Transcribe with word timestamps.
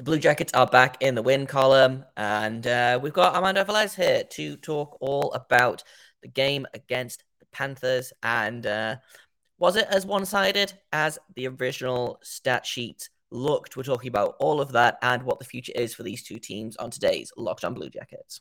The 0.00 0.04
Blue 0.04 0.18
Jackets 0.18 0.54
are 0.54 0.66
back 0.66 0.96
in 1.02 1.14
the 1.14 1.20
win 1.20 1.44
column, 1.44 2.06
and 2.16 2.66
uh, 2.66 2.98
we've 3.02 3.12
got 3.12 3.34
Armando 3.34 3.64
Velez 3.64 3.94
here 3.94 4.24
to 4.30 4.56
talk 4.56 4.96
all 4.98 5.30
about 5.32 5.84
the 6.22 6.28
game 6.28 6.66
against 6.72 7.22
the 7.38 7.44
Panthers. 7.52 8.10
And 8.22 8.66
uh, 8.66 8.96
was 9.58 9.76
it 9.76 9.86
as 9.90 10.06
one 10.06 10.24
sided 10.24 10.72
as 10.90 11.18
the 11.36 11.48
original 11.48 12.18
stat 12.22 12.64
sheet 12.64 13.10
looked? 13.30 13.76
We're 13.76 13.82
talking 13.82 14.08
about 14.08 14.36
all 14.40 14.62
of 14.62 14.72
that 14.72 14.96
and 15.02 15.22
what 15.22 15.38
the 15.38 15.44
future 15.44 15.74
is 15.76 15.92
for 15.92 16.02
these 16.02 16.22
two 16.22 16.38
teams 16.38 16.78
on 16.78 16.90
today's 16.90 17.30
Locked 17.36 17.66
on 17.66 17.74
Blue 17.74 17.90
Jackets. 17.90 18.40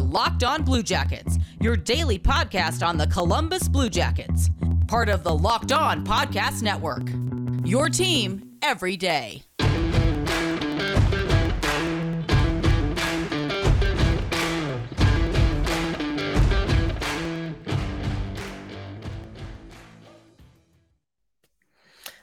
Locked 0.00 0.44
on 0.44 0.62
Blue 0.62 0.82
Jackets, 0.82 1.36
your 1.60 1.76
daily 1.76 2.18
podcast 2.18 2.82
on 2.82 2.96
the 2.96 3.06
Columbus 3.08 3.68
Blue 3.68 3.90
Jackets, 3.90 4.48
part 4.88 5.10
of 5.10 5.24
the 5.24 5.36
Locked 5.36 5.72
On 5.72 6.06
Podcast 6.06 6.62
Network. 6.62 7.06
Your 7.66 7.90
team 7.90 8.56
every 8.62 8.96
day. 8.96 9.42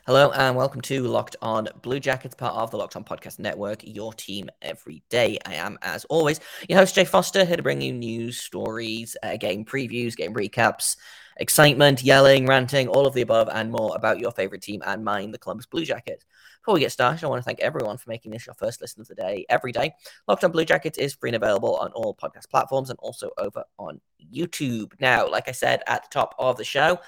Hello 0.06 0.32
and 0.32 0.58
welcome 0.58 0.82
to 0.82 1.04
Locked 1.04 1.38
On 1.42 1.70
Blue 1.82 2.02
Jackets, 2.02 2.36
part 2.36 2.56
of 2.56 2.72
the 2.72 2.76
Locked 2.76 2.98
On 2.98 3.06
Podcast 3.06 3.40
Network, 3.40 3.86
your 3.86 4.12
team 4.12 4.50
every 4.62 5.02
day. 5.10 5.38
I 5.46 5.54
am, 5.54 5.80
as 5.82 6.04
always, 6.10 6.42
your 6.68 6.80
host, 6.80 6.94
Jay 6.94 7.06
Forster, 7.06 7.46
here 7.46 7.56
to 7.56 7.64
bring 7.64 7.80
you 7.80 7.94
news, 7.94 8.38
stories, 8.38 9.16
uh, 9.24 9.38
game 9.38 9.64
previews, 9.64 10.18
game 10.18 10.34
recaps, 10.34 10.98
excitement, 11.38 12.04
yelling, 12.04 12.46
ranting, 12.48 12.90
all 12.90 13.08
of 13.08 13.14
the 13.14 13.22
above, 13.22 13.48
and 13.48 13.72
more 13.72 13.96
about 13.96 14.20
your 14.20 14.32
favorite 14.32 14.62
team 14.62 14.84
and 14.86 15.06
mine, 15.06 15.32
the 15.32 15.38
Columbus 15.38 15.68
Blue 15.68 15.86
Jackets. 15.86 16.26
Before 16.62 16.74
we 16.74 16.82
get 16.82 16.92
started, 16.92 17.24
I 17.24 17.30
want 17.30 17.42
to 17.42 17.46
thank 17.46 17.62
everyone 17.62 17.98
for 17.98 18.10
making 18.10 18.32
this 18.32 18.46
your 18.46 18.56
first 18.56 18.82
listen 18.82 19.00
of 19.00 19.08
the 19.08 19.16
day 19.16 19.46
every 19.48 19.72
day. 19.72 19.94
Locked 20.28 20.44
on 20.44 20.52
Blue 20.52 20.66
Jackets 20.66 20.98
is 20.98 21.14
free 21.14 21.30
and 21.30 21.38
available 21.38 21.78
on 21.78 21.94
all 21.94 22.14
podcast 22.14 22.50
platforms 22.50 22.90
and 22.90 23.00
also 23.00 23.30
over 23.38 23.64
on 23.80 24.02
YouTube. 24.34 24.92
Now, 25.00 25.30
like 25.30 25.48
I 25.48 25.54
said 25.54 25.82
at 25.88 26.04
the 26.04 26.10
top 26.10 26.36
of 26.38 26.58
the 26.58 26.66
show, 26.66 27.00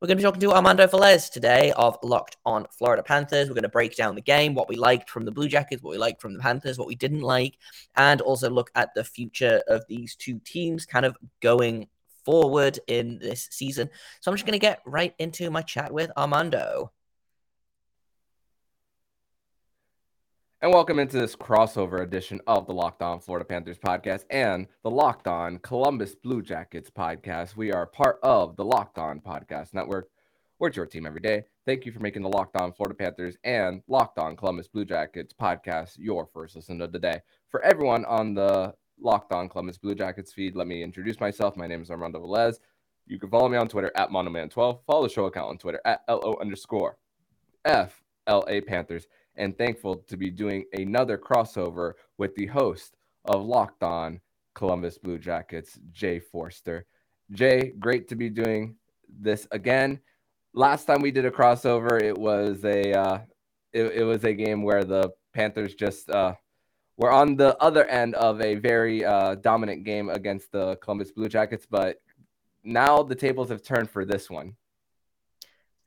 we're 0.00 0.06
going 0.06 0.16
to 0.16 0.22
be 0.22 0.24
talking 0.24 0.40
to 0.40 0.52
Armando 0.52 0.86
Velez 0.86 1.30
today 1.30 1.72
of 1.76 1.98
Locked 2.02 2.38
on 2.46 2.66
Florida 2.70 3.02
Panthers. 3.02 3.48
We're 3.48 3.54
going 3.54 3.64
to 3.64 3.68
break 3.68 3.96
down 3.96 4.14
the 4.14 4.22
game, 4.22 4.54
what 4.54 4.66
we 4.66 4.76
liked 4.76 5.10
from 5.10 5.26
the 5.26 5.30
Blue 5.30 5.46
Jackets, 5.46 5.82
what 5.82 5.90
we 5.90 5.98
liked 5.98 6.22
from 6.22 6.32
the 6.32 6.38
Panthers, 6.38 6.78
what 6.78 6.88
we 6.88 6.94
didn't 6.94 7.20
like, 7.20 7.58
and 7.96 8.22
also 8.22 8.48
look 8.48 8.70
at 8.74 8.94
the 8.94 9.04
future 9.04 9.62
of 9.68 9.84
these 9.88 10.16
two 10.16 10.38
teams 10.42 10.86
kind 10.86 11.04
of 11.04 11.18
going 11.42 11.86
forward 12.24 12.78
in 12.86 13.18
this 13.18 13.46
season. 13.50 13.90
So 14.22 14.30
I'm 14.30 14.36
just 14.36 14.46
going 14.46 14.58
to 14.58 14.58
get 14.58 14.80
right 14.86 15.14
into 15.18 15.50
my 15.50 15.60
chat 15.60 15.92
with 15.92 16.10
Armando. 16.16 16.92
And 20.62 20.74
welcome 20.74 20.98
into 20.98 21.18
this 21.18 21.34
crossover 21.34 22.02
edition 22.02 22.38
of 22.46 22.66
the 22.66 22.74
Locked 22.74 23.00
On 23.00 23.18
Florida 23.18 23.46
Panthers 23.46 23.78
podcast 23.78 24.26
and 24.28 24.66
the 24.82 24.90
Locked 24.90 25.26
On 25.26 25.56
Columbus 25.60 26.14
Blue 26.14 26.42
Jackets 26.42 26.90
podcast. 26.90 27.56
We 27.56 27.72
are 27.72 27.86
part 27.86 28.18
of 28.22 28.56
the 28.56 28.64
Locked 28.66 28.98
On 28.98 29.20
Podcast 29.20 29.72
Network. 29.72 30.10
We're 30.58 30.70
your 30.70 30.84
team 30.84 31.06
every 31.06 31.22
day. 31.22 31.44
Thank 31.64 31.86
you 31.86 31.92
for 31.92 32.00
making 32.00 32.20
the 32.20 32.28
Locked 32.28 32.56
On 32.56 32.74
Florida 32.74 32.94
Panthers 32.94 33.38
and 33.42 33.80
Locked 33.88 34.18
On 34.18 34.36
Columbus 34.36 34.68
Blue 34.68 34.84
Jackets 34.84 35.32
podcast 35.32 35.96
your 35.96 36.26
first 36.26 36.56
listen 36.56 36.82
of 36.82 36.92
the 36.92 36.98
day. 36.98 37.22
For 37.48 37.62
everyone 37.64 38.04
on 38.04 38.34
the 38.34 38.74
Locked 39.00 39.32
On 39.32 39.48
Columbus 39.48 39.78
Blue 39.78 39.94
Jackets 39.94 40.30
feed, 40.30 40.56
let 40.56 40.66
me 40.66 40.82
introduce 40.82 41.18
myself. 41.20 41.56
My 41.56 41.68
name 41.68 41.80
is 41.80 41.90
Armando 41.90 42.20
Velez. 42.20 42.56
You 43.06 43.18
can 43.18 43.30
follow 43.30 43.48
me 43.48 43.56
on 43.56 43.66
Twitter 43.66 43.92
at 43.96 44.10
Monoman12. 44.10 44.80
Follow 44.86 45.04
the 45.04 45.08
show 45.08 45.24
account 45.24 45.48
on 45.48 45.56
Twitter 45.56 45.80
at 45.86 46.02
LO 46.06 46.36
underscore 46.38 46.98
FLA 47.64 48.60
Panthers 48.66 49.06
and 49.36 49.56
thankful 49.56 49.96
to 49.96 50.16
be 50.16 50.30
doing 50.30 50.64
another 50.72 51.16
crossover 51.18 51.92
with 52.18 52.34
the 52.34 52.46
host 52.46 52.96
of 53.24 53.44
Locked 53.44 53.82
On 53.82 54.20
Columbus 54.54 54.98
Blue 54.98 55.18
Jackets, 55.18 55.78
Jay 55.92 56.18
Forster. 56.18 56.86
Jay, 57.32 57.72
great 57.78 58.08
to 58.08 58.16
be 58.16 58.28
doing 58.28 58.76
this 59.08 59.46
again. 59.50 60.00
Last 60.52 60.84
time 60.84 61.00
we 61.00 61.10
did 61.10 61.24
a 61.24 61.30
crossover, 61.30 62.02
it 62.02 62.16
was 62.16 62.64
a 62.64 62.92
uh, 62.92 63.18
it, 63.72 63.84
it 63.84 64.04
was 64.04 64.24
a 64.24 64.34
game 64.34 64.62
where 64.62 64.84
the 64.84 65.10
Panthers 65.32 65.74
just 65.74 66.10
uh, 66.10 66.34
were 66.96 67.12
on 67.12 67.36
the 67.36 67.56
other 67.58 67.84
end 67.86 68.14
of 68.16 68.40
a 68.40 68.56
very 68.56 69.04
uh, 69.04 69.36
dominant 69.36 69.84
game 69.84 70.10
against 70.10 70.50
the 70.50 70.76
Columbus 70.76 71.12
Blue 71.12 71.28
Jackets, 71.28 71.66
but 71.70 72.00
now 72.64 73.02
the 73.02 73.14
tables 73.14 73.48
have 73.48 73.62
turned 73.62 73.88
for 73.88 74.04
this 74.04 74.28
one. 74.28 74.56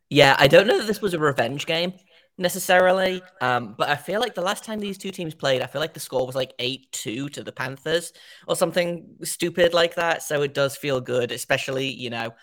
Yeah, 0.10 0.36
I 0.40 0.48
don't 0.48 0.68
know 0.68 0.80
that 0.80 0.88
this 0.88 1.02
was 1.02 1.14
a 1.14 1.20
revenge 1.20 1.66
game 1.66 1.94
necessarily. 2.38 3.22
Um, 3.42 3.76
but 3.78 3.90
I 3.90 3.96
feel 3.96 4.20
like 4.20 4.36
the 4.36 4.42
last 4.42 4.64
time 4.64 4.80
these 4.80 4.98
two 4.98 5.12
teams 5.12 5.36
played, 5.36 5.62
I 5.62 5.68
feel 5.68 5.82
like 5.82 5.94
the 5.94 6.00
score 6.00 6.26
was 6.26 6.36
like 6.36 6.54
8 6.60 6.92
2 6.92 7.30
to 7.30 7.44
the 7.44 7.52
Panthers 7.52 8.14
or 8.48 8.56
something 8.56 9.16
stupid 9.24 9.74
like 9.74 9.96
that. 9.96 10.24
So 10.24 10.42
it 10.42 10.54
does 10.54 10.76
feel 10.76 11.02
good, 11.02 11.32
especially, 11.32 11.88
you 11.88 12.10
know, 12.10 12.34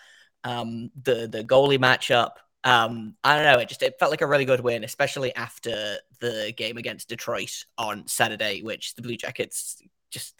um, 0.43 0.91
the, 1.01 1.27
the 1.27 1.43
goalie 1.43 1.79
matchup. 1.79 2.31
Um, 2.63 3.15
I 3.23 3.35
don't 3.35 3.45
know. 3.45 3.59
It 3.59 3.69
just 3.69 3.81
it 3.81 3.95
felt 3.99 4.11
like 4.11 4.21
a 4.21 4.27
really 4.27 4.45
good 4.45 4.61
win, 4.61 4.83
especially 4.83 5.35
after 5.35 5.97
the 6.19 6.53
game 6.55 6.77
against 6.77 7.09
Detroit 7.09 7.65
on 7.77 8.07
Saturday, 8.07 8.61
which 8.61 8.93
the 8.93 9.01
Blue 9.01 9.17
Jackets 9.17 9.81
just 10.11 10.39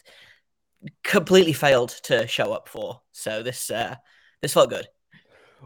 completely 1.02 1.52
failed 1.52 1.90
to 2.04 2.26
show 2.26 2.52
up 2.52 2.68
for. 2.68 3.00
So 3.10 3.42
this 3.42 3.70
uh, 3.70 3.96
this 4.40 4.54
felt 4.54 4.70
good. 4.70 4.86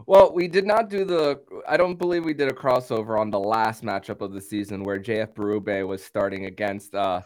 Well, 0.05 0.31
we 0.33 0.47
did 0.47 0.65
not 0.65 0.89
do 0.89 1.05
the. 1.05 1.41
I 1.67 1.77
don't 1.77 1.97
believe 1.97 2.23
we 2.23 2.33
did 2.33 2.49
a 2.49 2.53
crossover 2.53 3.19
on 3.19 3.31
the 3.31 3.39
last 3.39 3.83
matchup 3.83 4.21
of 4.21 4.33
the 4.33 4.41
season 4.41 4.83
where 4.83 4.99
JF 4.99 5.33
Berube 5.33 5.87
was 5.87 6.03
starting 6.03 6.45
against 6.45 6.93
uh, 6.93 7.21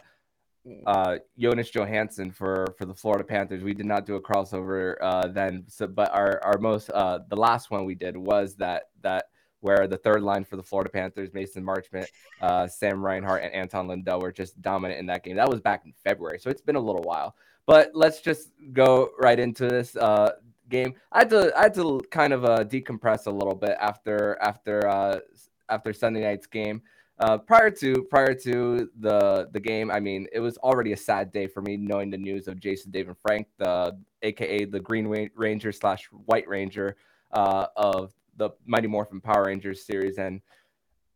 uh, 0.86 1.16
Jonas 1.38 1.70
Johansson 1.70 2.30
for 2.30 2.74
for 2.78 2.86
the 2.86 2.94
Florida 2.94 3.24
Panthers. 3.24 3.62
We 3.62 3.74
did 3.74 3.86
not 3.86 4.06
do 4.06 4.14
a 4.16 4.22
crossover 4.22 4.96
uh, 5.00 5.28
then. 5.28 5.64
So, 5.68 5.86
but 5.86 6.12
our 6.12 6.40
our 6.44 6.58
most 6.58 6.90
uh, 6.90 7.20
the 7.28 7.36
last 7.36 7.70
one 7.70 7.84
we 7.84 7.94
did 7.94 8.16
was 8.16 8.56
that 8.56 8.84
that 9.02 9.26
where 9.60 9.86
the 9.86 9.96
third 9.96 10.22
line 10.22 10.44
for 10.44 10.56
the 10.56 10.62
Florida 10.62 10.90
Panthers, 10.90 11.32
Mason 11.32 11.64
Marchment, 11.64 12.06
uh, 12.40 12.66
Sam 12.66 13.04
Reinhart, 13.04 13.44
and 13.44 13.52
Anton 13.52 13.86
Lundell 13.86 14.20
were 14.20 14.32
just 14.32 14.60
dominant 14.60 14.98
in 14.98 15.06
that 15.06 15.22
game. 15.22 15.36
That 15.36 15.48
was 15.48 15.60
back 15.60 15.84
in 15.84 15.92
February, 16.02 16.40
so 16.40 16.50
it's 16.50 16.62
been 16.62 16.76
a 16.76 16.80
little 16.80 17.02
while. 17.02 17.36
But 17.64 17.92
let's 17.94 18.20
just 18.20 18.50
go 18.72 19.10
right 19.20 19.38
into 19.38 19.68
this. 19.68 19.94
Uh, 19.94 20.32
game. 20.72 20.94
I 21.12 21.20
had 21.20 21.30
to 21.30 21.56
I 21.56 21.62
had 21.64 21.74
to 21.74 22.00
kind 22.10 22.32
of 22.32 22.44
uh, 22.44 22.64
decompress 22.64 23.26
a 23.26 23.30
little 23.30 23.54
bit 23.54 23.76
after 23.80 24.36
after 24.40 24.88
uh, 24.88 25.20
after 25.68 25.92
Sunday 25.92 26.22
night's 26.22 26.46
game. 26.46 26.82
Uh, 27.20 27.38
prior 27.38 27.70
to 27.70 28.02
prior 28.10 28.34
to 28.34 28.90
the 28.98 29.48
the 29.52 29.60
game, 29.60 29.90
I 29.90 30.00
mean, 30.00 30.26
it 30.32 30.40
was 30.40 30.56
already 30.58 30.92
a 30.92 30.96
sad 30.96 31.30
day 31.30 31.46
for 31.46 31.62
me 31.62 31.76
knowing 31.76 32.10
the 32.10 32.16
news 32.16 32.48
of 32.48 32.58
Jason 32.58 32.90
David 32.90 33.16
Frank, 33.22 33.46
the 33.58 33.96
AKA 34.22 34.64
the 34.64 34.80
Green 34.80 35.06
Ranger 35.36 35.70
slash 35.70 36.08
White 36.26 36.48
Ranger 36.48 36.96
uh, 37.32 37.66
of 37.76 38.12
the 38.36 38.50
Mighty 38.66 38.88
Morphin 38.88 39.20
Power 39.20 39.44
Rangers 39.44 39.84
series. 39.84 40.18
And 40.18 40.40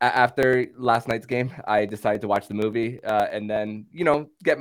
after 0.00 0.66
last 0.76 1.08
night's 1.08 1.26
game, 1.26 1.50
I 1.66 1.86
decided 1.86 2.20
to 2.20 2.28
watch 2.28 2.46
the 2.46 2.54
movie 2.54 3.02
uh, 3.02 3.26
and 3.32 3.48
then 3.48 3.86
you 3.90 4.04
know 4.04 4.28
get 4.44 4.58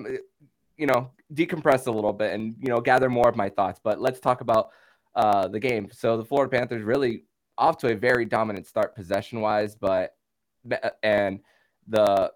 you 0.78 0.88
know 0.88 1.11
decompress 1.34 1.88
a 1.88 1.91
little 1.91 2.13
bit 2.13 2.34
and 2.34 2.55
you 2.59 2.69
know 2.69 2.79
gather 2.79 3.09
more 3.09 3.29
of 3.29 3.35
my 3.35 3.50
thoughts. 3.50 3.79
But 3.84 4.00
let's 4.00 4.19
talk 4.19 4.41
about 4.41 4.69
uh, 5.16 5.48
the 5.48 5.59
game. 5.59 5.90
So 5.92 6.18
the 6.18 6.26
Florida 6.26 6.56
Panthers 6.56 6.84
really 6.84 7.24
off 7.58 7.78
to 7.78 7.92
a 7.92 7.96
very 7.96 8.26
dominant 8.26 8.68
start 8.68 8.96
possession 8.96 9.42
wise, 9.42 9.76
but 9.76 10.16
and 11.03 11.40
the 11.88 12.31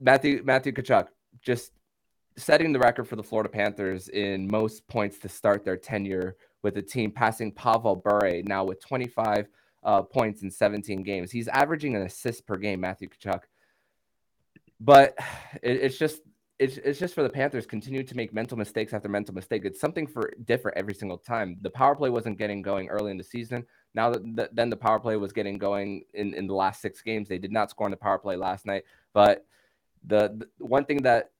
Matthew 0.00 0.42
Matthew 0.44 0.72
Tkachuk 0.72 1.08
just 1.40 1.72
setting 2.36 2.72
the 2.72 2.78
record 2.78 3.06
for 3.08 3.16
the 3.16 3.22
Florida 3.22 3.48
Panthers 3.48 4.08
in 4.08 4.48
most 4.50 4.86
points 4.88 5.18
to 5.18 5.28
start 5.28 5.64
their 5.64 5.76
tenure 5.76 6.36
with 6.62 6.74
the 6.74 6.82
team, 6.82 7.10
passing 7.10 7.52
Pavel 7.52 7.96
Bure 7.96 8.42
now 8.44 8.64
with 8.64 8.80
25 8.80 9.48
uh, 9.82 10.02
points 10.02 10.42
in 10.42 10.50
17 10.50 11.02
games. 11.02 11.30
He's 11.30 11.48
averaging 11.48 11.96
an 11.96 12.02
assist 12.02 12.46
per 12.46 12.56
game, 12.56 12.80
Matthew 12.80 13.08
Tkachuk. 13.08 13.42
But 14.78 15.14
it, 15.62 15.76
it's 15.82 15.98
just 15.98 16.20
it's, 16.60 16.76
it's 16.76 16.98
just 16.98 17.14
for 17.14 17.22
the 17.22 17.30
Panthers 17.30 17.64
continue 17.64 18.02
to 18.02 18.14
make 18.14 18.34
mental 18.34 18.58
mistakes 18.58 18.92
after 18.92 19.08
mental 19.08 19.34
mistake. 19.34 19.64
It's 19.64 19.80
something 19.80 20.06
for 20.06 20.30
different 20.44 20.76
every 20.76 20.92
single 20.92 21.16
time. 21.16 21.56
The 21.62 21.70
power 21.70 21.96
play 21.96 22.10
wasn't 22.10 22.36
getting 22.36 22.60
going 22.60 22.88
early 22.88 23.10
in 23.10 23.16
the 23.16 23.24
season. 23.24 23.64
Now 23.94 24.10
that 24.10 24.22
the, 24.36 24.50
then 24.52 24.68
the 24.68 24.76
power 24.76 25.00
play 25.00 25.16
was 25.16 25.32
getting 25.32 25.56
going 25.56 26.04
in, 26.12 26.34
in 26.34 26.46
the 26.46 26.54
last 26.54 26.82
six 26.82 27.00
games. 27.00 27.28
They 27.28 27.38
did 27.38 27.50
not 27.50 27.70
score 27.70 27.86
on 27.86 27.90
the 27.90 27.96
power 27.96 28.18
play 28.18 28.36
last 28.36 28.66
night. 28.66 28.84
But 29.14 29.46
the, 30.06 30.46
the 30.58 30.66
one 30.66 30.84
thing 30.84 30.98
that 30.98 31.30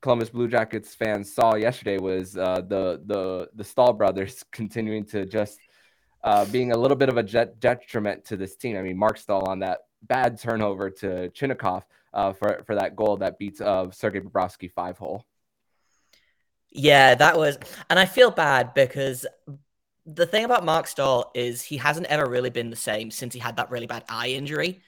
Columbus 0.00 0.30
Blue 0.30 0.46
Jackets 0.46 0.94
fans 0.94 1.34
saw 1.34 1.56
yesterday 1.56 1.98
was 1.98 2.36
uh, 2.36 2.60
the 2.60 3.02
the 3.04 3.48
the 3.56 3.64
Staal 3.64 3.92
brothers 3.92 4.44
continuing 4.52 5.04
to 5.06 5.26
just 5.26 5.58
uh, 6.22 6.44
being 6.46 6.70
a 6.70 6.76
little 6.76 6.96
bit 6.96 7.08
of 7.08 7.16
a 7.16 7.22
jet, 7.24 7.58
detriment 7.58 8.24
to 8.26 8.36
this 8.36 8.54
team. 8.54 8.76
I 8.76 8.82
mean, 8.82 8.96
Marc 8.96 9.18
Staal 9.18 9.48
on 9.48 9.58
that 9.58 9.80
bad 10.02 10.40
turnover 10.40 10.88
to 10.88 11.30
Chinakhov 11.30 11.82
uh, 12.12 12.32
for 12.32 12.62
for 12.66 12.74
that 12.74 12.96
goal 12.96 13.18
that 13.18 13.38
beats 13.38 13.60
uh, 13.60 13.90
Sergei 13.90 14.20
Bobrovsky 14.20 14.70
five 14.70 14.98
hole. 14.98 15.24
Yeah, 16.70 17.14
that 17.14 17.38
was, 17.38 17.58
and 17.88 17.98
I 17.98 18.04
feel 18.04 18.30
bad 18.30 18.74
because 18.74 19.26
the 20.04 20.26
thing 20.26 20.44
about 20.44 20.64
Marc 20.64 20.86
Staal 20.86 21.30
is 21.34 21.62
he 21.62 21.78
hasn't 21.78 22.06
ever 22.06 22.28
really 22.28 22.50
been 22.50 22.70
the 22.70 22.76
same 22.76 23.10
since 23.10 23.32
he 23.32 23.40
had 23.40 23.56
that 23.56 23.70
really 23.70 23.86
bad 23.86 24.04
eye 24.08 24.28
injury. 24.28 24.82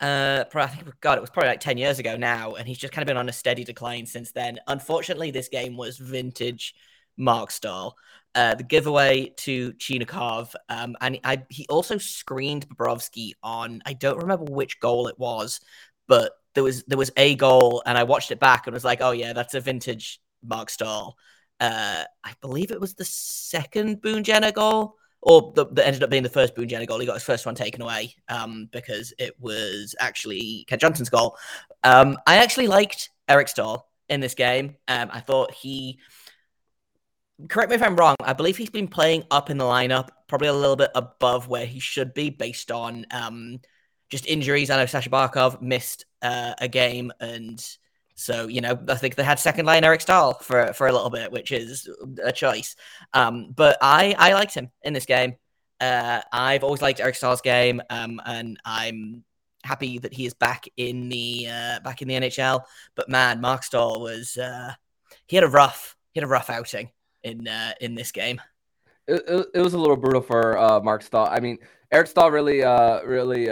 Uh, 0.00 0.44
probably, 0.44 0.72
I 0.72 0.76
think 0.76 1.00
God, 1.00 1.18
it 1.18 1.20
was 1.20 1.30
probably 1.30 1.50
like 1.50 1.60
ten 1.60 1.78
years 1.78 1.98
ago 1.98 2.16
now, 2.16 2.54
and 2.54 2.68
he's 2.68 2.78
just 2.78 2.92
kind 2.92 3.02
of 3.02 3.06
been 3.08 3.16
on 3.16 3.28
a 3.28 3.32
steady 3.32 3.64
decline 3.64 4.06
since 4.06 4.32
then. 4.32 4.58
Unfortunately, 4.66 5.30
this 5.30 5.48
game 5.48 5.76
was 5.76 5.98
vintage 5.98 6.74
Marc 7.16 7.50
Staal. 7.50 7.96
Uh, 8.34 8.56
the 8.56 8.64
giveaway 8.64 9.32
to 9.36 9.72
Chinakhov, 9.74 10.54
um, 10.68 10.96
and 11.00 11.20
I, 11.22 11.44
he 11.48 11.66
also 11.68 11.98
screened 11.98 12.68
Bobrovsky 12.68 13.32
on. 13.44 13.80
I 13.86 13.92
don't 13.92 14.18
remember 14.18 14.50
which 14.50 14.80
goal 14.80 15.06
it 15.06 15.18
was, 15.18 15.60
but 16.08 16.32
there 16.54 16.64
was 16.64 16.84
there 16.84 16.98
was 16.98 17.10
a 17.16 17.34
goal, 17.34 17.82
and 17.86 17.98
I 17.98 18.04
watched 18.04 18.30
it 18.30 18.40
back 18.40 18.66
and 18.66 18.74
was 18.74 18.84
like, 18.84 19.00
oh 19.00 19.10
yeah, 19.10 19.32
that's 19.32 19.54
a 19.54 19.60
vintage 19.60 20.20
Marc 20.42 20.70
Staal. 20.70 21.16
Uh, 21.60 22.04
I 22.22 22.32
believe 22.40 22.70
it 22.70 22.80
was 22.80 22.94
the 22.94 23.04
second 23.04 24.00
Boone 24.02 24.24
Jenner 24.24 24.52
goal, 24.52 24.96
or 25.20 25.52
that 25.54 25.86
ended 25.86 26.02
up 26.02 26.10
being 26.10 26.22
the 26.22 26.28
first 26.28 26.54
Boone 26.54 26.68
Jenner 26.68 26.86
goal. 26.86 26.98
He 26.98 27.06
got 27.06 27.14
his 27.14 27.22
first 27.22 27.46
one 27.46 27.54
taken 27.54 27.82
away 27.82 28.14
um, 28.28 28.68
because 28.72 29.12
it 29.18 29.34
was 29.40 29.94
actually 29.98 30.64
Kent 30.68 30.80
Johnson's 30.80 31.10
goal. 31.10 31.36
Um, 31.82 32.18
I 32.26 32.36
actually 32.36 32.68
liked 32.68 33.10
Eric 33.28 33.48
Staal 33.48 33.88
in 34.08 34.20
this 34.20 34.34
game. 34.34 34.76
Um, 34.88 35.10
I 35.12 35.20
thought 35.20 35.52
he. 35.52 35.98
Correct 37.48 37.68
me 37.68 37.74
if 37.74 37.82
I'm 37.82 37.96
wrong. 37.96 38.14
I 38.22 38.32
believe 38.32 38.56
he's 38.56 38.70
been 38.70 38.86
playing 38.86 39.24
up 39.30 39.50
in 39.50 39.58
the 39.58 39.64
lineup, 39.64 40.08
probably 40.28 40.48
a 40.48 40.52
little 40.52 40.76
bit 40.76 40.90
above 40.94 41.48
where 41.48 41.66
he 41.66 41.80
should 41.80 42.14
be 42.14 42.30
based 42.30 42.70
on 42.70 43.06
um, 43.10 43.58
just 44.14 44.26
injuries. 44.26 44.70
I 44.70 44.76
know 44.76 44.86
Sasha 44.86 45.10
Barkov 45.10 45.60
missed 45.60 46.06
uh, 46.22 46.54
a 46.60 46.68
game, 46.68 47.12
and 47.18 47.60
so 48.14 48.46
you 48.46 48.60
know 48.60 48.78
I 48.88 48.94
think 48.94 49.16
they 49.16 49.24
had 49.24 49.40
second 49.40 49.66
line 49.66 49.82
Eric 49.82 50.02
Staal 50.02 50.34
for 50.34 50.72
for 50.72 50.86
a 50.86 50.92
little 50.92 51.10
bit, 51.10 51.32
which 51.32 51.50
is 51.50 51.88
a 52.22 52.30
choice. 52.30 52.76
Um, 53.12 53.50
but 53.56 53.76
I 53.82 54.14
I 54.16 54.34
liked 54.34 54.54
him 54.54 54.70
in 54.82 54.92
this 54.92 55.04
game. 55.04 55.34
Uh, 55.80 56.20
I've 56.32 56.62
always 56.62 56.80
liked 56.80 57.00
Eric 57.00 57.16
Staal's 57.16 57.40
game, 57.40 57.82
um, 57.90 58.20
and 58.24 58.56
I'm 58.64 59.24
happy 59.64 59.98
that 59.98 60.14
he 60.14 60.26
is 60.26 60.34
back 60.34 60.66
in 60.76 61.08
the 61.08 61.48
uh, 61.50 61.80
back 61.80 62.00
in 62.00 62.06
the 62.06 62.14
NHL. 62.14 62.62
But 62.94 63.08
man, 63.08 63.40
Marc 63.40 63.64
Staal 63.64 64.00
was 64.00 64.36
uh, 64.36 64.74
he 65.26 65.34
had 65.34 65.44
a 65.44 65.48
rough 65.48 65.96
he 66.12 66.20
had 66.20 66.24
a 66.24 66.30
rough 66.30 66.50
outing 66.50 66.90
in 67.24 67.48
uh, 67.48 67.72
in 67.80 67.96
this 67.96 68.12
game. 68.12 68.40
It, 69.08 69.24
it, 69.26 69.46
it 69.54 69.60
was 69.60 69.74
a 69.74 69.78
little 69.78 69.96
brutal 69.96 70.22
for 70.22 70.56
uh, 70.56 70.78
Marc 70.78 71.02
Staal. 71.02 71.26
I 71.28 71.40
mean, 71.40 71.58
Eric 71.90 72.06
Staal 72.06 72.30
really 72.30 72.60
really 73.04 73.50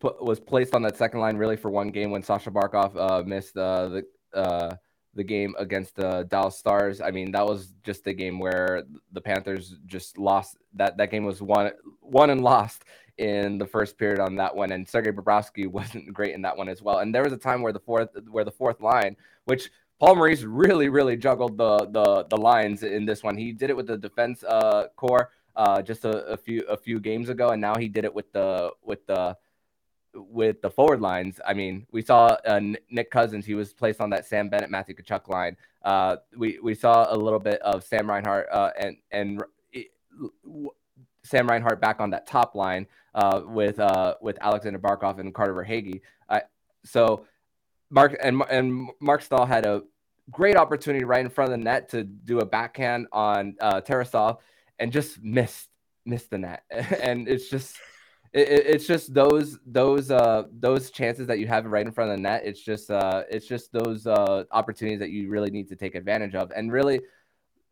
put, 0.00 0.22
was 0.22 0.40
placed 0.40 0.74
on 0.74 0.82
that 0.82 0.96
second 0.96 1.20
line 1.20 1.36
really 1.36 1.56
for 1.56 1.70
one 1.70 1.90
game 1.90 2.10
when 2.10 2.22
Sasha 2.22 2.50
Barkov 2.50 2.96
uh, 2.96 3.22
missed 3.24 3.56
uh, 3.56 3.88
the 3.88 4.06
uh, 4.34 4.74
the 5.14 5.24
game 5.24 5.54
against 5.58 5.96
the 5.96 6.26
Dallas 6.30 6.56
Stars. 6.56 7.00
I 7.00 7.10
mean, 7.10 7.32
that 7.32 7.44
was 7.44 7.74
just 7.82 8.06
a 8.06 8.14
game 8.14 8.38
where 8.38 8.84
the 9.12 9.20
Panthers 9.20 9.76
just 9.86 10.18
lost. 10.18 10.56
That 10.74 10.96
that 10.96 11.10
game 11.10 11.24
was 11.24 11.42
won 11.42 11.70
won 12.00 12.30
and 12.30 12.42
lost 12.42 12.84
in 13.18 13.58
the 13.58 13.66
first 13.66 13.98
period 13.98 14.18
on 14.18 14.36
that 14.36 14.54
one, 14.54 14.72
and 14.72 14.88
Sergei 14.88 15.10
Bobrovsky 15.10 15.66
wasn't 15.70 16.12
great 16.12 16.34
in 16.34 16.42
that 16.42 16.56
one 16.56 16.68
as 16.68 16.82
well. 16.82 16.98
And 16.98 17.14
there 17.14 17.22
was 17.22 17.32
a 17.32 17.38
time 17.38 17.62
where 17.62 17.72
the 17.72 17.80
fourth 17.80 18.10
where 18.30 18.44
the 18.44 18.50
fourth 18.50 18.80
line, 18.80 19.16
which 19.44 19.70
Paul 19.98 20.16
Maurice 20.16 20.42
really 20.42 20.88
really 20.88 21.16
juggled 21.16 21.58
the 21.58 21.86
the 21.90 22.24
the 22.30 22.36
lines 22.36 22.82
in 22.82 23.04
this 23.04 23.22
one. 23.22 23.36
He 23.36 23.52
did 23.52 23.70
it 23.70 23.76
with 23.76 23.86
the 23.86 23.98
defense 23.98 24.42
uh, 24.44 24.88
core 24.96 25.30
uh, 25.56 25.82
just 25.82 26.04
a, 26.04 26.24
a 26.26 26.36
few 26.36 26.62
a 26.62 26.76
few 26.76 27.00
games 27.00 27.28
ago, 27.28 27.50
and 27.50 27.60
now 27.60 27.76
he 27.76 27.88
did 27.88 28.04
it 28.04 28.14
with 28.14 28.32
the 28.32 28.70
with 28.82 29.04
the 29.06 29.36
with 30.14 30.60
the 30.62 30.70
forward 30.70 31.00
lines, 31.00 31.40
I 31.46 31.54
mean, 31.54 31.86
we 31.92 32.02
saw 32.02 32.36
uh, 32.46 32.60
Nick 32.90 33.10
Cousins. 33.10 33.46
He 33.46 33.54
was 33.54 33.72
placed 33.72 34.00
on 34.00 34.10
that 34.10 34.26
Sam 34.26 34.48
Bennett, 34.48 34.70
Matthew 34.70 34.94
Tkachuk 34.94 35.28
line. 35.28 35.56
Uh, 35.82 36.16
we 36.36 36.58
we 36.62 36.74
saw 36.74 37.12
a 37.12 37.16
little 37.16 37.38
bit 37.38 37.60
of 37.62 37.84
Sam 37.84 38.08
Reinhart 38.08 38.48
uh, 38.50 38.70
and 38.78 38.96
and 39.10 39.42
Sam 41.22 41.46
Reinhart 41.48 41.80
back 41.80 42.00
on 42.00 42.10
that 42.10 42.26
top 42.26 42.54
line 42.54 42.86
uh, 43.14 43.42
with 43.44 43.78
uh, 43.78 44.14
with 44.20 44.36
Alexander 44.40 44.78
Barkov 44.78 45.18
and 45.18 45.34
Carter 45.34 45.54
Verhaeghe. 45.54 46.00
so 46.84 47.26
Marc 47.90 48.16
and 48.22 48.42
and 48.50 48.90
Marc 49.00 49.22
Staal 49.22 49.46
had 49.46 49.64
a 49.64 49.82
great 50.30 50.56
opportunity 50.56 51.04
right 51.04 51.24
in 51.24 51.30
front 51.30 51.52
of 51.52 51.58
the 51.58 51.64
net 51.64 51.88
to 51.90 52.04
do 52.04 52.40
a 52.40 52.46
backhand 52.46 53.06
on 53.12 53.56
uh, 53.60 53.80
Tarasov 53.80 54.38
and 54.78 54.92
just 54.92 55.22
missed 55.22 55.68
missed 56.04 56.30
the 56.30 56.38
net. 56.38 56.64
and 57.02 57.28
it's 57.28 57.48
just 57.48 57.76
it, 58.32 58.48
it's 58.48 58.86
just 58.86 59.12
those 59.12 59.58
those 59.66 60.10
uh 60.10 60.44
those 60.52 60.90
chances 60.90 61.26
that 61.26 61.38
you 61.38 61.46
have 61.46 61.64
right 61.66 61.86
in 61.86 61.92
front 61.92 62.10
of 62.10 62.16
the 62.16 62.22
net. 62.22 62.42
It's 62.44 62.60
just 62.60 62.90
uh 62.90 63.24
it's 63.30 63.46
just 63.46 63.72
those 63.72 64.06
uh 64.06 64.44
opportunities 64.52 65.00
that 65.00 65.10
you 65.10 65.28
really 65.28 65.50
need 65.50 65.68
to 65.68 65.76
take 65.76 65.94
advantage 65.94 66.34
of. 66.34 66.52
And 66.54 66.72
really, 66.72 67.00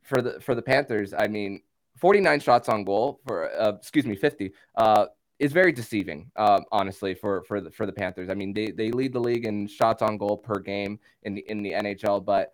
for 0.03 0.21
the 0.23 0.41
for 0.41 0.55
the 0.55 0.63
Panthers, 0.63 1.15
I 1.17 1.29
mean, 1.29 1.63
49 1.97 2.41
shots 2.41 2.69
on 2.69 2.85
goal 2.85 3.21
for 3.27 3.51
uh, 3.51 3.71
excuse 3.71 4.07
me 4.07 4.17
50 4.17 4.53
uh 4.77 5.07
is 5.39 5.53
very 5.53 5.71
deceiving, 5.71 6.31
uh, 6.35 6.61
honestly, 6.73 7.15
for 7.15 7.43
for 7.45 7.61
the, 7.61 7.71
for 7.71 7.87
the 7.87 7.93
Panthers. 7.93 8.29
I 8.29 8.35
mean, 8.35 8.53
they, 8.53 8.73
they 8.73 8.91
lead 8.91 9.13
the 9.13 9.21
league 9.21 9.47
in 9.47 9.69
shots 9.69 10.03
on 10.03 10.19
goal 10.19 10.37
per 10.37 10.59
game 10.59 10.99
in 11.23 11.35
the 11.35 11.49
in 11.49 11.63
the 11.63 11.73
NHL, 11.73 12.25
but 12.25 12.53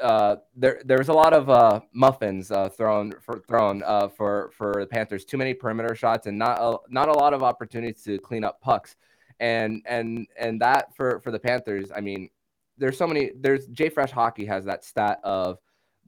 uh, 0.00 0.36
there 0.54 0.80
there's 0.84 1.08
a 1.08 1.12
lot 1.12 1.32
of 1.32 1.48
uh, 1.48 1.80
muffins 1.92 2.50
uh, 2.50 2.68
thrown 2.68 3.12
for 3.20 3.40
thrown 3.48 3.82
uh, 3.84 4.08
for 4.08 4.50
for 4.56 4.74
the 4.80 4.86
Panthers. 4.86 5.24
Too 5.24 5.36
many 5.36 5.54
perimeter 5.54 5.94
shots 5.94 6.26
and 6.26 6.38
not 6.38 6.58
a, 6.60 6.76
not 6.88 7.08
a 7.08 7.12
lot 7.12 7.32
of 7.32 7.42
opportunities 7.42 8.02
to 8.04 8.18
clean 8.18 8.44
up 8.44 8.60
pucks. 8.60 8.96
And 9.40 9.82
and 9.86 10.26
and 10.38 10.60
that 10.60 10.94
for 10.94 11.20
for 11.20 11.30
the 11.30 11.38
Panthers, 11.38 11.90
I 11.94 12.00
mean, 12.00 12.30
there's 12.78 12.96
so 12.96 13.06
many. 13.06 13.32
There's 13.38 13.66
J 13.66 13.88
Fresh 13.88 14.10
Hockey 14.10 14.46
has 14.46 14.64
that 14.64 14.84
stat 14.84 15.20
of 15.24 15.58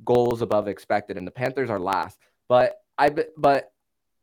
goals 0.05 0.43
above 0.43 0.69
expected, 0.69 1.17
and 1.17 1.27
the 1.27 1.33
Panthers 1.33 1.71
are 1.71 1.81
last. 1.81 2.19
But 2.49 2.81
I 2.97 3.11
but 3.37 3.73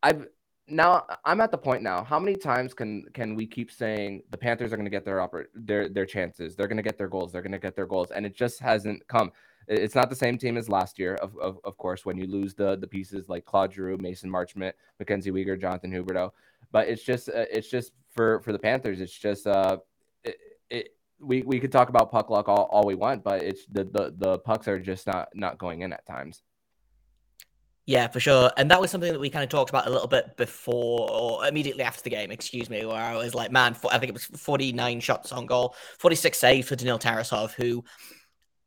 I've 0.02 0.28
now 0.68 1.06
I'm 1.24 1.42
at 1.42 1.52
the 1.52 1.58
point 1.58 1.84
now. 1.84 2.04
How 2.04 2.20
many 2.20 2.36
times 2.36 2.74
can 2.74 3.06
can 3.14 3.36
we 3.36 3.46
keep 3.46 3.72
saying 3.72 4.24
the 4.32 4.38
Panthers 4.38 4.74
are 4.74 4.78
going 4.78 4.86
to 4.86 4.92
get 4.92 5.06
their 5.06 5.18
oper- 5.18 5.48
their 5.54 5.90
their 5.90 6.06
chances? 6.06 6.56
They're 6.56 6.68
going 6.68 6.78
to 6.78 6.84
get 6.84 6.98
their 6.98 7.08
goals. 7.08 7.32
They're 7.32 7.42
going 7.42 7.52
to 7.52 7.60
get 7.60 7.76
their 7.76 7.86
goals, 7.86 8.12
and 8.12 8.26
it 8.26 8.36
just 8.36 8.60
hasn't 8.60 9.08
come. 9.08 9.32
It's 9.68 9.96
not 9.96 10.10
the 10.10 10.16
same 10.16 10.38
team 10.38 10.58
as 10.58 10.70
last 10.70 11.00
year, 11.00 11.16
of, 11.16 11.36
of, 11.40 11.58
of 11.64 11.76
course, 11.78 12.06
when 12.06 12.18
you 12.18 12.28
lose 12.28 12.54
the 12.54 12.78
the 12.78 12.88
pieces 12.88 13.30
like 13.30 13.46
Claude 13.46 13.74
Giroux, 13.74 13.98
Mason 13.98 14.30
Marchment, 14.30 14.74
Mackenzie 15.00 15.32
Weegar, 15.32 15.60
Jonathan 15.60 15.92
Huberdeau. 15.92 16.32
But 16.72 16.88
it's 16.88 17.04
just 17.04 17.30
uh, 17.30 17.46
it's 17.52 17.70
just 17.70 17.92
for 18.14 18.42
for 18.42 18.52
the 18.52 18.60
Panthers. 18.60 19.02
It's 19.02 19.18
just 19.18 19.48
uh, 19.48 19.78
it 20.70 20.96
we 21.20 21.42
we 21.44 21.60
could 21.60 21.72
talk 21.72 21.90
about 21.90 22.12
puck 22.12 22.30
luck 22.30 22.48
all, 22.48 22.68
all 22.72 22.86
we 22.86 22.96
want, 22.96 23.24
but 23.24 23.42
it's 23.42 23.66
the, 23.68 23.84
the 23.86 24.14
the 24.18 24.40
pucks 24.40 24.68
are 24.68 24.80
just 24.80 25.08
not 25.08 25.30
not 25.34 25.58
going 25.58 25.82
in 25.82 25.94
at 25.94 26.06
times. 26.06 26.42
Yeah, 27.88 28.08
for 28.08 28.20
sure. 28.20 28.52
And 28.58 28.72
that 28.72 28.82
was 28.82 28.90
something 28.90 29.12
that 29.12 29.20
we 29.20 29.30
kind 29.30 29.44
of 29.44 29.50
talked 29.50 29.70
about 29.70 29.86
a 29.86 29.92
little 29.92 30.08
bit 30.08 30.38
before 30.38 31.08
or 31.10 31.48
immediately 31.48 31.84
after 31.84 32.02
the 32.02 32.10
game, 32.10 32.32
excuse 32.32 32.68
me, 32.68 32.84
where 32.84 32.96
I 32.96 33.16
was 33.16 33.36
like, 33.36 33.52
man, 33.52 33.76
I 33.92 34.00
think 34.00 34.10
it 34.10 34.14
was 34.14 34.26
49 34.26 35.00
shots 35.02 35.32
on 35.32 35.46
goal, 35.46 35.76
46 36.00 36.38
saves 36.38 36.68
for 36.68 36.76
Daniil 36.76 36.98
Tarasov, 36.98 37.54
who 37.54 37.84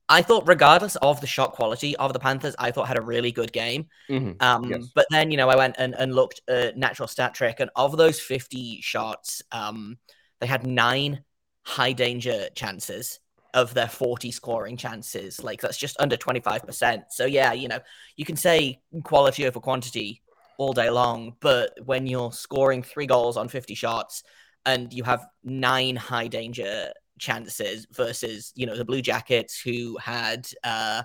I 0.09 0.23
thought, 0.23 0.47
regardless 0.47 0.95
of 0.97 1.21
the 1.21 1.27
shot 1.27 1.53
quality 1.53 1.97
of 1.97 2.13
the 2.13 2.21
Panthers, 2.21 2.55
I 2.59 2.71
thought 2.71 2.87
had 2.87 2.97
a 2.97 3.03
really 3.03 3.33
good 3.33 3.53
game. 3.53 3.89
Mm-hmm. 4.09 4.41
Um, 4.41 4.65
yes. 4.65 4.89
But 4.95 5.07
then, 5.11 5.31
you 5.33 5.37
know, 5.37 5.51
I 5.51 5.57
went 5.57 5.75
and, 5.79 5.95
and 5.95 6.15
looked 6.15 6.41
at 6.49 6.79
natural 6.79 7.09
stat 7.09 7.35
trick, 7.35 7.61
and 7.61 7.71
of 7.75 7.97
those 7.97 8.21
50 8.21 8.81
shots, 8.83 9.43
um, 9.51 9.99
they 10.41 10.47
had 10.47 10.67
nine 10.67 11.25
high 11.63 11.93
danger 11.93 12.49
chances 12.55 13.21
of 13.55 13.75
their 13.75 13.89
40 13.89 14.31
scoring 14.31 14.77
chances. 14.77 15.43
Like 15.43 15.61
that's 15.61 15.79
just 15.79 15.97
under 16.01 16.17
25%. 16.17 17.05
So 17.11 17.25
yeah, 17.25 17.53
you 17.53 17.69
know, 17.69 17.81
you 18.17 18.25
can 18.25 18.37
say 18.37 18.81
quality 19.05 19.47
over 19.47 19.61
quantity 19.61 20.23
all 20.59 20.73
day 20.73 20.91
long, 20.91 21.35
but 21.41 21.73
when 21.85 22.07
you're 22.07 22.33
scoring 22.33 22.83
three 22.83 23.07
goals 23.07 23.37
on 23.37 23.49
50 23.49 23.75
shots 23.75 24.23
and 24.67 24.93
you 24.93 25.05
have 25.05 25.27
nine 25.45 25.97
high 25.97 26.29
danger 26.29 26.93
chances 27.19 27.87
versus, 27.93 28.53
you 28.55 28.67
know, 28.67 28.77
the 28.77 28.85
Blue 28.85 29.03
Jackets 29.03 29.61
who 29.61 29.97
had 29.99 30.49
uh 30.65 31.03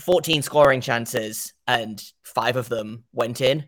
14 0.00 0.42
scoring 0.42 0.80
chances 0.80 1.54
and 1.66 2.02
five 2.22 2.56
of 2.56 2.68
them 2.68 3.04
went 3.12 3.40
in. 3.40 3.64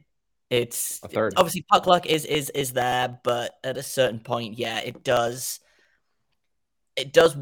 It's. 0.51 1.01
Obviously 1.37 1.65
puck 1.71 1.87
luck 1.87 2.07
is 2.07 2.25
is 2.25 2.51
is 2.51 2.73
there, 2.73 3.19
but 3.25 3.55
at 3.65 3.77
a 3.77 3.83
certain 3.83 4.21
point, 4.21 4.59
yeah, 4.59 4.79
it 4.79 5.03
does 5.03 5.61
it 6.97 7.13
does. 7.13 7.37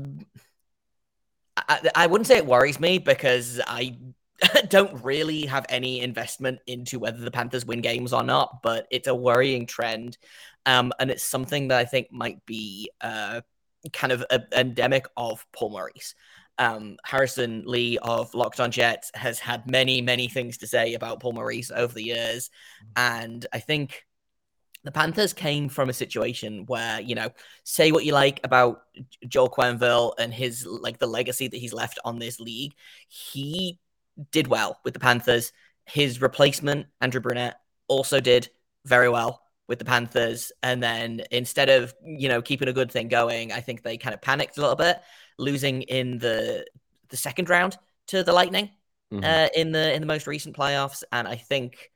I, 1.57 1.91
I 1.95 2.07
wouldn't 2.07 2.27
say 2.27 2.37
it 2.37 2.47
worries 2.47 2.81
me 2.81 2.99
because 2.99 3.61
I 3.67 3.97
don't 4.69 5.03
really 5.03 5.47
have 5.47 5.67
any 5.69 6.01
investment 6.01 6.61
into 6.67 6.99
whether 6.99 7.19
the 7.19 7.31
Panthers 7.31 7.65
win 7.65 7.81
games 7.81 8.13
or 8.13 8.23
not, 8.23 8.63
but 8.63 8.87
it's 8.91 9.09
a 9.09 9.15
worrying 9.15 9.67
trend. 9.67 10.19
Um, 10.67 10.93
and 10.99 11.11
it's 11.11 11.25
something 11.25 11.69
that 11.69 11.79
I 11.79 11.85
think 11.85 12.11
might 12.11 12.45
be 12.47 12.91
uh, 13.01 13.43
kind 13.93 14.13
of 14.13 14.25
a, 14.31 14.43
endemic 14.59 15.07
of 15.17 15.45
Paul 15.53 15.71
Maurice. 15.71 16.15
Um, 16.57 16.97
Harrison 17.05 17.65
Lee 17.67 17.99
of 17.99 18.33
Locked 18.35 18.61
On 18.61 18.71
Jets 18.71 19.11
has 19.15 19.39
had 19.39 19.69
many, 19.69 20.01
many 20.01 20.29
things 20.29 20.59
to 20.59 20.67
say 20.67 20.95
about 20.95 21.21
Paul 21.21 21.33
Maurice 21.33 21.71
over 21.71 21.93
the 21.93 22.05
years. 22.05 22.51
And 22.97 23.45
I 23.53 23.59
think 23.59 24.05
the 24.85 24.93
Panthers 24.93 25.33
came 25.33 25.69
from 25.69 25.89
a 25.89 25.95
situation 25.95 26.67
where, 26.67 27.01
you 27.01 27.15
know, 27.15 27.31
say 27.65 27.91
what 27.91 28.05
you 28.05 28.13
like 28.13 28.41
about 28.45 28.83
Joel 29.27 29.49
Quenneville 29.49 30.13
and 30.19 30.33
his 30.33 30.67
like 30.67 30.99
the 30.99 31.07
legacy 31.07 31.49
that 31.49 31.57
he's 31.57 31.73
left 31.73 31.99
on 32.05 32.19
this 32.19 32.39
league. 32.39 32.75
He 33.09 33.79
did 34.31 34.47
well 34.47 34.79
with 34.85 34.93
the 34.95 35.01
Panthers. 35.01 35.53
His 35.87 36.21
replacement, 36.21 36.87
Andrew 37.01 37.21
Brunette, 37.21 37.59
also 37.89 38.21
did 38.21 38.49
very 38.85 39.09
well 39.09 39.41
with 39.67 39.79
the 39.79 39.85
Panthers, 39.87 40.53
and 40.63 40.83
then 40.83 41.23
instead 41.31 41.71
of 41.71 41.95
you 42.05 42.29
know 42.29 42.43
keeping 42.43 42.69
a 42.69 42.73
good 42.73 42.93
thing 42.93 43.09
going, 43.09 43.53
I 43.53 43.61
think 43.61 43.83
they 43.83 43.97
kind 43.97 44.15
of 44.15 44.21
panicked 44.21 44.59
a 44.59 44.61
little 44.61 44.77
bit, 44.77 45.01
losing 45.39 45.83
in 45.83 46.19
the 46.19 46.67
the 47.09 47.17
second 47.17 47.49
round 47.49 47.79
to 48.09 48.23
the 48.23 48.33
Lightning 48.33 48.71
mm-hmm. 49.11 49.25
uh, 49.25 49.49
in 49.55 49.73
the 49.73 49.95
in 49.95 50.03
the 50.03 50.07
most 50.07 50.27
recent 50.27 50.55
playoffs, 50.55 51.03
and 51.11 51.27
I 51.27 51.37
think 51.37 51.91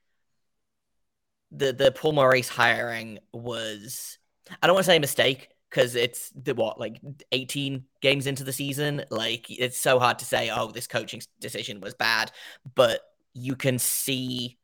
the 1.51 1.73
the 1.73 1.93
Paul 1.93 2.13
Maurice 2.13 2.49
hiring 2.49 3.19
was 3.33 4.19
I 4.63 4.67
don't 4.67 4.75
want 4.75 4.85
to 4.85 4.91
say 4.91 4.97
a 4.97 5.01
mistake 5.01 5.49
because 5.71 5.95
it's 5.95 6.31
the 6.31 6.55
what 6.55 6.79
like 6.81 7.01
18 7.33 7.85
games 8.01 8.27
into 8.27 8.45
the 8.45 8.53
season? 8.53 9.05
Like 9.11 9.47
it's 9.51 9.79
so 9.79 9.99
hard 9.99 10.19
to 10.21 10.25
say 10.25 10.51
oh 10.51 10.71
this 10.71 10.87
coaching 10.87 11.23
decision 11.41 11.81
was 11.81 11.95
bad 11.95 12.33
but 12.75 13.01
you 13.35 13.57
can 13.57 13.79
see 13.79 14.59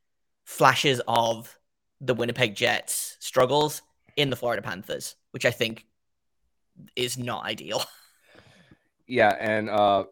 flashes 0.44 1.00
of 1.06 1.58
the 2.00 2.14
Winnipeg 2.14 2.54
Jets 2.54 3.16
struggles 3.20 3.82
in 4.16 4.30
the 4.30 4.36
Florida 4.36 4.62
Panthers 4.62 5.16
which 5.30 5.44
I 5.44 5.50
think 5.50 5.86
is 6.96 7.16
not 7.16 7.44
ideal. 7.44 7.84
Yeah 9.06 9.36
and 9.38 9.68
uh 9.70 10.04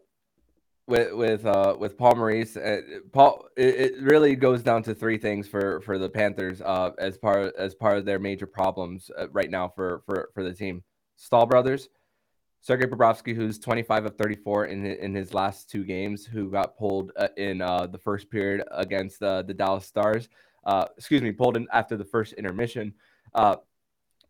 with 0.86 1.12
with 1.12 1.46
uh 1.46 1.76
with 1.78 1.96
Paul 1.96 2.16
Maurice, 2.16 2.56
uh, 2.56 2.80
Paul, 3.12 3.46
it, 3.56 3.74
it, 3.74 4.02
really 4.02 4.34
goes 4.34 4.62
down 4.62 4.82
to 4.84 4.94
three 4.94 5.18
things 5.18 5.46
for 5.46 5.80
for 5.80 5.98
the 5.98 6.08
Panthers 6.08 6.60
uh 6.60 6.90
as 6.98 7.16
part 7.16 7.54
as 7.56 7.74
part 7.74 7.98
of 7.98 8.04
their 8.04 8.18
major 8.18 8.46
problems 8.46 9.10
uh, 9.16 9.28
right 9.30 9.50
now 9.50 9.68
for 9.68 10.02
for 10.06 10.30
for 10.34 10.42
the 10.42 10.52
team. 10.52 10.82
Staal 11.16 11.46
brothers, 11.46 11.88
Sergei 12.62 12.86
Bobrovsky, 12.86 13.34
who's 13.34 13.58
25 13.58 14.06
of 14.06 14.16
34 14.16 14.66
in 14.66 14.86
in 14.86 15.14
his 15.14 15.34
last 15.34 15.70
two 15.70 15.84
games, 15.84 16.26
who 16.26 16.50
got 16.50 16.76
pulled 16.76 17.12
uh, 17.16 17.28
in 17.36 17.60
uh, 17.60 17.86
the 17.86 17.98
first 17.98 18.30
period 18.30 18.66
against 18.72 19.22
uh, 19.22 19.42
the 19.42 19.54
Dallas 19.54 19.86
Stars. 19.86 20.28
Uh, 20.64 20.86
excuse 20.96 21.22
me, 21.22 21.32
pulled 21.32 21.56
in 21.56 21.66
after 21.72 21.96
the 21.96 22.04
first 22.04 22.34
intermission. 22.34 22.94
Uh, 23.34 23.56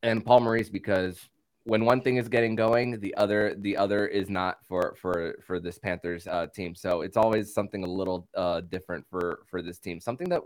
and 0.02 0.24
Paul 0.24 0.40
Maurice 0.40 0.68
because 0.68 1.18
when 1.64 1.84
one 1.84 2.00
thing 2.00 2.16
is 2.16 2.28
getting 2.28 2.54
going, 2.54 2.98
the 3.00 3.14
other 3.16 3.54
the 3.58 3.76
other 3.76 4.06
is 4.06 4.28
not 4.28 4.64
for 4.66 4.94
for 5.00 5.36
for 5.46 5.60
this 5.60 5.78
Panthers 5.78 6.26
uh, 6.26 6.46
team. 6.46 6.74
So 6.74 7.02
it's 7.02 7.16
always 7.16 7.54
something 7.54 7.84
a 7.84 7.86
little 7.88 8.28
uh, 8.36 8.62
different 8.62 9.06
for 9.08 9.40
for 9.46 9.62
this 9.62 9.78
team. 9.78 10.00
Something 10.00 10.28
that 10.30 10.42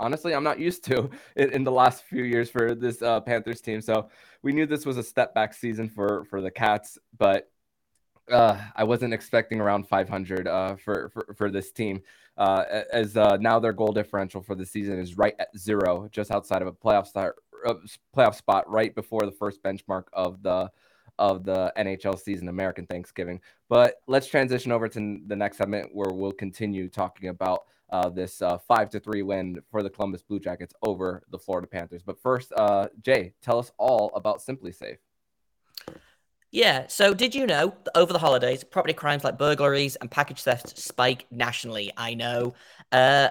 honestly 0.00 0.34
I'm 0.34 0.44
not 0.44 0.58
used 0.68 0.84
to 0.84 1.10
in, 1.36 1.50
in 1.52 1.64
the 1.64 1.72
last 1.72 2.04
few 2.04 2.24
years 2.24 2.50
for 2.50 2.74
this 2.74 3.00
uh, 3.02 3.20
Panthers 3.20 3.60
team. 3.60 3.80
So 3.80 4.08
we 4.42 4.52
knew 4.52 4.66
this 4.66 4.86
was 4.86 4.96
a 4.96 5.02
step 5.02 5.34
back 5.34 5.54
season 5.54 5.88
for 5.88 6.24
for 6.24 6.40
the 6.40 6.50
Cats, 6.50 6.98
but 7.16 7.48
uh, 8.30 8.60
I 8.74 8.84
wasn't 8.84 9.14
expecting 9.14 9.60
around 9.60 9.88
500 9.88 10.48
uh, 10.48 10.76
for, 10.76 11.10
for 11.10 11.34
for 11.36 11.50
this 11.50 11.70
team. 11.70 12.02
Uh, 12.36 12.82
as 12.92 13.16
uh, 13.16 13.38
now 13.40 13.58
their 13.58 13.72
goal 13.72 13.92
differential 13.92 14.42
for 14.42 14.54
the 14.54 14.66
season 14.66 14.98
is 14.98 15.16
right 15.16 15.34
at 15.38 15.56
zero, 15.56 16.08
just 16.10 16.30
outside 16.30 16.60
of 16.60 16.68
a 16.68 16.72
playoff 16.72 17.06
start 17.06 17.36
playoff 18.16 18.34
spot 18.34 18.68
right 18.70 18.94
before 18.94 19.22
the 19.22 19.32
first 19.32 19.62
benchmark 19.62 20.04
of 20.12 20.42
the 20.42 20.70
of 21.18 21.44
the 21.44 21.72
NHL 21.78 22.18
season, 22.18 22.48
American 22.48 22.86
Thanksgiving. 22.86 23.40
But 23.68 23.96
let's 24.06 24.26
transition 24.26 24.70
over 24.72 24.88
to 24.88 25.20
the 25.26 25.36
next 25.36 25.56
segment 25.56 25.88
where 25.92 26.10
we'll 26.12 26.32
continue 26.32 26.88
talking 26.88 27.30
about 27.30 27.64
uh, 27.90 28.08
this 28.08 28.42
uh, 28.42 28.58
five 28.58 28.90
to 28.90 29.00
three 29.00 29.22
win 29.22 29.60
for 29.70 29.82
the 29.82 29.90
Columbus 29.90 30.22
Blue 30.22 30.40
Jackets 30.40 30.74
over 30.82 31.22
the 31.30 31.38
Florida 31.38 31.66
Panthers. 31.66 32.02
But 32.02 32.20
first, 32.20 32.52
uh, 32.56 32.88
Jay, 33.00 33.32
tell 33.42 33.58
us 33.58 33.70
all 33.78 34.10
about 34.14 34.40
SimpliSafe. 34.40 34.98
Yeah. 36.50 36.86
So, 36.88 37.12
did 37.12 37.34
you 37.34 37.46
know 37.46 37.74
that 37.84 37.96
over 37.96 38.12
the 38.12 38.18
holidays, 38.18 38.64
property 38.64 38.94
crimes 38.94 39.24
like 39.24 39.38
burglaries 39.38 39.96
and 39.96 40.10
package 40.10 40.42
theft 40.42 40.78
spike 40.78 41.26
nationally? 41.30 41.92
I 41.96 42.14
know. 42.14 42.54
Uh, 42.90 43.28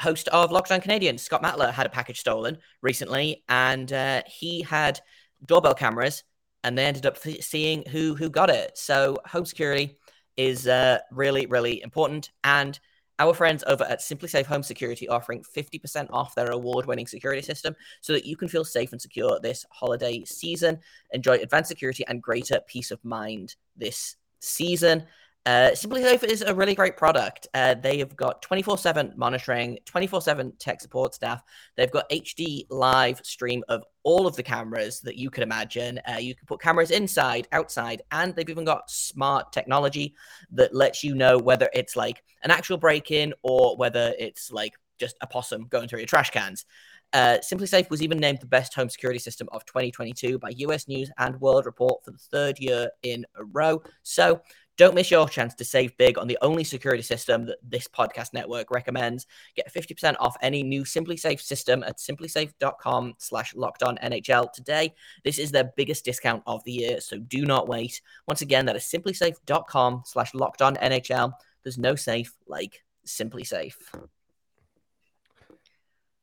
host 0.00 0.28
of 0.28 0.52
Locked 0.52 0.72
On 0.72 0.80
Canadiens, 0.80 1.20
Scott 1.20 1.42
Matler, 1.42 1.72
had 1.72 1.86
a 1.86 1.90
package 1.90 2.20
stolen 2.20 2.58
recently, 2.82 3.44
and 3.48 3.92
uh, 3.92 4.22
he 4.26 4.62
had 4.62 5.00
doorbell 5.44 5.74
cameras, 5.74 6.24
and 6.64 6.76
they 6.76 6.84
ended 6.84 7.06
up 7.06 7.18
seeing 7.18 7.84
who 7.86 8.14
who 8.14 8.28
got 8.28 8.50
it. 8.50 8.76
So 8.76 9.18
home 9.26 9.46
security 9.46 9.98
is 10.36 10.66
uh, 10.66 10.98
really 11.10 11.46
really 11.46 11.82
important, 11.82 12.30
and 12.44 12.78
our 13.18 13.32
friends 13.32 13.64
over 13.66 13.84
at 13.84 14.00
SimpliSafe 14.00 14.44
Home 14.46 14.62
Security 14.62 15.08
offering 15.08 15.42
50% 15.42 16.08
off 16.10 16.34
their 16.34 16.50
award-winning 16.50 17.06
security 17.06 17.40
system 17.40 17.74
so 18.02 18.12
that 18.12 18.26
you 18.26 18.36
can 18.36 18.48
feel 18.48 18.64
safe 18.64 18.92
and 18.92 19.00
secure 19.00 19.40
this 19.40 19.64
holiday 19.70 20.22
season. 20.24 20.78
Enjoy 21.12 21.34
advanced 21.36 21.68
security 21.68 22.04
and 22.08 22.22
greater 22.22 22.60
peace 22.66 22.90
of 22.90 23.02
mind 23.04 23.56
this 23.74 24.16
season. 24.40 25.04
Uh, 25.46 25.70
SimpliSafe 25.70 26.24
is 26.24 26.42
a 26.42 26.52
really 26.52 26.74
great 26.74 26.96
product. 26.96 27.46
Uh, 27.54 27.72
they 27.74 27.98
have 27.98 28.16
got 28.16 28.42
24 28.42 28.78
7 28.78 29.12
monitoring, 29.16 29.78
24 29.84 30.20
7 30.20 30.52
tech 30.58 30.80
support 30.80 31.14
staff. 31.14 31.40
They've 31.76 31.90
got 31.90 32.10
HD 32.10 32.66
live 32.68 33.20
stream 33.24 33.62
of 33.68 33.84
all 34.02 34.26
of 34.26 34.34
the 34.34 34.42
cameras 34.42 35.00
that 35.02 35.16
you 35.16 35.30
could 35.30 35.44
imagine. 35.44 36.00
Uh, 36.12 36.16
you 36.16 36.34
can 36.34 36.46
put 36.46 36.60
cameras 36.60 36.90
inside, 36.90 37.46
outside, 37.52 38.02
and 38.10 38.34
they've 38.34 38.50
even 38.50 38.64
got 38.64 38.90
smart 38.90 39.52
technology 39.52 40.16
that 40.50 40.74
lets 40.74 41.04
you 41.04 41.14
know 41.14 41.38
whether 41.38 41.70
it's 41.72 41.94
like 41.94 42.24
an 42.42 42.50
actual 42.50 42.76
break 42.76 43.12
in 43.12 43.32
or 43.44 43.76
whether 43.76 44.14
it's 44.18 44.50
like 44.50 44.72
just 44.98 45.16
a 45.20 45.28
possum 45.28 45.68
going 45.68 45.86
through 45.86 46.00
your 46.00 46.08
trash 46.08 46.30
cans. 46.30 46.64
Uh, 47.12 47.38
SimpliSafe 47.38 47.88
was 47.88 48.02
even 48.02 48.18
named 48.18 48.40
the 48.40 48.46
best 48.46 48.74
home 48.74 48.88
security 48.88 49.18
system 49.18 49.48
of 49.52 49.64
2022 49.64 50.38
by 50.38 50.50
US 50.50 50.88
News 50.88 51.10
and 51.18 51.40
World 51.40 51.66
Report 51.66 52.04
for 52.04 52.10
the 52.10 52.18
third 52.18 52.58
year 52.58 52.90
in 53.02 53.24
a 53.36 53.44
row. 53.44 53.82
So 54.02 54.42
don't 54.76 54.94
miss 54.94 55.10
your 55.10 55.26
chance 55.26 55.54
to 55.54 55.64
save 55.64 55.96
big 55.96 56.18
on 56.18 56.26
the 56.26 56.36
only 56.42 56.62
security 56.62 57.02
system 57.02 57.46
that 57.46 57.56
this 57.62 57.88
podcast 57.88 58.34
network 58.34 58.70
recommends. 58.70 59.26
Get 59.54 59.72
50% 59.72 60.16
off 60.20 60.36
any 60.42 60.62
new 60.62 60.82
SimpliSafe 60.82 61.40
system 61.40 61.82
at 61.82 61.96
simplisafe.com 61.96 63.14
slash 63.16 63.54
NHL 63.54 64.52
today. 64.52 64.94
This 65.24 65.38
is 65.38 65.50
their 65.50 65.72
biggest 65.76 66.04
discount 66.04 66.42
of 66.46 66.62
the 66.64 66.72
year, 66.72 67.00
so 67.00 67.18
do 67.18 67.46
not 67.46 67.68
wait. 67.68 68.02
Once 68.28 68.42
again, 68.42 68.66
that 68.66 68.76
is 68.76 68.82
simplisafe.com 68.82 70.02
slash 70.04 70.32
NHL. 70.32 71.32
There's 71.62 71.78
no 71.78 71.94
safe 71.94 72.34
like 72.46 72.84
SimpliSafe. 73.06 73.76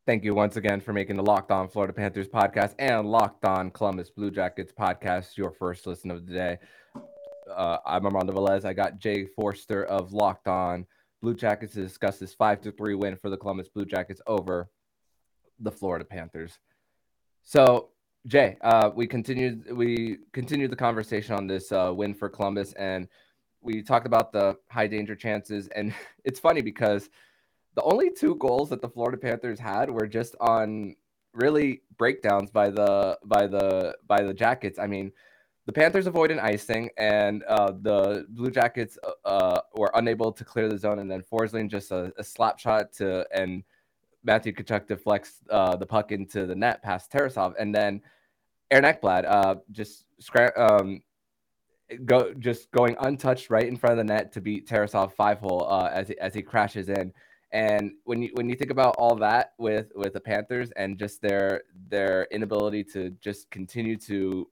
Thank 0.06 0.26
you 0.26 0.36
once 0.36 0.58
again 0.58 0.82
for 0.82 0.92
making 0.92 1.16
the 1.16 1.24
Locked 1.24 1.50
On 1.50 1.70
Florida 1.70 1.94
Panthers 1.94 2.28
podcast 2.28 2.76
and 2.78 3.10
Locked 3.10 3.46
On 3.46 3.72
Columbus 3.72 4.10
Blue 4.10 4.32
Jackets 4.32 4.74
podcast 4.78 5.38
your 5.38 5.50
first 5.50 5.88
listen 5.88 6.12
of 6.12 6.28
the 6.28 6.34
day. 6.34 6.58
Uh, 7.50 7.78
I'm 7.86 8.06
Armando 8.06 8.34
Velez. 8.34 8.66
I 8.66 8.74
got 8.74 9.00
Jay 9.00 9.26
Forster 9.26 9.86
of 9.86 10.12
Locked 10.12 10.50
On 10.50 10.86
Blue 11.22 11.34
Jackets 11.34 11.76
to 11.76 11.82
discuss 11.84 12.20
this 12.20 12.34
five 12.34 12.60
to 12.64 12.72
three 12.74 12.96
win 12.96 13.16
for 13.16 13.30
the 13.30 13.38
Columbus 13.38 13.70
Blue 13.70 13.86
Jackets 13.86 14.20
over 14.28 14.70
the 15.62 15.72
Florida 15.72 16.04
Panthers. 16.04 16.60
So, 17.44 17.92
Jay, 18.28 18.58
uh, 18.60 18.90
we 18.94 19.08
continued 19.08 19.72
we 19.72 20.18
continued 20.34 20.70
the 20.70 20.76
conversation 20.76 21.34
on 21.34 21.48
this 21.48 21.72
uh, 21.72 21.94
win 21.96 22.14
for 22.14 22.28
Columbus, 22.28 22.74
and 22.74 23.08
we 23.62 23.82
talked 23.82 24.06
about 24.06 24.34
the 24.34 24.58
high 24.70 24.88
danger 24.88 25.16
chances. 25.16 25.70
And 25.70 25.94
it's 26.26 26.42
funny 26.42 26.60
because 26.60 27.10
the 27.76 27.84
only 27.84 28.12
two 28.12 28.36
goals 28.36 28.70
that 28.70 28.82
the 28.82 28.90
Florida 28.90 29.18
Panthers 29.18 29.60
had 29.60 29.90
were 29.90 30.08
just 30.08 30.36
on 30.40 30.96
really 31.34 31.82
breakdowns 31.98 32.52
by 32.52 32.70
the 32.70 33.18
by 33.26 33.48
the 33.48 33.96
by 34.08 34.22
the 34.22 34.34
Jackets. 34.34 34.80
I 34.80 34.88
mean 34.88 35.12
the 35.66 35.72
Panthers 35.72 36.08
avoid 36.08 36.30
an 36.30 36.40
icing, 36.40 36.90
and 36.98 37.42
uh, 37.44 37.72
the 37.72 38.26
Blue 38.30 38.52
Jackets 38.52 38.98
uh, 39.02 39.28
uh, 39.28 39.62
were 39.76 39.92
unable 39.96 40.32
to 40.32 40.44
clear 40.44 40.68
the 40.68 40.78
zone, 40.78 41.00
and 41.00 41.10
then 41.10 41.24
Forsling 41.24 41.70
just 41.70 41.92
a, 41.92 42.12
a 42.18 42.24
slap 42.24 42.60
shot 42.60 42.92
to 42.94 43.26
and 43.34 43.64
Matthew 44.24 44.54
Tkachuk 44.54 44.88
deflects 44.88 45.40
uh, 45.50 45.76
the 45.76 45.86
puck 45.86 46.12
into 46.12 46.46
the 46.46 46.56
net 46.56 46.82
past 46.84 47.12
Tarasov, 47.12 47.54
and 47.58 47.74
then 47.74 48.02
Aaron 48.72 48.86
Ekblad 48.86 49.26
uh, 49.26 49.56
just 49.72 50.06
um, 50.58 51.02
go 52.06 52.34
just 52.34 52.72
going 52.72 52.96
untouched 53.00 53.50
right 53.50 53.68
in 53.68 53.78
front 53.78 54.00
of 54.00 54.06
the 54.06 54.14
net 54.14 54.32
to 54.34 54.42
beat 54.42 54.68
Tarasov 54.68 55.14
five 55.14 55.40
hole 55.40 55.68
uh, 55.70 55.90
as 55.94 56.08
he, 56.08 56.18
as 56.20 56.34
he 56.34 56.42
crashes 56.42 56.90
in. 56.90 57.14
And 57.54 57.92
when 58.06 58.24
you 58.24 58.32
when 58.34 58.50
you 58.50 58.56
think 58.56 58.72
about 58.72 58.96
all 58.98 59.16
that 59.18 59.54
with 59.60 59.92
with 59.96 60.14
the 60.14 60.20
Panthers 60.20 60.72
and 60.72 60.98
just 60.98 61.22
their 61.22 61.62
their 61.88 62.28
inability 62.32 62.84
to 62.86 63.12
just 63.22 63.50
continue 63.52 63.96
to 63.98 64.50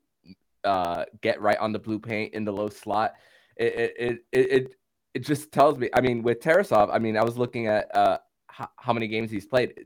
uh, 0.64 1.06
get 1.22 1.42
right 1.42 1.58
on 1.58 1.72
the 1.72 1.80
blue 1.80 1.98
paint 1.98 2.36
in 2.36 2.46
the 2.46 2.54
low 2.54 2.70
slot. 2.70 3.16
It 3.58 3.74
it 3.76 4.26
it 4.32 4.52
it, 4.52 4.76
it 5.16 5.26
just 5.26 5.52
tells 5.52 5.80
me. 5.80 5.90
I 5.96 6.02
mean, 6.02 6.22
with 6.22 6.42
Tarasov, 6.42 6.94
I 6.94 7.00
mean, 7.00 7.18
I 7.18 7.24
was 7.24 7.40
looking 7.40 7.66
at 7.66 7.94
uh, 7.96 8.20
how, 8.46 8.70
how 8.78 8.94
many 8.94 9.08
games 9.08 9.32
he's 9.32 9.48
played 9.48 9.86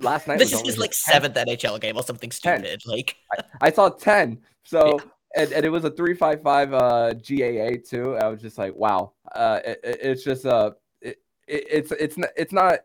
last 0.00 0.26
night. 0.26 0.40
This 0.40 0.52
is 0.52 0.62
his 0.62 0.76
like 0.76 0.90
10. 0.90 1.22
seventh 1.22 1.36
NHL 1.36 1.80
game 1.80 1.96
or 1.96 2.02
something 2.02 2.32
stupid. 2.32 2.64
10. 2.64 2.78
Like 2.84 3.16
I, 3.32 3.68
I, 3.68 3.70
saw 3.70 3.90
ten. 3.90 4.40
So. 4.64 4.98
Yeah. 4.98 5.10
And, 5.36 5.52
and 5.52 5.66
it 5.66 5.68
was 5.68 5.84
a 5.84 5.90
three 5.90 6.14
five 6.14 6.42
five 6.42 6.72
uh, 6.72 7.12
GAA 7.12 7.76
too. 7.86 8.16
I 8.16 8.26
was 8.28 8.40
just 8.40 8.56
like, 8.56 8.74
wow. 8.74 9.12
Uh, 9.34 9.60
it, 9.66 9.80
it's 9.84 10.24
just 10.24 10.46
uh, 10.46 10.70
it, 11.46 11.64
it's 11.70 11.92
it's 11.92 12.16
it's 12.36 12.52
not 12.52 12.80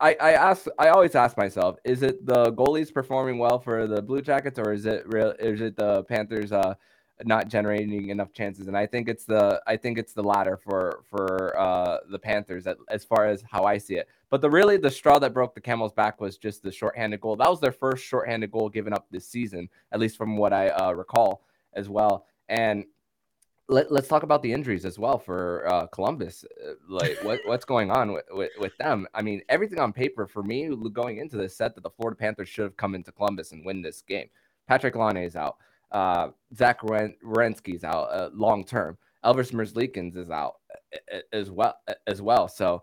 I, 0.00 0.16
I 0.20 0.32
ask 0.32 0.66
I 0.78 0.88
always 0.88 1.14
ask 1.14 1.36
myself, 1.36 1.76
is 1.84 2.02
it 2.02 2.24
the 2.24 2.52
goalies 2.52 2.92
performing 2.92 3.38
well 3.38 3.58
for 3.58 3.86
the 3.86 4.02
Blue 4.02 4.22
Jackets 4.22 4.58
or 4.58 4.72
is 4.72 4.86
it 4.86 5.04
real 5.12 5.34
is 5.38 5.60
it 5.60 5.76
the 5.76 6.04
Panthers 6.04 6.52
uh 6.52 6.74
not 7.24 7.48
generating 7.48 8.08
enough 8.08 8.32
chances? 8.32 8.66
And 8.68 8.76
I 8.76 8.86
think 8.86 9.08
it's 9.08 9.24
the 9.24 9.62
I 9.66 9.76
think 9.76 9.98
it's 9.98 10.12
the 10.12 10.22
latter 10.22 10.56
for 10.56 11.02
for 11.08 11.58
uh 11.58 11.98
the 12.10 12.18
Panthers 12.18 12.66
as 12.88 13.04
far 13.04 13.26
as 13.26 13.42
how 13.50 13.64
I 13.64 13.78
see 13.78 13.94
it. 13.96 14.08
But 14.30 14.40
the 14.40 14.50
really 14.50 14.76
the 14.76 14.90
straw 14.90 15.18
that 15.18 15.34
broke 15.34 15.54
the 15.54 15.60
camel's 15.60 15.92
back 15.92 16.20
was 16.20 16.36
just 16.38 16.62
the 16.62 16.72
shorthanded 16.72 17.20
goal. 17.20 17.36
That 17.36 17.50
was 17.50 17.60
their 17.60 17.72
first 17.72 18.04
shorthanded 18.04 18.50
goal 18.50 18.68
given 18.68 18.92
up 18.92 19.06
this 19.10 19.26
season, 19.26 19.68
at 19.92 20.00
least 20.00 20.16
from 20.16 20.36
what 20.36 20.52
I 20.52 20.68
uh, 20.68 20.92
recall 20.92 21.44
as 21.74 21.88
well. 21.88 22.26
And 22.48 22.84
let, 23.72 23.90
us 23.90 24.08
talk 24.08 24.22
about 24.22 24.42
the 24.42 24.52
injuries 24.52 24.84
as 24.84 24.98
well 24.98 25.18
for 25.18 25.66
uh, 25.66 25.86
Columbus. 25.86 26.44
Uh, 26.64 26.72
like 26.88 27.18
what, 27.22 27.40
what's 27.46 27.64
going 27.64 27.90
on 27.90 28.12
with, 28.12 28.24
with, 28.30 28.50
with, 28.58 28.76
them? 28.76 29.06
I 29.14 29.22
mean, 29.22 29.42
everything 29.48 29.80
on 29.80 29.92
paper 29.92 30.26
for 30.26 30.42
me 30.42 30.68
going 30.92 31.18
into 31.18 31.36
this 31.36 31.56
said 31.56 31.74
that 31.74 31.82
the 31.82 31.90
Florida 31.90 32.16
Panthers 32.16 32.48
should 32.48 32.64
have 32.64 32.76
come 32.76 32.94
into 32.94 33.12
Columbus 33.12 33.52
and 33.52 33.64
win 33.64 33.82
this 33.82 34.02
game. 34.02 34.28
Patrik 34.70 34.94
Laine 34.94 35.24
is 35.24 35.36
out. 35.36 35.56
Uh, 35.90 36.28
Zach 36.54 36.80
Werenski's 36.80 37.84
out 37.84 38.04
uh, 38.12 38.30
long 38.32 38.64
term. 38.64 38.96
Elvis 39.24 39.52
Merzlikins 39.52 40.16
is 40.16 40.30
out 40.30 40.54
as 41.32 41.50
well 41.50 41.74
as 42.06 42.20
well. 42.20 42.48
So 42.48 42.82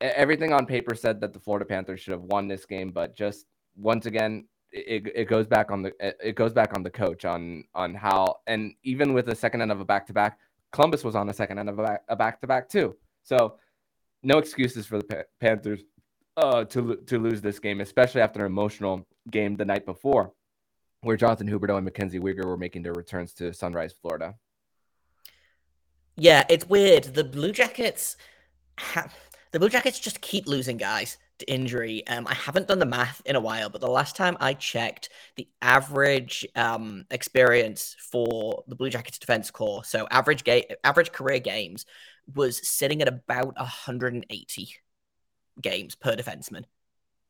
everything 0.00 0.52
on 0.52 0.66
paper 0.66 0.94
said 0.94 1.20
that 1.20 1.32
the 1.32 1.40
Florida 1.40 1.64
Panthers 1.64 2.00
should 2.00 2.12
have 2.12 2.22
won 2.22 2.48
this 2.48 2.66
game, 2.66 2.90
but 2.90 3.16
just 3.16 3.46
once 3.76 4.06
again, 4.06 4.46
it, 4.72 5.12
it 5.14 5.28
goes 5.28 5.46
back 5.46 5.70
on 5.70 5.82
the 5.82 5.92
it 6.00 6.34
goes 6.34 6.52
back 6.52 6.74
on 6.74 6.82
the 6.82 6.90
coach 6.90 7.24
on 7.24 7.64
on 7.74 7.94
how 7.94 8.36
and 8.46 8.74
even 8.82 9.12
with 9.12 9.26
the 9.26 9.34
second 9.34 9.60
end 9.60 9.70
of 9.70 9.80
a 9.80 9.84
back 9.84 10.06
to 10.06 10.12
back, 10.12 10.38
Columbus 10.72 11.04
was 11.04 11.14
on 11.14 11.26
the 11.26 11.34
second 11.34 11.58
end 11.58 11.68
of 11.68 11.78
a 11.78 12.16
back 12.16 12.40
to 12.40 12.46
back 12.46 12.68
too. 12.68 12.96
So 13.22 13.58
no 14.22 14.38
excuses 14.38 14.86
for 14.86 14.98
the 14.98 15.26
Panthers 15.40 15.82
uh, 16.36 16.64
to 16.64 16.96
to 17.06 17.18
lose 17.18 17.40
this 17.40 17.58
game, 17.58 17.80
especially 17.80 18.22
after 18.22 18.40
an 18.40 18.46
emotional 18.46 19.06
game 19.30 19.56
the 19.56 19.64
night 19.64 19.84
before, 19.84 20.32
where 21.02 21.16
Jonathan 21.16 21.48
Huberdeau 21.48 21.76
and 21.76 21.84
Mackenzie 21.84 22.20
Weegar 22.20 22.46
were 22.46 22.56
making 22.56 22.82
their 22.82 22.94
returns 22.94 23.32
to 23.34 23.52
Sunrise, 23.52 23.94
Florida. 24.00 24.34
Yeah, 26.16 26.44
it's 26.48 26.68
weird. 26.68 27.04
The 27.04 27.24
Blue 27.24 27.52
Jackets 27.52 28.16
have 28.78 29.14
the 29.52 29.58
Blue 29.58 29.68
Jackets 29.68 29.98
just 29.98 30.20
keep 30.20 30.46
losing 30.46 30.78
guys 30.78 31.18
injury. 31.48 32.06
Um, 32.06 32.26
I 32.26 32.34
haven't 32.34 32.68
done 32.68 32.78
the 32.78 32.86
math 32.86 33.22
in 33.24 33.36
a 33.36 33.40
while, 33.40 33.68
but 33.68 33.80
the 33.80 33.90
last 33.90 34.16
time 34.16 34.36
I 34.40 34.54
checked, 34.54 35.08
the 35.36 35.48
average 35.60 36.46
um, 36.54 37.04
experience 37.10 37.96
for 37.98 38.64
the 38.66 38.74
Blue 38.74 38.90
Jackets 38.90 39.18
defense 39.18 39.50
core, 39.50 39.84
so 39.84 40.06
average 40.10 40.44
game, 40.44 40.64
average 40.84 41.12
career 41.12 41.38
games, 41.38 41.86
was 42.34 42.66
sitting 42.66 43.02
at 43.02 43.08
about 43.08 43.56
180 43.58 44.74
games 45.60 45.94
per 45.94 46.14
defenseman. 46.14 46.64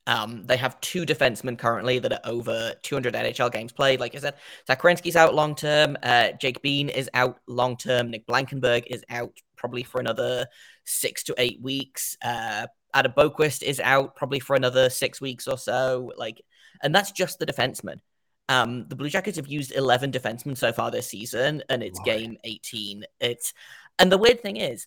Um, 0.07 0.47
they 0.47 0.57
have 0.57 0.81
two 0.81 1.07
defensemen 1.07 1.57
currently 1.57 2.00
that 2.00 2.12
are 2.12 2.21
over 2.25 2.75
200 2.83 3.14
NHL 3.14 3.52
games 3.52 3.73
played. 3.73 4.00
Like 4.00 4.16
I 4.16 4.19
said, 4.19 4.35
Zach 4.66 4.83
Werenski's 4.83 5.16
out 5.16 5.35
long 5.35 5.54
term. 5.54 5.97
Uh, 6.02 6.33
Jake 6.33 6.61
Bean 6.61 6.88
is 6.88 7.09
out 7.14 7.38
long 7.47 7.76
term. 7.76 8.11
Nick 8.11 8.26
Blankenburg 8.26 8.85
is 8.88 9.04
out 9.09 9.38
probably 9.57 9.85
for 9.85 10.00
another 10.00 10.47
six 10.85 11.23
to 11.25 11.35
eight 11.38 11.61
weeks. 11.61 12.16
Uh, 12.23 12.66
Adam 12.95 13.13
Boqvist 13.13 13.63
is 13.63 13.81
out 13.81 14.17
probably 14.17 14.41
for 14.41 14.57
another 14.57 14.91
six 14.91 15.21
weeks 15.21 15.49
or 15.49 15.59
so. 15.59 16.13
Like, 16.17 16.43
and 16.83 16.95
that's 16.95 17.13
just 17.13 17.39
the 17.39 17.47
defenseman. 17.47 17.99
Um, 18.49 18.87
the 18.89 18.97
Blue 18.97 19.09
Jackets 19.09 19.37
have 19.37 19.47
used 19.47 19.73
11 19.73 20.13
defensemen 20.13 20.57
so 20.57 20.73
far 20.73 20.91
this 20.91 21.09
season, 21.09 21.63
and 21.69 21.83
it's 21.83 22.01
game 22.01 22.37
18. 22.45 23.05
It's 23.21 23.55
and 23.99 24.11
the 24.11 24.19
weird 24.19 24.41
thing 24.41 24.57
is, 24.57 24.87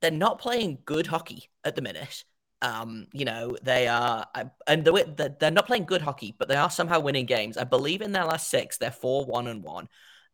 they're 0.00 0.10
not 0.10 0.38
playing 0.38 0.78
good 0.84 1.06
hockey 1.06 1.50
at 1.64 1.76
the 1.76 1.82
minute. 1.82 2.24
Um, 2.62 3.06
you 3.12 3.24
know, 3.24 3.56
they 3.62 3.88
are, 3.88 4.26
and 4.66 4.84
the, 4.84 5.34
they're 5.40 5.50
not 5.50 5.66
playing 5.66 5.84
good 5.84 6.02
hockey, 6.02 6.34
but 6.38 6.48
they 6.48 6.56
are 6.56 6.70
somehow 6.70 7.00
winning 7.00 7.26
games. 7.26 7.56
I 7.56 7.64
believe 7.64 8.02
in 8.02 8.12
their 8.12 8.24
last 8.26 8.50
six, 8.50 8.76
they're 8.76 8.90
four 8.90 9.24
one 9.24 9.46
and 9.46 9.62
one. 9.62 9.88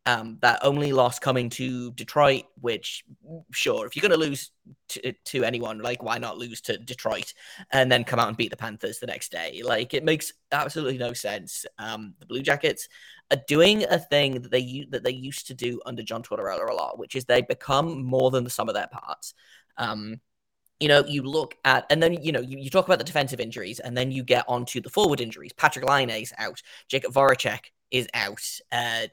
Um, 0.07 0.37
that 0.41 0.59
only 0.63 0.93
loss 0.93 1.19
coming 1.19 1.49
to 1.49 1.91
Detroit, 1.91 2.43
which 2.61 3.03
sure, 3.51 3.85
if 3.85 3.93
you're 3.93 4.07
going 4.07 4.17
to 4.17 4.25
lose 4.25 4.51
to, 5.25 5.43
anyone, 5.43 5.79
like 5.79 6.01
why 6.01 6.17
not 6.17 6.37
lose 6.37 6.61
to 6.61 6.77
Detroit 6.77 7.33
and 7.71 7.91
then 7.91 8.05
come 8.05 8.17
out 8.17 8.29
and 8.29 8.37
beat 8.37 8.51
the 8.51 8.55
Panthers 8.55 8.99
the 8.99 9.07
next 9.07 9.33
day? 9.33 9.61
Like 9.65 9.93
it 9.93 10.05
makes 10.05 10.31
absolutely 10.53 10.97
no 10.97 11.11
sense. 11.11 11.65
Um, 11.77 12.13
the 12.19 12.25
Blue 12.25 12.41
Jackets 12.41 12.87
are 13.31 13.41
doing 13.49 13.83
a 13.83 13.99
thing 13.99 14.41
that 14.41 14.49
they 14.49 14.87
that 14.91 15.03
they 15.03 15.11
used 15.11 15.47
to 15.47 15.53
do 15.53 15.81
under 15.85 16.03
John 16.03 16.23
Tortorella 16.23 16.69
a 16.69 16.73
lot, 16.73 16.97
which 16.97 17.13
is 17.13 17.25
they 17.25 17.41
become 17.41 18.01
more 18.01 18.31
than 18.31 18.45
the 18.45 18.49
sum 18.49 18.69
of 18.69 18.75
their 18.75 18.87
parts. 18.87 19.33
Um, 19.77 20.21
you 20.79 20.87
know, 20.87 21.03
you 21.05 21.23
look 21.23 21.55
at, 21.65 21.85
and 21.89 22.01
then, 22.01 22.13
you 22.21 22.31
know, 22.31 22.39
you, 22.39 22.57
you 22.59 22.69
talk 22.69 22.85
about 22.85 22.99
the 22.99 23.03
defensive 23.03 23.39
injuries, 23.39 23.79
and 23.79 23.97
then 23.97 24.11
you 24.11 24.23
get 24.23 24.45
onto 24.47 24.79
the 24.79 24.89
forward 24.89 25.19
injuries. 25.19 25.51
Patrik 25.53 25.89
Laine 25.89 26.09
is 26.09 26.33
out. 26.37 26.61
Jakub 26.89 27.11
Voracek 27.11 27.71
is 27.91 28.07
out. 28.13 28.41
Uh, 28.71 29.07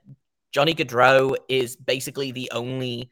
Johnny 0.55 0.75
Gaudreau 0.75 1.37
is 1.49 1.75
basically 1.75 2.31
the 2.31 2.51
only 2.53 3.11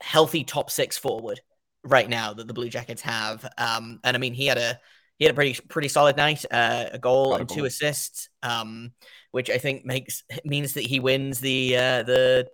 healthy 0.00 0.44
top 0.44 0.70
six 0.70 0.96
forward 0.96 1.40
right 1.84 2.08
now 2.08 2.32
that 2.32 2.46
the 2.46 2.54
Blue 2.54 2.68
Jackets 2.68 3.02
have. 3.02 3.44
Um, 3.58 3.98
and 4.04 4.16
I 4.16 4.20
mean, 4.20 4.32
he 4.32 4.46
had 4.46 4.58
a 4.58 4.78
he 5.18 5.24
had 5.24 5.32
a 5.32 5.34
pretty 5.34 5.60
pretty 5.68 5.88
solid 5.88 6.16
night, 6.16 6.44
uh, 6.50 6.86
a 6.92 6.98
goal 6.98 7.34
and 7.34 7.48
two 7.48 7.64
assists, 7.64 8.28
um, 8.42 8.92
which 9.32 9.50
I 9.50 9.58
think 9.58 9.84
makes 9.84 10.22
means 10.44 10.74
that 10.74 10.84
he 10.84 11.00
wins 11.00 11.40
the 11.40 11.76
uh, 11.76 12.02
the 12.04 12.48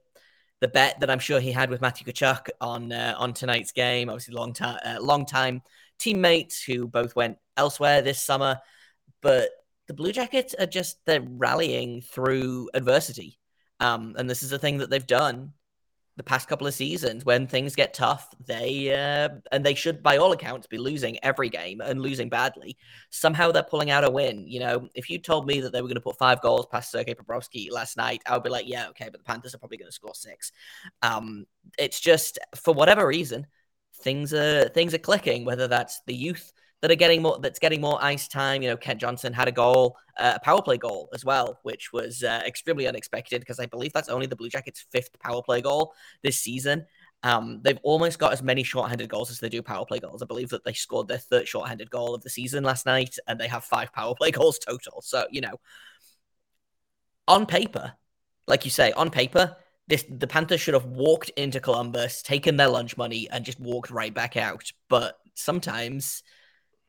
the 0.60 0.68
bet 0.68 1.00
that 1.00 1.10
I'm 1.10 1.18
sure 1.18 1.38
he 1.38 1.52
had 1.52 1.70
with 1.70 1.82
Matthew 1.82 2.10
Tkachuk 2.10 2.48
on 2.60 2.90
uh, 2.90 3.14
on 3.18 3.34
tonight's 3.34 3.72
game. 3.72 4.08
Obviously, 4.08 4.34
long 4.34 4.54
time 4.54 4.78
uh, 4.84 4.98
long 5.00 5.26
time 5.26 5.62
teammates 5.98 6.62
who 6.62 6.88
both 6.88 7.14
went 7.14 7.36
elsewhere 7.56 8.00
this 8.00 8.22
summer, 8.22 8.58
but 9.20 9.50
the 9.86 9.94
Blue 9.94 10.12
Jackets 10.12 10.54
are 10.58 10.66
just 10.66 10.98
they're 11.04 11.20
rallying 11.20 12.00
through 12.00 12.70
adversity, 12.74 13.37
um, 13.80 14.14
and 14.18 14.28
this 14.28 14.42
is 14.42 14.52
a 14.52 14.58
thing 14.58 14.78
that 14.78 14.90
they've 14.90 15.06
done 15.06 15.52
the 16.18 16.24
past 16.24 16.48
couple 16.48 16.66
of 16.66 16.74
seasons. 16.74 17.24
When 17.24 17.46
things 17.46 17.74
get 17.76 17.94
tough 17.94 18.34
they 18.44 18.92
uh, 18.92 19.28
and 19.52 19.64
they 19.64 19.74
should 19.74 20.02
by 20.02 20.18
all 20.18 20.32
accounts 20.32 20.66
be 20.66 20.76
losing 20.76 21.16
every 21.24 21.48
game 21.48 21.80
and 21.80 22.02
losing 22.02 22.28
badly. 22.28 22.76
Somehow 23.10 23.52
they're 23.52 23.62
pulling 23.62 23.90
out 23.90 24.04
a 24.04 24.10
win. 24.10 24.46
You 24.46 24.60
know 24.60 24.88
if 24.94 25.08
you 25.08 25.18
told 25.18 25.46
me 25.46 25.60
that 25.60 25.72
they 25.72 25.80
were 25.80 25.88
going 25.88 25.94
to 25.94 26.02
put 26.02 26.18
five 26.18 26.42
goals 26.42 26.66
past 26.66 26.90
Sergei 26.90 27.14
Bobrovsky 27.14 27.70
last 27.70 27.96
night 27.96 28.22
I 28.26 28.34
would 28.34 28.42
be 28.42 28.50
like 28.50 28.68
yeah 28.68 28.88
okay 28.88 29.08
but 29.10 29.18
the 29.18 29.24
Panthers 29.24 29.54
are 29.54 29.58
probably 29.58 29.78
going 29.78 29.88
to 29.88 29.94
score 29.94 30.14
six. 30.14 30.52
Um, 31.02 31.46
it's 31.78 32.00
just 32.00 32.38
for 32.56 32.74
whatever 32.74 33.06
reason 33.06 33.46
things 34.00 34.34
are 34.34 34.68
things 34.68 34.94
are 34.94 34.98
clicking 34.98 35.44
whether 35.44 35.68
that's 35.68 36.00
the 36.06 36.14
youth 36.14 36.52
that 36.80 36.90
are 36.90 36.96
getting 36.96 37.22
more 37.22 37.38
that's 37.40 37.58
getting 37.58 37.80
more 37.80 38.02
ice 38.02 38.28
time. 38.28 38.62
You 38.62 38.70
know, 38.70 38.76
Kent 38.76 39.00
Johnson 39.00 39.32
had 39.32 39.48
a 39.48 39.52
goal, 39.52 39.96
uh, 40.16 40.34
a 40.36 40.40
power 40.40 40.62
play 40.62 40.78
goal 40.78 41.08
as 41.12 41.24
well, 41.24 41.58
which 41.62 41.92
was 41.92 42.22
uh, 42.22 42.42
extremely 42.46 42.86
unexpected 42.86 43.40
because 43.40 43.58
I 43.58 43.66
believe 43.66 43.92
that's 43.92 44.08
only 44.08 44.26
the 44.26 44.36
Blue 44.36 44.48
Jackets' 44.48 44.84
fifth 44.90 45.18
power 45.18 45.42
play 45.42 45.60
goal 45.60 45.92
this 46.22 46.38
season. 46.38 46.86
Um, 47.24 47.60
they've 47.62 47.80
almost 47.82 48.20
got 48.20 48.32
as 48.32 48.42
many 48.42 48.62
shorthanded 48.62 49.08
goals 49.08 49.30
as 49.30 49.40
they 49.40 49.48
do 49.48 49.60
power 49.60 49.84
play 49.84 49.98
goals. 49.98 50.22
I 50.22 50.26
believe 50.26 50.50
that 50.50 50.64
they 50.64 50.72
scored 50.72 51.08
their 51.08 51.18
third 51.18 51.48
shorthanded 51.48 51.90
goal 51.90 52.14
of 52.14 52.22
the 52.22 52.30
season 52.30 52.62
last 52.62 52.86
night, 52.86 53.16
and 53.26 53.40
they 53.40 53.48
have 53.48 53.64
five 53.64 53.92
power 53.92 54.14
play 54.14 54.30
goals 54.32 54.58
total. 54.58 55.02
So 55.02 55.26
you 55.30 55.40
know, 55.40 55.58
on 57.26 57.46
paper, 57.46 57.94
like 58.46 58.64
you 58.64 58.70
say, 58.70 58.92
on 58.92 59.10
paper, 59.10 59.56
this 59.88 60.04
the 60.08 60.28
Panthers 60.28 60.60
should 60.60 60.74
have 60.74 60.84
walked 60.84 61.30
into 61.30 61.58
Columbus, 61.58 62.22
taken 62.22 62.56
their 62.56 62.68
lunch 62.68 62.96
money, 62.96 63.28
and 63.30 63.44
just 63.44 63.58
walked 63.58 63.90
right 63.90 64.14
back 64.14 64.36
out. 64.36 64.70
But 64.88 65.18
sometimes 65.34 66.22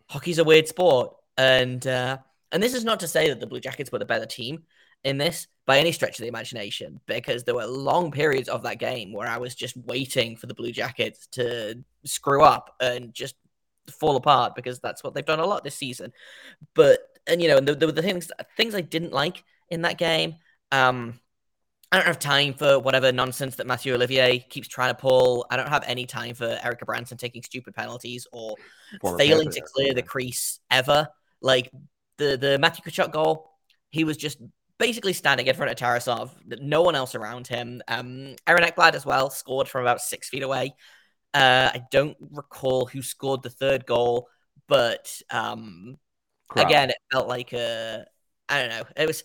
hockey's 0.09 0.39
a 0.39 0.43
weird 0.43 0.67
sport, 0.67 1.15
and 1.37 1.85
uh, 1.85 2.17
and 2.51 2.61
this 2.61 2.73
is 2.73 2.83
not 2.83 2.99
to 3.01 3.07
say 3.07 3.29
that 3.29 3.39
the 3.39 3.47
Blue 3.47 3.59
Jackets 3.59 3.91
were 3.91 3.99
the 3.99 4.05
better 4.05 4.25
team 4.25 4.63
in 5.03 5.17
this 5.17 5.47
by 5.65 5.79
any 5.79 5.91
stretch 5.91 6.19
of 6.19 6.23
the 6.23 6.27
imagination, 6.27 6.99
because 7.05 7.43
there 7.43 7.55
were 7.55 7.65
long 7.65 8.11
periods 8.11 8.49
of 8.49 8.63
that 8.63 8.79
game 8.79 9.13
where 9.13 9.27
I 9.27 9.37
was 9.37 9.55
just 9.55 9.77
waiting 9.77 10.35
for 10.35 10.47
the 10.47 10.53
Blue 10.53 10.71
Jackets 10.71 11.27
to 11.33 11.83
screw 12.05 12.43
up 12.43 12.75
and 12.81 13.13
just 13.13 13.35
fall 13.91 14.15
apart 14.15 14.55
because 14.55 14.79
that's 14.79 15.03
what 15.03 15.13
they've 15.13 15.25
done 15.25 15.39
a 15.39 15.45
lot 15.45 15.63
this 15.63 15.75
season. 15.75 16.11
But 16.75 16.99
and 17.27 17.41
you 17.41 17.47
know, 17.47 17.57
and 17.57 17.67
the, 17.67 17.75
the, 17.75 17.91
the 17.91 18.01
things 18.01 18.31
things 18.57 18.75
I 18.75 18.81
didn't 18.81 19.13
like 19.13 19.43
in 19.69 19.83
that 19.83 19.97
game. 19.97 20.35
Um, 20.71 21.19
I 21.91 21.97
don't 21.97 22.05
have 22.05 22.19
time 22.19 22.53
for 22.53 22.77
whatever 22.77 23.11
nonsense 23.11 23.55
that 23.55 23.65
Matthew 23.65 23.93
Olivier 23.95 24.39
keeps 24.39 24.67
trying 24.67 24.93
to 24.93 24.99
pull. 24.99 25.47
I 25.49 25.57
don't 25.57 25.69
have 25.69 25.83
any 25.87 26.05
time 26.05 26.35
for 26.35 26.57
Erik 26.63 26.85
Branson 26.85 27.17
taking 27.17 27.41
stupid 27.41 27.73
penalties 27.73 28.27
or 28.31 28.55
Former 29.01 29.17
failing 29.17 29.49
to 29.49 29.61
clear 29.61 29.87
yeah. 29.87 29.93
the 29.93 30.03
crease 30.03 30.59
ever. 30.69 31.07
Like 31.41 31.71
the 32.17 32.37
the 32.37 32.59
Matthew 32.59 32.83
Tkachuk 32.83 33.11
goal, 33.11 33.51
he 33.89 34.03
was 34.03 34.17
just 34.17 34.39
basically 34.77 35.13
standing 35.13 35.47
in 35.47 35.55
front 35.55 35.71
of 35.71 35.77
Tarasov, 35.77 36.31
no 36.61 36.81
one 36.81 36.95
else 36.95 37.15
around 37.15 37.47
him. 37.47 37.81
Um, 37.87 38.35
Aaron 38.47 38.63
Ekblad 38.63 38.93
as 38.93 39.05
well 39.05 39.29
scored 39.29 39.67
from 39.67 39.81
about 39.81 40.01
six 40.01 40.29
feet 40.29 40.43
away. 40.43 40.73
Uh, 41.33 41.69
I 41.73 41.81
don't 41.91 42.17
recall 42.31 42.85
who 42.85 43.01
scored 43.01 43.43
the 43.43 43.49
third 43.49 43.85
goal, 43.85 44.29
but 44.67 45.21
um, 45.31 45.97
again, 46.55 46.91
it 46.91 46.97
felt 47.11 47.27
like 47.27 47.51
a 47.53 48.05
I 48.47 48.61
don't 48.61 48.69
know. 48.69 48.83
It 48.95 49.07
was 49.07 49.23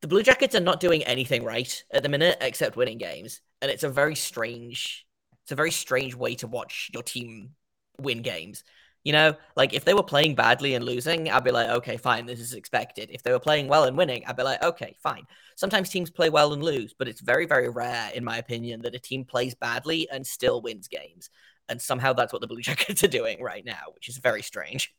the 0.00 0.08
Blue 0.08 0.22
Jackets 0.22 0.54
are 0.54 0.60
not 0.60 0.80
doing 0.80 1.02
anything 1.04 1.44
right 1.44 1.84
at 1.92 2.02
the 2.02 2.08
minute 2.08 2.38
except 2.40 2.76
winning 2.76 2.98
games, 2.98 3.40
and 3.60 3.70
it's 3.70 3.82
a 3.82 3.88
very 3.88 4.14
strange, 4.14 5.06
it's 5.42 5.52
a 5.52 5.56
very 5.56 5.70
strange 5.70 6.14
way 6.14 6.34
to 6.36 6.46
watch 6.46 6.90
your 6.92 7.02
team 7.02 7.50
win 7.98 8.22
games. 8.22 8.64
You 9.04 9.12
know, 9.14 9.34
like 9.56 9.72
if 9.72 9.84
they 9.86 9.94
were 9.94 10.02
playing 10.02 10.34
badly 10.34 10.74
and 10.74 10.84
losing, 10.84 11.30
I'd 11.30 11.44
be 11.44 11.50
like, 11.50 11.70
okay, 11.70 11.96
fine, 11.96 12.26
this 12.26 12.38
is 12.38 12.52
expected. 12.52 13.08
If 13.10 13.22
they 13.22 13.32
were 13.32 13.38
playing 13.38 13.66
well 13.68 13.84
and 13.84 13.96
winning, 13.96 14.24
I'd 14.26 14.36
be 14.36 14.42
like, 14.42 14.62
okay, 14.62 14.94
fine. 15.02 15.26
Sometimes 15.56 15.88
teams 15.88 16.10
play 16.10 16.28
well 16.28 16.52
and 16.52 16.62
lose, 16.62 16.94
but 16.98 17.08
it's 17.08 17.22
very, 17.22 17.46
very 17.46 17.70
rare, 17.70 18.10
in 18.14 18.24
my 18.24 18.36
opinion, 18.36 18.82
that 18.82 18.94
a 18.94 18.98
team 18.98 19.24
plays 19.24 19.54
badly 19.54 20.06
and 20.10 20.26
still 20.26 20.60
wins 20.60 20.86
games. 20.88 21.30
and 21.70 21.80
somehow 21.80 22.12
that's 22.12 22.32
what 22.32 22.42
the 22.42 22.48
Blue 22.48 22.60
Jackets 22.62 23.02
are 23.04 23.08
doing 23.08 23.42
right 23.42 23.64
now, 23.64 23.92
which 23.94 24.08
is 24.08 24.18
very 24.18 24.42
strange. 24.42 24.94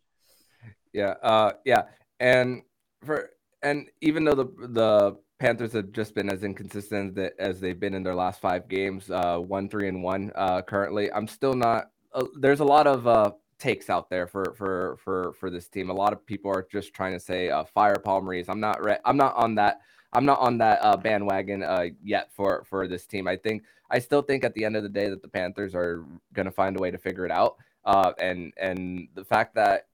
Yeah, 0.94 1.16
uh, 1.22 1.54
yeah, 1.66 1.84
and 2.20 2.64
for 3.04 3.30
and 3.64 3.88
even 4.02 4.24
though 4.24 4.36
the 4.36 4.46
the 4.68 5.18
Panthers 5.42 5.74
have 5.74 5.92
just 5.92 6.14
been 6.14 6.32
as 6.32 6.44
inconsistent 6.44 7.18
as 7.40 7.60
they've 7.60 7.80
been 7.80 7.96
in 7.96 8.04
their 8.04 8.14
last 8.14 8.40
five 8.40 8.68
games, 8.68 9.10
uh, 9.10 9.40
one, 9.40 9.68
three, 9.68 9.88
and 9.88 10.04
one 10.04 10.32
uh, 10.36 10.62
currently. 10.62 11.12
I'm 11.12 11.28
still 11.28 11.56
not. 11.56 11.90
Uh, 12.14 12.26
there's 12.40 12.60
a 12.60 12.64
lot 12.64 12.86
of 12.86 13.08
uh, 13.08 13.32
takes 13.58 13.90
out 13.90 14.08
there 14.12 14.28
for 14.28 14.54
for 14.56 14.98
for 15.04 15.34
for 15.40 15.50
this 15.50 15.68
team. 15.68 15.90
A 15.90 15.94
lot 15.94 16.14
of 16.14 16.24
people 16.28 16.52
are 16.52 16.68
just 16.72 16.94
trying 16.94 17.14
to 17.14 17.20
say 17.20 17.50
uh, 17.50 17.64
fire 17.64 17.96
Paul 17.96 18.22
Maurice. 18.22 18.50
I'm 18.50 18.60
not. 18.60 18.84
Re- 18.84 19.00
I'm 19.04 19.18
not 19.18 19.36
on 19.36 19.56
that. 19.56 19.82
I'm 20.14 20.26
not 20.26 20.40
on 20.42 20.60
that 20.60 20.78
uh, 20.84 20.98
bandwagon 20.98 21.64
yet 22.04 22.32
for 22.34 22.64
for 22.70 22.88
this 22.88 23.08
team. 23.08 23.28
I 23.28 23.36
think 23.36 23.64
I 23.90 23.98
still 23.98 24.22
think 24.22 24.44
at 24.44 24.54
the 24.54 24.64
end 24.64 24.76
of 24.76 24.84
the 24.84 24.90
day 24.90 25.10
that 25.10 25.24
the 25.24 25.28
Panthers 25.28 25.74
are 25.74 26.06
going 26.34 26.46
to 26.46 26.52
find 26.52 26.78
a 26.78 26.80
way 26.80 26.92
to 26.92 27.00
figure 27.00 27.26
it 27.26 27.32
out. 27.32 27.56
And 27.84 28.54
and 28.58 29.08
the 29.16 29.26
fact 29.26 29.56
that 29.56 29.88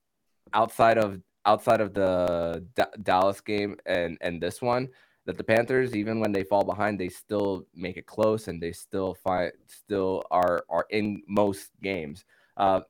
outside 0.53 0.97
of 0.97 1.21
outside 1.47 1.81
of 1.81 1.93
the 1.93 2.63
D- 2.75 3.01
Dallas 3.01 3.41
game 3.41 3.77
and 3.87 4.17
and 4.21 4.39
this 4.39 4.61
one, 4.61 4.89
that 5.25 5.37
the 5.37 5.43
Panthers, 5.43 5.95
even 5.95 6.19
when 6.19 6.31
they 6.31 6.43
fall 6.43 6.63
behind, 6.63 6.99
they 6.99 7.09
still 7.09 7.65
make 7.73 7.97
it 7.97 8.05
close 8.05 8.47
and 8.47 8.61
they 8.61 8.71
still 8.71 9.15
find 9.15 9.51
still 9.67 10.23
are 10.29 10.63
are 10.69 10.85
in 10.91 11.23
most 11.27 11.71
games. 11.81 12.25
Uh, 12.55 12.81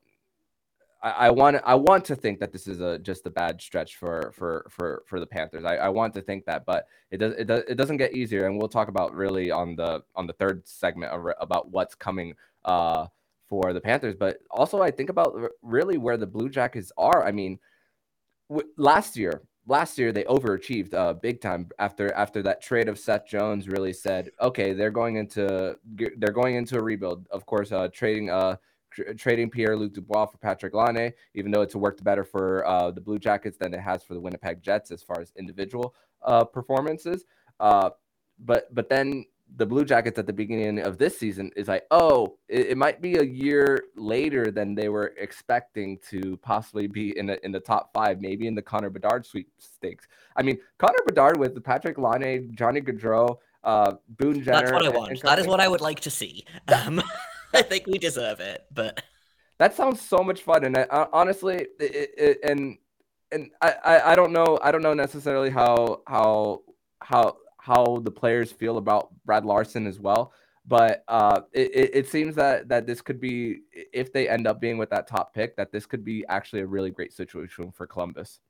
I, 1.00 1.30
want 1.30 1.56
I 1.64 1.76
want 1.76 2.04
to 2.06 2.16
think 2.16 2.40
that 2.40 2.52
this 2.52 2.66
is 2.66 2.80
a 2.80 2.98
just 2.98 3.24
a 3.26 3.30
bad 3.30 3.60
stretch 3.62 3.96
for 3.96 4.32
for 4.34 4.66
for 4.68 5.04
for 5.06 5.20
the 5.20 5.26
Panthers. 5.26 5.64
I, 5.64 5.76
I 5.76 5.88
want 5.88 6.12
to 6.14 6.20
think 6.20 6.44
that, 6.46 6.66
but 6.66 6.86
it 7.12 7.18
does 7.18 7.34
it 7.34 7.46
does 7.46 7.62
it 7.68 7.76
doesn't 7.76 7.98
get 7.98 8.14
easier, 8.14 8.46
and 8.46 8.58
we'll 8.58 8.68
talk 8.68 8.88
about 8.88 9.14
really 9.14 9.50
on 9.50 9.76
the 9.76 10.02
on 10.16 10.26
the 10.26 10.32
third 10.32 10.66
segment 10.66 11.12
about 11.40 11.70
what's 11.70 11.94
coming 11.94 12.34
uh 12.64 13.06
for 13.48 13.72
the 13.72 13.80
Panthers. 13.80 14.16
But 14.18 14.38
also, 14.50 14.82
I 14.82 14.90
think 14.90 15.08
about 15.08 15.36
really 15.62 15.98
where 15.98 16.16
the 16.16 16.26
Blue 16.26 16.48
Jackets 16.48 16.90
are. 16.98 17.24
I 17.24 17.30
mean, 17.30 17.60
last 18.76 19.16
year 19.16 19.42
last 19.68 19.98
year 19.98 20.12
they 20.12 20.24
overachieved 20.24 20.94
uh, 20.94 21.12
big 21.12 21.40
time 21.40 21.68
after 21.78 22.12
after 22.14 22.42
that 22.42 22.60
trade 22.62 22.88
of 22.88 22.98
Seth 22.98 23.26
Jones 23.26 23.68
really 23.68 23.92
said, 23.92 24.30
okay, 24.40 24.72
they're 24.72 24.90
going 24.90 25.16
into 25.16 25.76
they're 26.16 26.32
going 26.32 26.56
into 26.56 26.78
a 26.78 26.82
rebuild. 26.82 27.26
Of 27.30 27.46
course, 27.46 27.70
uh, 27.70 27.88
trading 27.92 28.30
uh 28.30 28.56
tr- 28.90 29.12
trading 29.16 29.50
Pierre 29.50 29.76
Luc 29.76 29.92
Dubois 29.92 30.26
for 30.26 30.38
Patrik 30.38 30.74
Laine, 30.74 31.12
even 31.34 31.52
though 31.52 31.62
it's 31.62 31.76
worked 31.76 32.02
better 32.02 32.24
for 32.24 32.66
uh, 32.66 32.90
the 32.90 33.00
Blue 33.00 33.18
Jackets 33.18 33.58
than 33.58 33.74
it 33.74 33.80
has 33.80 34.02
for 34.02 34.14
the 34.14 34.20
Winnipeg 34.20 34.62
Jets 34.62 34.90
as 34.90 35.02
far 35.02 35.20
as 35.20 35.32
individual 35.36 35.94
uh, 36.22 36.44
performances. 36.44 37.24
Uh, 37.60 37.90
but 38.38 38.72
but 38.74 38.88
then 38.88 39.24
the 39.56 39.66
Blue 39.66 39.84
Jackets 39.84 40.18
at 40.18 40.26
the 40.26 40.32
beginning 40.32 40.80
of 40.80 40.98
this 40.98 41.18
season 41.18 41.50
is 41.56 41.68
like, 41.68 41.84
oh, 41.90 42.36
it, 42.48 42.68
it, 42.68 42.78
might 42.78 43.00
be 43.00 43.16
a 43.16 43.22
year 43.22 43.84
later 43.96 44.50
than 44.50 44.74
they 44.74 44.88
were 44.88 45.14
expecting 45.18 45.98
to 46.10 46.36
possibly 46.38 46.86
be 46.86 47.16
in 47.18 47.26
the 47.26 47.44
in 47.44 47.52
the 47.52 47.60
top 47.60 47.90
five, 47.92 48.20
maybe 48.20 48.46
in 48.46 48.54
the 48.54 48.62
Connor 48.62 48.90
Bedard 48.90 49.26
sweepstakes. 49.26 50.06
I 50.36 50.42
mean, 50.42 50.58
Connor 50.78 51.02
Bedard 51.06 51.38
with 51.38 51.54
the 51.54 51.60
Patrik 51.60 51.98
Laine, 51.98 52.52
Johnny 52.54 52.80
Gaudreau, 52.80 53.38
uh, 53.64 53.94
Boone 54.08 54.42
Jenner. 54.42 54.60
That's 54.60 54.72
what 54.72 54.86
I 54.86 54.88
want. 54.90 55.22
that 55.22 55.38
is 55.38 55.46
what 55.46 55.60
I 55.60 55.68
would 55.68 55.80
like 55.80 56.00
to 56.00 56.10
see. 56.10 56.44
Um, 56.68 57.02
I 57.54 57.62
think 57.62 57.86
we 57.86 57.98
deserve 57.98 58.40
it, 58.40 58.66
but 58.70 59.02
that 59.58 59.74
sounds 59.74 60.00
so 60.00 60.18
much 60.18 60.42
fun. 60.42 60.64
And 60.64 60.76
I, 60.76 61.06
honestly, 61.12 61.66
it, 61.80 62.10
it, 62.16 62.38
and 62.44 62.78
and 63.32 63.50
I, 63.60 63.74
I 63.84 64.12
I 64.12 64.14
don't 64.14 64.32
know 64.32 64.58
I 64.62 64.70
don't 64.70 64.82
know 64.82 64.94
necessarily 64.94 65.50
how 65.50 66.02
how 66.06 66.62
how 67.00 67.36
how 67.68 68.00
the 68.02 68.10
players 68.10 68.50
feel 68.50 68.78
about 68.78 69.12
Brad 69.26 69.44
Larsen 69.44 69.86
as 69.86 70.00
well. 70.00 70.32
But 70.66 71.04
uh, 71.06 71.42
it, 71.52 71.90
it 71.94 72.08
seems 72.08 72.34
that 72.36 72.68
that 72.68 72.86
this 72.86 73.00
could 73.00 73.20
be, 73.20 73.60
if 73.92 74.12
they 74.12 74.28
end 74.28 74.46
up 74.46 74.60
being 74.60 74.78
with 74.78 74.90
that 74.90 75.06
top 75.06 75.34
pick, 75.34 75.56
that 75.56 75.70
this 75.70 75.86
could 75.86 76.04
be 76.04 76.24
actually 76.28 76.62
a 76.62 76.66
really 76.66 76.90
great 76.90 77.12
situation 77.12 77.70
for 77.70 77.86
Columbus. 77.86 78.40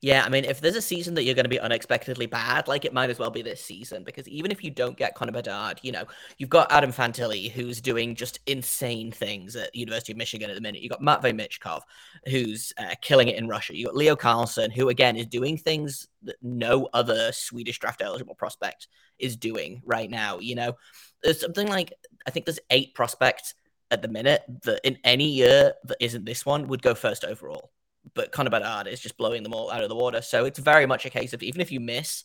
Yeah, 0.00 0.24
I 0.24 0.28
mean, 0.28 0.44
if 0.44 0.60
there's 0.60 0.76
a 0.76 0.82
season 0.82 1.14
that 1.14 1.24
you're 1.24 1.34
going 1.34 1.44
to 1.44 1.50
be 1.50 1.58
unexpectedly 1.58 2.26
bad, 2.26 2.68
like 2.68 2.84
it 2.84 2.92
might 2.92 3.10
as 3.10 3.18
well 3.18 3.30
be 3.30 3.42
this 3.42 3.64
season 3.64 4.04
because 4.04 4.28
even 4.28 4.52
if 4.52 4.62
you 4.62 4.70
don't 4.70 4.96
get 4.96 5.14
Connor 5.14 5.32
Bedard, 5.32 5.80
you 5.82 5.90
know, 5.90 6.04
you've 6.38 6.50
got 6.50 6.70
Adam 6.70 6.92
Fantilli 6.92 7.50
who's 7.50 7.80
doing 7.80 8.14
just 8.14 8.38
insane 8.46 9.10
things 9.10 9.56
at 9.56 9.74
University 9.74 10.12
of 10.12 10.18
Michigan 10.18 10.50
at 10.50 10.54
the 10.54 10.60
minute. 10.60 10.82
You've 10.82 10.92
got 10.92 11.02
Matvey 11.02 11.32
Michkov 11.32 11.82
who's 12.26 12.72
uh, 12.78 12.94
killing 13.00 13.28
it 13.28 13.36
in 13.36 13.48
Russia. 13.48 13.76
You've 13.76 13.88
got 13.88 13.96
Leo 13.96 14.14
Carlsson 14.14 14.70
who, 14.70 14.88
again, 14.88 15.16
is 15.16 15.26
doing 15.26 15.56
things 15.56 16.06
that 16.22 16.36
no 16.42 16.88
other 16.92 17.32
Swedish 17.32 17.80
draft 17.80 18.00
eligible 18.00 18.36
prospect 18.36 18.86
is 19.18 19.36
doing 19.36 19.82
right 19.84 20.10
now. 20.10 20.38
You 20.38 20.54
know, 20.54 20.76
there's 21.24 21.40
something 21.40 21.66
like, 21.66 21.92
I 22.24 22.30
think 22.30 22.46
there's 22.46 22.60
eight 22.70 22.94
prospects 22.94 23.54
at 23.90 24.02
the 24.02 24.08
minute 24.08 24.42
that 24.62 24.80
in 24.84 24.98
any 25.02 25.28
year 25.28 25.74
that 25.84 25.96
isn't 25.98 26.24
this 26.24 26.46
one 26.46 26.68
would 26.68 26.82
go 26.82 26.94
first 26.94 27.24
overall 27.24 27.72
but 28.14 28.32
Connor 28.32 28.50
Bedard 28.50 28.86
is 28.86 29.00
just 29.00 29.16
blowing 29.16 29.42
them 29.42 29.54
all 29.54 29.70
out 29.70 29.82
of 29.82 29.88
the 29.88 29.94
water. 29.94 30.22
So 30.22 30.44
it's 30.44 30.58
very 30.58 30.86
much 30.86 31.06
a 31.06 31.10
case 31.10 31.32
of 31.32 31.42
even 31.42 31.60
if 31.60 31.72
you 31.72 31.80
miss 31.80 32.24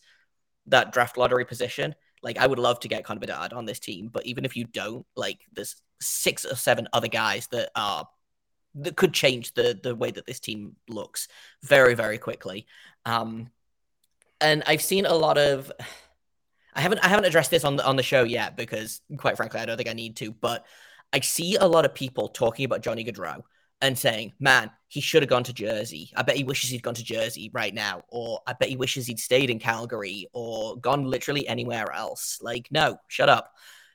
that 0.68 0.92
draft 0.92 1.18
lottery 1.18 1.46
position, 1.46 1.96
like 2.22 2.38
I 2.38 2.48
would 2.48 2.60
love 2.60 2.80
to 2.82 2.88
get 2.88 3.04
Connor 3.04 3.20
Bedard 3.20 3.54
on 3.54 3.66
this 3.66 3.80
team, 3.80 4.10
but 4.12 4.26
even 4.26 4.46
if 4.46 4.56
you 4.56 4.66
don't, 4.66 5.06
like 5.16 5.40
there's 5.54 5.76
six 6.02 6.46
or 6.46 6.56
seven 6.56 6.88
other 6.94 7.08
guys 7.08 7.48
that 7.48 7.70
are 7.76 8.08
that 8.76 8.96
could 8.96 9.14
change 9.14 9.54
the 9.54 9.80
the 9.82 9.96
way 9.96 10.12
that 10.12 10.26
this 10.26 10.40
team 10.40 10.76
looks 10.90 11.28
very 11.62 11.94
very 11.94 12.18
quickly. 12.18 12.66
Um, 13.06 13.50
and 14.42 14.64
I've 14.66 14.82
seen 14.82 15.06
a 15.06 15.14
lot 15.14 15.38
of. 15.38 15.72
I 16.76 16.82
haven't 16.82 17.06
I 17.06 17.08
haven't 17.08 17.26
addressed 17.26 17.52
this 17.52 17.66
on 17.66 17.76
the 17.76 17.86
on 17.86 17.98
the 17.98 18.04
show 18.04 18.24
yet 18.24 18.58
because 18.58 19.02
quite 19.18 19.38
frankly 19.38 19.60
I 19.60 19.66
don't 19.66 19.78
think 19.78 19.90
I 19.90 19.94
need 19.94 20.16
to, 20.18 20.32
but 20.32 20.66
I 21.12 21.20
see 21.20 21.56
a 21.56 21.68
lot 21.68 21.86
of 21.86 21.94
people 21.94 22.30
talking 22.30 22.66
about 22.66 22.82
Johnny 22.82 23.06
Gaudreau 23.06 23.44
and 23.84 24.00
saying, 24.00 24.32
man, 24.40 24.72
he 24.88 25.02
should 25.02 25.22
have 25.22 25.30
gone 25.30 25.44
to 25.44 25.54
Jersey. 25.54 26.10
I 26.16 26.24
bet 26.24 26.38
he 26.38 26.46
wishes 26.46 26.70
he'd 26.70 26.82
gone 26.82 26.94
to 26.94 27.04
Jersey 27.04 27.52
right 27.54 27.74
now. 27.74 28.04
Or 28.08 28.40
I 28.48 28.54
bet 28.54 28.70
he 28.70 28.78
wishes 28.78 29.06
he'd 29.06 29.20
stayed 29.20 29.50
in 29.50 29.60
Calgary 29.60 30.28
or 30.32 30.78
gone 30.78 31.04
literally 31.04 31.46
anywhere 31.48 31.92
else. 31.92 32.40
Like, 32.42 32.70
no, 32.72 32.98
shut 33.10 33.28
up. 33.28 33.52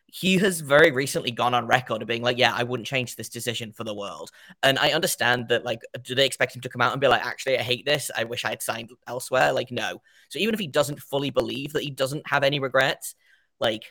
He 0.07 0.37
has 0.39 0.61
very 0.61 0.91
recently 0.91 1.31
gone 1.31 1.55
on 1.55 1.67
record 1.67 2.03
of 2.03 2.09
being 2.09 2.23
like, 2.23 2.37
yeah, 2.37 2.53
I 2.55 2.65
wouldn't 2.65 2.87
change 2.87 3.17
this 3.17 3.31
decision 3.31 3.73
for 3.73 3.85
the 3.85 3.95
world. 3.95 4.31
And 4.63 4.79
I 4.79 4.91
understand 4.91 5.49
that, 5.49 5.65
like, 5.65 5.81
do 6.03 6.15
they 6.15 6.27
expect 6.27 6.55
him 6.55 6.63
to 6.63 6.69
come 6.69 6.83
out 6.83 6.93
and 6.93 7.01
be 7.01 7.09
like, 7.09 7.25
actually, 7.25 7.59
I 7.59 7.63
hate 7.63 7.87
this. 7.87 8.11
I 8.15 8.25
wish 8.25 8.45
I 8.45 8.51
had 8.51 8.63
signed 8.63 8.91
elsewhere? 9.07 9.53
Like, 9.53 9.71
no. 9.71 10.03
So 10.29 10.39
even 10.39 10.53
if 10.53 10.61
he 10.61 10.67
doesn't 10.67 11.01
fully 11.01 11.31
believe 11.31 11.73
that 11.73 11.83
he 11.83 11.91
doesn't 11.91 12.29
have 12.29 12.45
any 12.45 12.61
regrets, 12.61 13.15
like, 13.59 13.85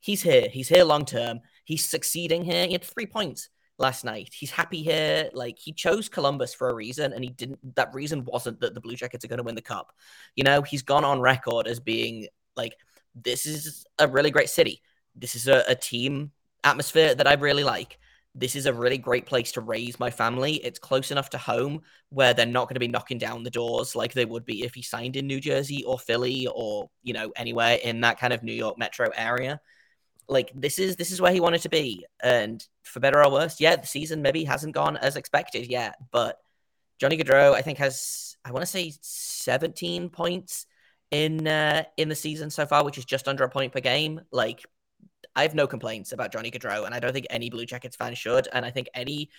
he's 0.00 0.22
here. 0.22 0.48
He's 0.50 0.68
here 0.68 0.84
long 0.84 1.04
term. 1.04 1.40
He's 1.64 1.88
succeeding 1.88 2.42
here. 2.42 2.66
He 2.66 2.72
had 2.72 2.84
three 2.84 3.06
points 3.06 3.50
last 3.82 4.04
night. 4.04 4.30
He's 4.32 4.50
happy 4.50 4.82
here. 4.82 5.28
Like 5.34 5.58
he 5.58 5.72
chose 5.72 6.08
Columbus 6.08 6.54
for 6.54 6.70
a 6.70 6.74
reason, 6.74 7.12
and 7.12 7.22
he 7.22 7.30
didn't. 7.30 7.74
That 7.74 7.92
reason 7.92 8.24
wasn't 8.24 8.60
that 8.60 8.74
the 8.74 8.80
Blue 8.80 8.94
Jackets 8.94 9.24
are 9.24 9.28
going 9.28 9.38
to 9.38 9.42
win 9.42 9.56
the 9.56 9.60
cup. 9.60 9.92
You 10.36 10.44
know, 10.44 10.62
he's 10.62 10.82
gone 10.82 11.04
on 11.04 11.20
record 11.20 11.66
as 11.66 11.80
being 11.80 12.28
like, 12.56 12.76
this 13.14 13.44
is 13.44 13.84
a 13.98 14.08
really 14.08 14.30
great 14.30 14.48
city. 14.48 14.80
This 15.14 15.34
is 15.34 15.48
a, 15.48 15.64
a 15.68 15.74
team 15.74 16.30
atmosphere 16.64 17.14
that 17.14 17.26
I 17.26 17.34
really 17.34 17.64
like. 17.64 17.98
This 18.34 18.56
is 18.56 18.64
a 18.64 18.72
really 18.72 18.96
great 18.96 19.26
place 19.26 19.52
to 19.52 19.60
raise 19.60 20.00
my 20.00 20.10
family. 20.10 20.54
It's 20.54 20.78
close 20.78 21.10
enough 21.10 21.28
to 21.30 21.38
home 21.38 21.82
where 22.08 22.32
they're 22.32 22.46
not 22.46 22.66
going 22.66 22.76
to 22.76 22.80
be 22.80 22.88
knocking 22.88 23.18
down 23.18 23.42
the 23.42 23.50
doors 23.50 23.94
like 23.94 24.14
they 24.14 24.24
would 24.24 24.46
be 24.46 24.64
if 24.64 24.74
he 24.74 24.80
signed 24.80 25.16
in 25.16 25.26
New 25.26 25.38
Jersey 25.38 25.84
or 25.84 25.98
Philly 25.98 26.48
or, 26.54 26.88
you 27.02 27.12
know, 27.12 27.30
anywhere 27.36 27.78
in 27.84 28.00
that 28.00 28.18
kind 28.18 28.32
of 28.32 28.42
New 28.42 28.54
York 28.54 28.78
metro 28.78 29.10
area 29.14 29.60
like 30.32 30.50
this 30.54 30.78
is 30.78 30.96
this 30.96 31.10
is 31.10 31.20
where 31.20 31.32
he 31.32 31.40
wanted 31.40 31.62
to 31.62 31.68
be. 31.68 32.06
And 32.22 32.64
for 32.92 33.00
better 33.00 33.24
or 33.24 33.30
worse 33.30 33.60
yeah 33.60 33.76
the 33.76 33.86
season 33.86 34.22
maybe 34.22 34.44
hasn't 34.44 34.74
gone 34.74 34.96
as 34.96 35.16
expected 35.16 35.66
yet 35.66 35.96
but 36.10 36.38
johnny 37.00 37.16
gaudreau 37.16 37.54
i 37.54 37.62
think 37.62 37.78
has 37.78 38.36
i 38.44 38.52
want 38.52 38.62
to 38.62 38.70
say 38.70 38.92
17 39.00 40.10
points 40.10 40.66
in 41.10 41.46
uh 41.46 41.82
in 41.96 42.08
the 42.08 42.14
season 42.14 42.50
so 42.50 42.66
far 42.66 42.84
which 42.84 42.98
is 42.98 43.04
just 43.04 43.28
under 43.28 43.44
a 43.44 43.48
point 43.48 43.72
per 43.72 43.80
game. 43.80 44.20
Like 44.30 44.64
i 45.34 45.42
have 45.42 45.54
no 45.54 45.66
complaints 45.66 46.12
about 46.12 46.32
johnny 46.32 46.50
gaudreau 46.50 46.84
and 46.84 46.94
i 46.94 47.00
don't 47.00 47.12
think 47.12 47.26
any 47.30 47.50
blue 47.50 47.66
jackets 47.66 47.96
fan 47.96 48.14
should. 48.14 48.48
And 48.52 48.64
i 48.64 48.70
think 48.70 48.88
any 48.94 49.30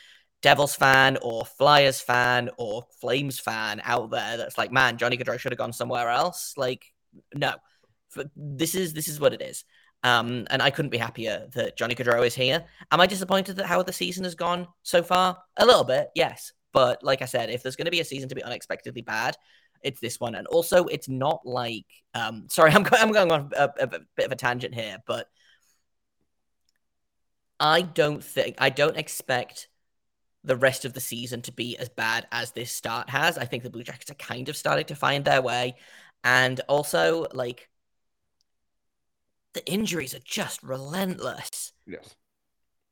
devils 0.41 0.75
fan 0.75 1.17
or 1.21 1.45
flyers 1.45 2.01
fan 2.01 2.49
or 2.57 2.83
flames 2.99 3.39
fan 3.39 3.81
out 3.85 4.09
there 4.09 4.35
that's 4.37 4.57
like 4.57 4.71
man 4.71 4.97
johnny 4.97 5.17
gaudreau 5.17 5.39
should 5.39 5.51
have 5.51 5.59
gone 5.59 5.73
somewhere 5.73 6.09
else 6.09 6.53
like 6.57 6.85
no. 7.35 7.53
This 8.35 8.75
is 8.75 8.93
this 8.93 9.07
is 9.07 9.19
what 9.19 9.33
it 9.33 9.41
is 9.41 9.63
um, 10.03 10.45
and 10.49 10.61
I 10.61 10.69
couldn't 10.69 10.91
be 10.91 10.97
happier 10.97 11.47
that 11.53 11.77
Johnny 11.77 11.95
Gaudreau 11.95 12.25
is 12.25 12.35
here. 12.35 12.65
Am 12.91 12.99
I 12.99 13.07
disappointed 13.07 13.55
that 13.55 13.65
how 13.65 13.81
the 13.81 13.93
season 13.93 14.25
has 14.25 14.35
gone 14.35 14.67
so 14.83 15.01
far? 15.01 15.37
A 15.57 15.65
little 15.65 15.85
bit, 15.85 16.09
yes. 16.13 16.51
But 16.73 17.03
like 17.03 17.21
I 17.21 17.25
said, 17.25 17.49
if 17.49 17.63
there's 17.63 17.77
going 17.77 17.85
to 17.85 17.91
be 17.91 18.01
a 18.01 18.05
season 18.05 18.29
to 18.29 18.35
be 18.35 18.43
unexpectedly 18.43 19.01
bad, 19.01 19.37
it's 19.81 20.01
this 20.01 20.19
one. 20.19 20.35
And 20.35 20.45
also, 20.47 20.85
it's 20.85 21.07
not 21.07 21.45
like, 21.45 21.85
um, 22.13 22.45
sorry, 22.49 22.71
I'm, 22.71 22.85
I'm 22.91 23.11
going 23.11 23.31
on 23.31 23.51
a, 23.55 23.69
a, 23.79 23.83
a 23.83 23.99
bit 24.15 24.25
of 24.25 24.31
a 24.31 24.35
tangent 24.35 24.75
here, 24.75 24.97
but 25.07 25.27
I 27.59 27.81
don't 27.81 28.23
think, 28.23 28.57
I 28.59 28.69
don't 28.69 28.97
expect 28.97 29.69
the 30.43 30.57
rest 30.57 30.83
of 30.83 30.91
the 30.91 30.99
season 30.99 31.41
to 31.43 31.53
be 31.53 31.77
as 31.77 31.87
bad 31.87 32.27
as 32.29 32.51
this 32.51 32.73
start 32.73 33.09
has. 33.09 33.37
I 33.37 33.45
think 33.45 33.63
the 33.63 33.69
Blue 33.69 33.83
Jackets 33.83 34.11
are 34.11 34.15
kind 34.15 34.49
of 34.49 34.57
starting 34.57 34.85
to 34.87 34.95
find 34.95 35.23
their 35.23 35.41
way. 35.41 35.75
And 36.25 36.59
also, 36.67 37.27
like, 37.33 37.69
the 39.53 39.65
injuries 39.65 40.13
are 40.13 40.21
just 40.25 40.61
relentless. 40.63 41.73
Yes. 41.85 42.15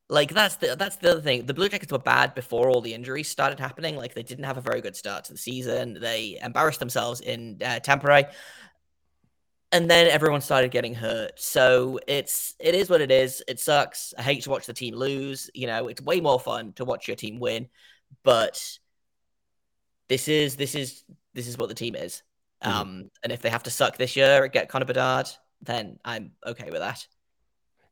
Like 0.09 0.33
that's 0.33 0.57
the 0.57 0.75
that's 0.77 0.97
the 0.97 1.11
other 1.11 1.21
thing. 1.21 1.45
The 1.45 1.53
Blue 1.53 1.69
Jackets 1.69 1.91
were 1.91 1.97
bad 1.97 2.35
before 2.35 2.69
all 2.69 2.81
the 2.81 2.93
injuries 2.93 3.29
started 3.29 3.59
happening. 3.59 3.95
Like 3.95 4.13
they 4.13 4.23
didn't 4.23 4.43
have 4.43 4.57
a 4.57 4.61
very 4.61 4.81
good 4.81 4.95
start 4.95 5.23
to 5.25 5.33
the 5.33 5.39
season. 5.39 5.97
They 5.99 6.37
embarrassed 6.41 6.79
themselves 6.79 7.21
in 7.21 7.59
uh, 7.63 7.79
Tampere, 7.81 8.29
and 9.71 9.89
then 9.89 10.07
everyone 10.07 10.41
started 10.41 10.69
getting 10.69 10.93
hurt. 10.93 11.39
So 11.39 11.97
it's 12.07 12.55
it 12.59 12.75
is 12.75 12.89
what 12.89 12.99
it 12.99 13.09
is. 13.09 13.41
It 13.47 13.61
sucks. 13.61 14.13
I 14.17 14.21
hate 14.21 14.43
to 14.43 14.49
watch 14.49 14.65
the 14.65 14.73
team 14.73 14.95
lose. 14.95 15.49
You 15.53 15.67
know, 15.67 15.87
it's 15.87 16.01
way 16.01 16.19
more 16.19 16.41
fun 16.41 16.73
to 16.73 16.83
watch 16.83 17.07
your 17.07 17.15
team 17.15 17.39
win. 17.39 17.69
But 18.23 18.61
this 20.09 20.27
is 20.27 20.57
this 20.57 20.75
is 20.75 21.05
this 21.33 21.47
is 21.47 21.57
what 21.57 21.69
the 21.69 21.75
team 21.75 21.95
is. 21.95 22.21
Mm-hmm. 22.61 22.77
Um, 22.77 23.09
and 23.23 23.31
if 23.31 23.41
they 23.41 23.49
have 23.49 23.63
to 23.63 23.71
suck 23.71 23.95
this 23.95 24.17
year 24.17 24.49
get 24.49 24.67
Connor 24.67 24.85
Bedard, 24.85 25.29
then 25.61 25.99
I'm 26.03 26.31
okay 26.45 26.69
with 26.71 26.79
that 26.79 27.05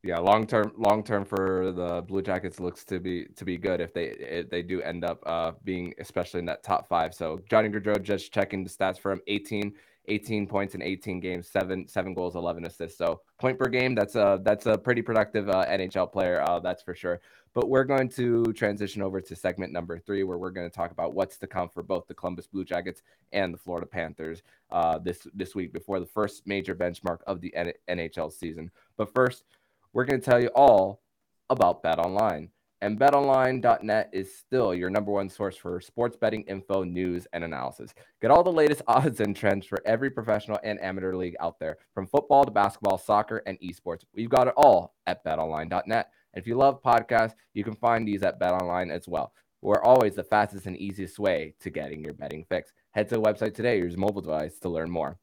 yeah, 0.02 0.18
long 0.18 0.46
term, 0.46 0.72
long 0.76 1.02
term 1.02 1.24
for 1.26 1.72
the 1.72 2.02
Blue 2.02 2.22
Jackets 2.22 2.58
looks 2.58 2.84
to 2.84 2.98
be 2.98 3.26
to 3.36 3.44
be 3.44 3.58
good 3.58 3.80
if 3.80 3.92
they 3.92 4.04
if 4.06 4.48
they 4.48 4.62
do 4.62 4.80
end 4.80 5.04
up 5.04 5.22
uh, 5.26 5.52
being 5.62 5.92
especially 5.98 6.40
in 6.40 6.46
that 6.46 6.62
top 6.62 6.88
five. 6.88 7.14
So 7.14 7.40
Johnny 7.50 7.68
Gaudreau 7.68 8.02
just 8.02 8.32
checking 8.32 8.64
the 8.64 8.70
stats 8.70 8.98
for 8.98 9.12
him: 9.12 9.20
18, 9.26 9.74
18 10.10 10.46
points 10.46 10.74
in 10.74 10.82
18 10.82 11.20
games, 11.20 11.48
seven 11.48 11.86
seven 11.88 12.12
goals, 12.12 12.34
11 12.36 12.66
assists. 12.66 12.98
So 12.98 13.22
point 13.38 13.58
per 13.58 13.68
game. 13.68 13.94
That's 13.94 14.16
a 14.16 14.40
that's 14.42 14.66
a 14.66 14.76
pretty 14.76 15.02
productive 15.02 15.48
uh, 15.48 15.64
NHL 15.66 16.12
player. 16.12 16.42
Uh, 16.42 16.58
that's 16.58 16.82
for 16.82 16.94
sure. 16.94 17.20
But 17.54 17.68
we're 17.68 17.84
going 17.84 18.08
to 18.10 18.44
transition 18.52 19.02
over 19.02 19.20
to 19.20 19.36
segment 19.36 19.72
number 19.72 19.98
three, 19.98 20.22
where 20.22 20.38
we're 20.38 20.50
going 20.50 20.68
to 20.68 20.74
talk 20.74 20.92
about 20.92 21.14
what's 21.14 21.36
to 21.38 21.46
come 21.46 21.68
for 21.68 21.82
both 21.82 22.06
the 22.06 22.14
Columbus 22.14 22.46
Blue 22.46 22.64
Jackets 22.64 23.02
and 23.32 23.52
the 23.52 23.58
Florida 23.58 23.86
Panthers 23.86 24.42
uh, 24.70 24.98
this 24.98 25.26
this 25.34 25.54
week 25.54 25.72
before 25.72 26.00
the 26.00 26.06
first 26.06 26.46
major 26.46 26.74
benchmark 26.74 27.18
of 27.26 27.40
the 27.40 27.54
NHL 27.88 28.32
season. 28.32 28.70
But 28.96 29.14
first 29.14 29.44
we're 29.92 30.04
going 30.04 30.20
to 30.20 30.30
tell 30.30 30.40
you 30.40 30.48
all 30.48 31.00
about 31.48 31.82
BetOnline. 31.82 32.48
And 32.82 32.98
betonline.net 32.98 34.08
is 34.10 34.34
still 34.34 34.74
your 34.74 34.88
number 34.88 35.12
one 35.12 35.28
source 35.28 35.54
for 35.54 35.80
sports 35.82 36.16
betting 36.16 36.42
info, 36.42 36.82
news, 36.82 37.26
and 37.34 37.44
analysis. 37.44 37.92
Get 38.22 38.30
all 38.30 38.42
the 38.42 38.50
latest 38.50 38.80
odds 38.86 39.20
and 39.20 39.36
trends 39.36 39.66
for 39.66 39.82
every 39.84 40.10
professional 40.10 40.58
and 40.64 40.80
amateur 40.80 41.14
league 41.14 41.36
out 41.40 41.58
there, 41.58 41.76
from 41.92 42.06
football 42.06 42.44
to 42.44 42.50
basketball, 42.50 42.96
soccer, 42.96 43.42
and 43.44 43.58
esports. 43.60 44.04
We've 44.14 44.30
got 44.30 44.48
it 44.48 44.54
all 44.56 44.94
at 45.06 45.22
betonline.net. 45.24 46.10
And 46.32 46.42
if 46.42 46.46
you 46.46 46.54
love 46.54 46.82
podcasts, 46.82 47.34
you 47.52 47.64
can 47.64 47.74
find 47.74 48.08
these 48.08 48.22
at 48.22 48.40
betonline 48.40 48.90
as 48.90 49.06
well. 49.06 49.34
We're 49.60 49.82
always 49.82 50.14
the 50.14 50.24
fastest 50.24 50.64
and 50.64 50.76
easiest 50.78 51.18
way 51.18 51.54
to 51.60 51.68
getting 51.68 52.02
your 52.02 52.14
betting 52.14 52.46
fix. 52.48 52.72
Head 52.92 53.10
to 53.10 53.16
the 53.16 53.20
website 53.20 53.54
today, 53.54 53.78
or 53.78 53.84
use 53.84 53.96
mobile 53.98 54.22
device 54.22 54.58
to 54.60 54.70
learn 54.70 54.90
more. 54.90 55.18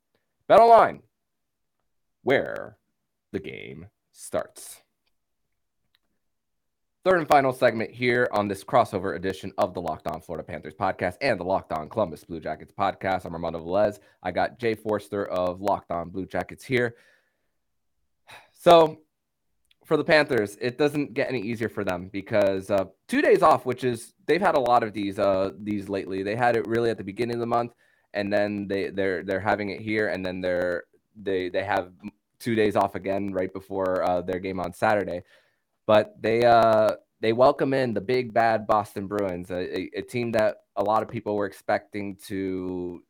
BetOnline, 0.47 1.01
where 2.21 2.77
the 3.31 3.39
game 3.39 3.87
starts. 4.11 4.81
Third 7.07 7.19
and 7.19 7.27
final 7.29 7.53
segment 7.53 7.89
here 7.91 8.27
on 8.33 8.49
this 8.49 8.65
crossover 8.65 9.15
edition 9.15 9.53
of 9.57 9.73
the 9.73 9.79
Locked 9.79 10.07
On 10.07 10.19
Florida 10.19 10.43
Panthers 10.43 10.73
podcast 10.73 11.15
and 11.21 11.39
the 11.39 11.43
Locked 11.45 11.71
On 11.71 11.87
Columbus 11.87 12.25
Blue 12.25 12.41
Jackets 12.41 12.73
podcast. 12.77 13.23
I'm 13.23 13.31
Armando 13.31 13.63
Velez. 13.63 13.99
I 14.21 14.31
got 14.31 14.59
Jay 14.59 14.75
Forster 14.75 15.25
of 15.25 15.61
Locked 15.61 15.89
On 15.89 16.09
Blue 16.09 16.25
Jackets 16.25 16.65
here. 16.65 16.95
So, 18.51 18.99
for 19.85 19.95
the 19.95 20.03
Panthers, 20.03 20.57
it 20.59 20.77
doesn't 20.77 21.13
get 21.13 21.29
any 21.29 21.39
easier 21.39 21.69
for 21.69 21.85
them 21.85 22.09
because 22.11 22.69
uh, 22.69 22.83
two 23.07 23.21
days 23.21 23.41
off, 23.41 23.65
which 23.65 23.85
is 23.85 24.13
they've 24.25 24.41
had 24.41 24.55
a 24.55 24.59
lot 24.59 24.83
of 24.83 24.91
these 24.91 25.17
uh, 25.17 25.51
these 25.57 25.87
lately. 25.87 26.23
They 26.23 26.35
had 26.35 26.57
it 26.57 26.67
really 26.67 26.89
at 26.89 26.97
the 26.97 27.05
beginning 27.05 27.35
of 27.35 27.39
the 27.39 27.45
month, 27.45 27.71
and 28.13 28.33
then 28.33 28.67
they 28.67 28.89
they're 28.89 29.23
they're 29.23 29.39
having 29.39 29.69
it 29.69 29.79
here, 29.79 30.09
and 30.09 30.25
then 30.25 30.41
they're 30.41 30.83
they 31.15 31.47
they 31.47 31.63
have 31.63 31.89
two 32.37 32.53
days 32.53 32.75
off 32.75 32.95
again 32.95 33.31
right 33.31 33.53
before 33.53 34.03
uh, 34.03 34.21
their 34.21 34.39
game 34.39 34.59
on 34.59 34.73
Saturday. 34.73 35.23
But 35.87 36.21
they 36.21 36.45
uh, 36.45 36.95
they 37.21 37.33
welcome 37.33 37.73
in 37.73 37.93
the 37.93 38.01
big 38.01 38.33
bad 38.33 38.67
Boston 38.67 39.07
Bruins, 39.07 39.49
a, 39.49 39.89
a, 39.97 40.01
team 40.01 40.33
that 40.33 40.57
a 40.75 40.83
lot 40.83 41.01
of 41.01 41.09
people 41.09 41.35
were 41.35 41.47
expecting 41.47 42.17
to 42.27 43.01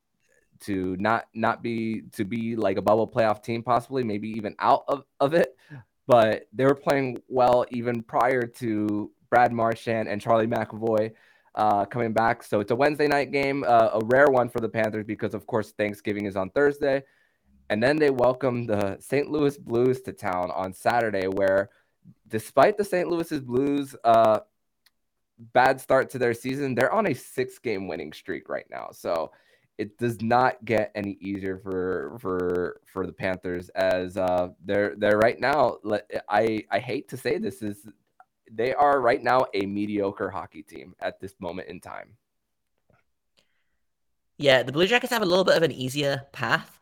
to 0.62 0.96
not 0.98 1.26
not 1.34 1.62
be 1.62 2.04
to 2.14 2.24
be 2.24 2.56
like 2.56 2.78
a 2.78 2.82
bubble 2.82 3.08
playoff 3.08 3.44
team, 3.44 3.64
possibly 3.64 4.04
maybe 4.04 4.30
even 4.30 4.56
out 4.60 4.84
of, 4.88 5.04
of 5.20 5.34
it. 5.34 5.58
But 6.06 6.48
they 6.54 6.66
were 6.66 6.76
playing 6.76 7.18
well 7.28 7.66
even 7.72 8.02
prior 8.02 8.44
to 8.44 9.12
Brad 9.30 9.52
Marchand 9.52 10.08
and 10.08 10.22
Charlie 10.22 10.48
McAvoy 10.48 11.12
uh, 11.56 11.86
coming 11.86 12.14
back. 12.14 12.44
So 12.44 12.60
it's 12.60 12.72
a 12.72 12.76
Wednesday 12.76 13.08
night 13.08 13.32
game, 13.32 13.66
uh, 13.68 13.90
a 13.94 14.02
rare 14.06 14.28
one 14.28 14.48
for 14.48 14.62
the 14.62 14.70
Panthers 14.70 15.06
because, 15.06 15.34
of 15.34 15.46
course, 15.48 15.72
Thanksgiving 15.72 16.26
is 16.26 16.38
on 16.38 16.50
Thursday. 16.52 17.04
And 17.70 17.84
then 17.84 17.98
they 17.98 18.12
welcome 18.12 18.66
the 18.66 18.98
St. 19.02 19.30
Louis 19.30 19.58
Blues 19.58 20.02
to 20.04 20.14
town 20.14 20.52
on 20.52 20.74
Saturday, 20.74 21.28
where 21.28 21.70
despite 22.28 22.78
the 22.78 22.84
St. 22.84 23.10
Louis's 23.10 23.42
Blues 23.42 23.96
uh, 24.04 24.40
bad 25.54 25.80
start 25.80 26.10
to 26.12 26.20
their 26.20 26.34
season, 26.34 26.76
they're 26.76 26.92
on 26.92 27.08
a 27.08 27.14
six 27.14 27.60
game 27.60 27.88
winning 27.88 28.14
streak 28.14 28.50
right 28.50 28.66
now. 28.70 28.90
So 28.92 29.32
it 29.78 29.98
does 29.98 30.22
not 30.22 30.64
get 30.66 30.92
any 30.96 31.18
easier 31.22 31.60
for 31.60 32.18
for 32.20 32.82
for 32.86 33.06
the 33.06 33.14
Panthers 33.14 33.70
as 33.70 34.18
uh, 34.18 34.50
they're 34.66 34.96
they're 34.98 35.18
right 35.18 35.40
now. 35.40 35.78
I 36.30 36.64
I 36.72 36.80
hate 36.80 37.10
to 37.10 37.18
say 37.18 37.38
this 37.38 37.62
is 37.62 37.88
they 38.52 38.74
are 38.74 39.02
right 39.02 39.22
now 39.22 39.46
a 39.54 39.66
mediocre 39.66 40.30
hockey 40.30 40.64
team 40.64 40.96
at 41.00 41.20
this 41.20 41.36
moment 41.40 41.68
in 41.68 41.80
time. 41.80 42.16
Yeah, 44.38 44.64
the 44.64 44.72
Blue 44.72 44.88
Jackets 44.88 45.12
have 45.12 45.24
a 45.24 45.26
little 45.26 45.44
bit 45.44 45.58
of 45.58 45.64
an 45.64 45.72
easier 45.72 46.24
path 46.32 46.77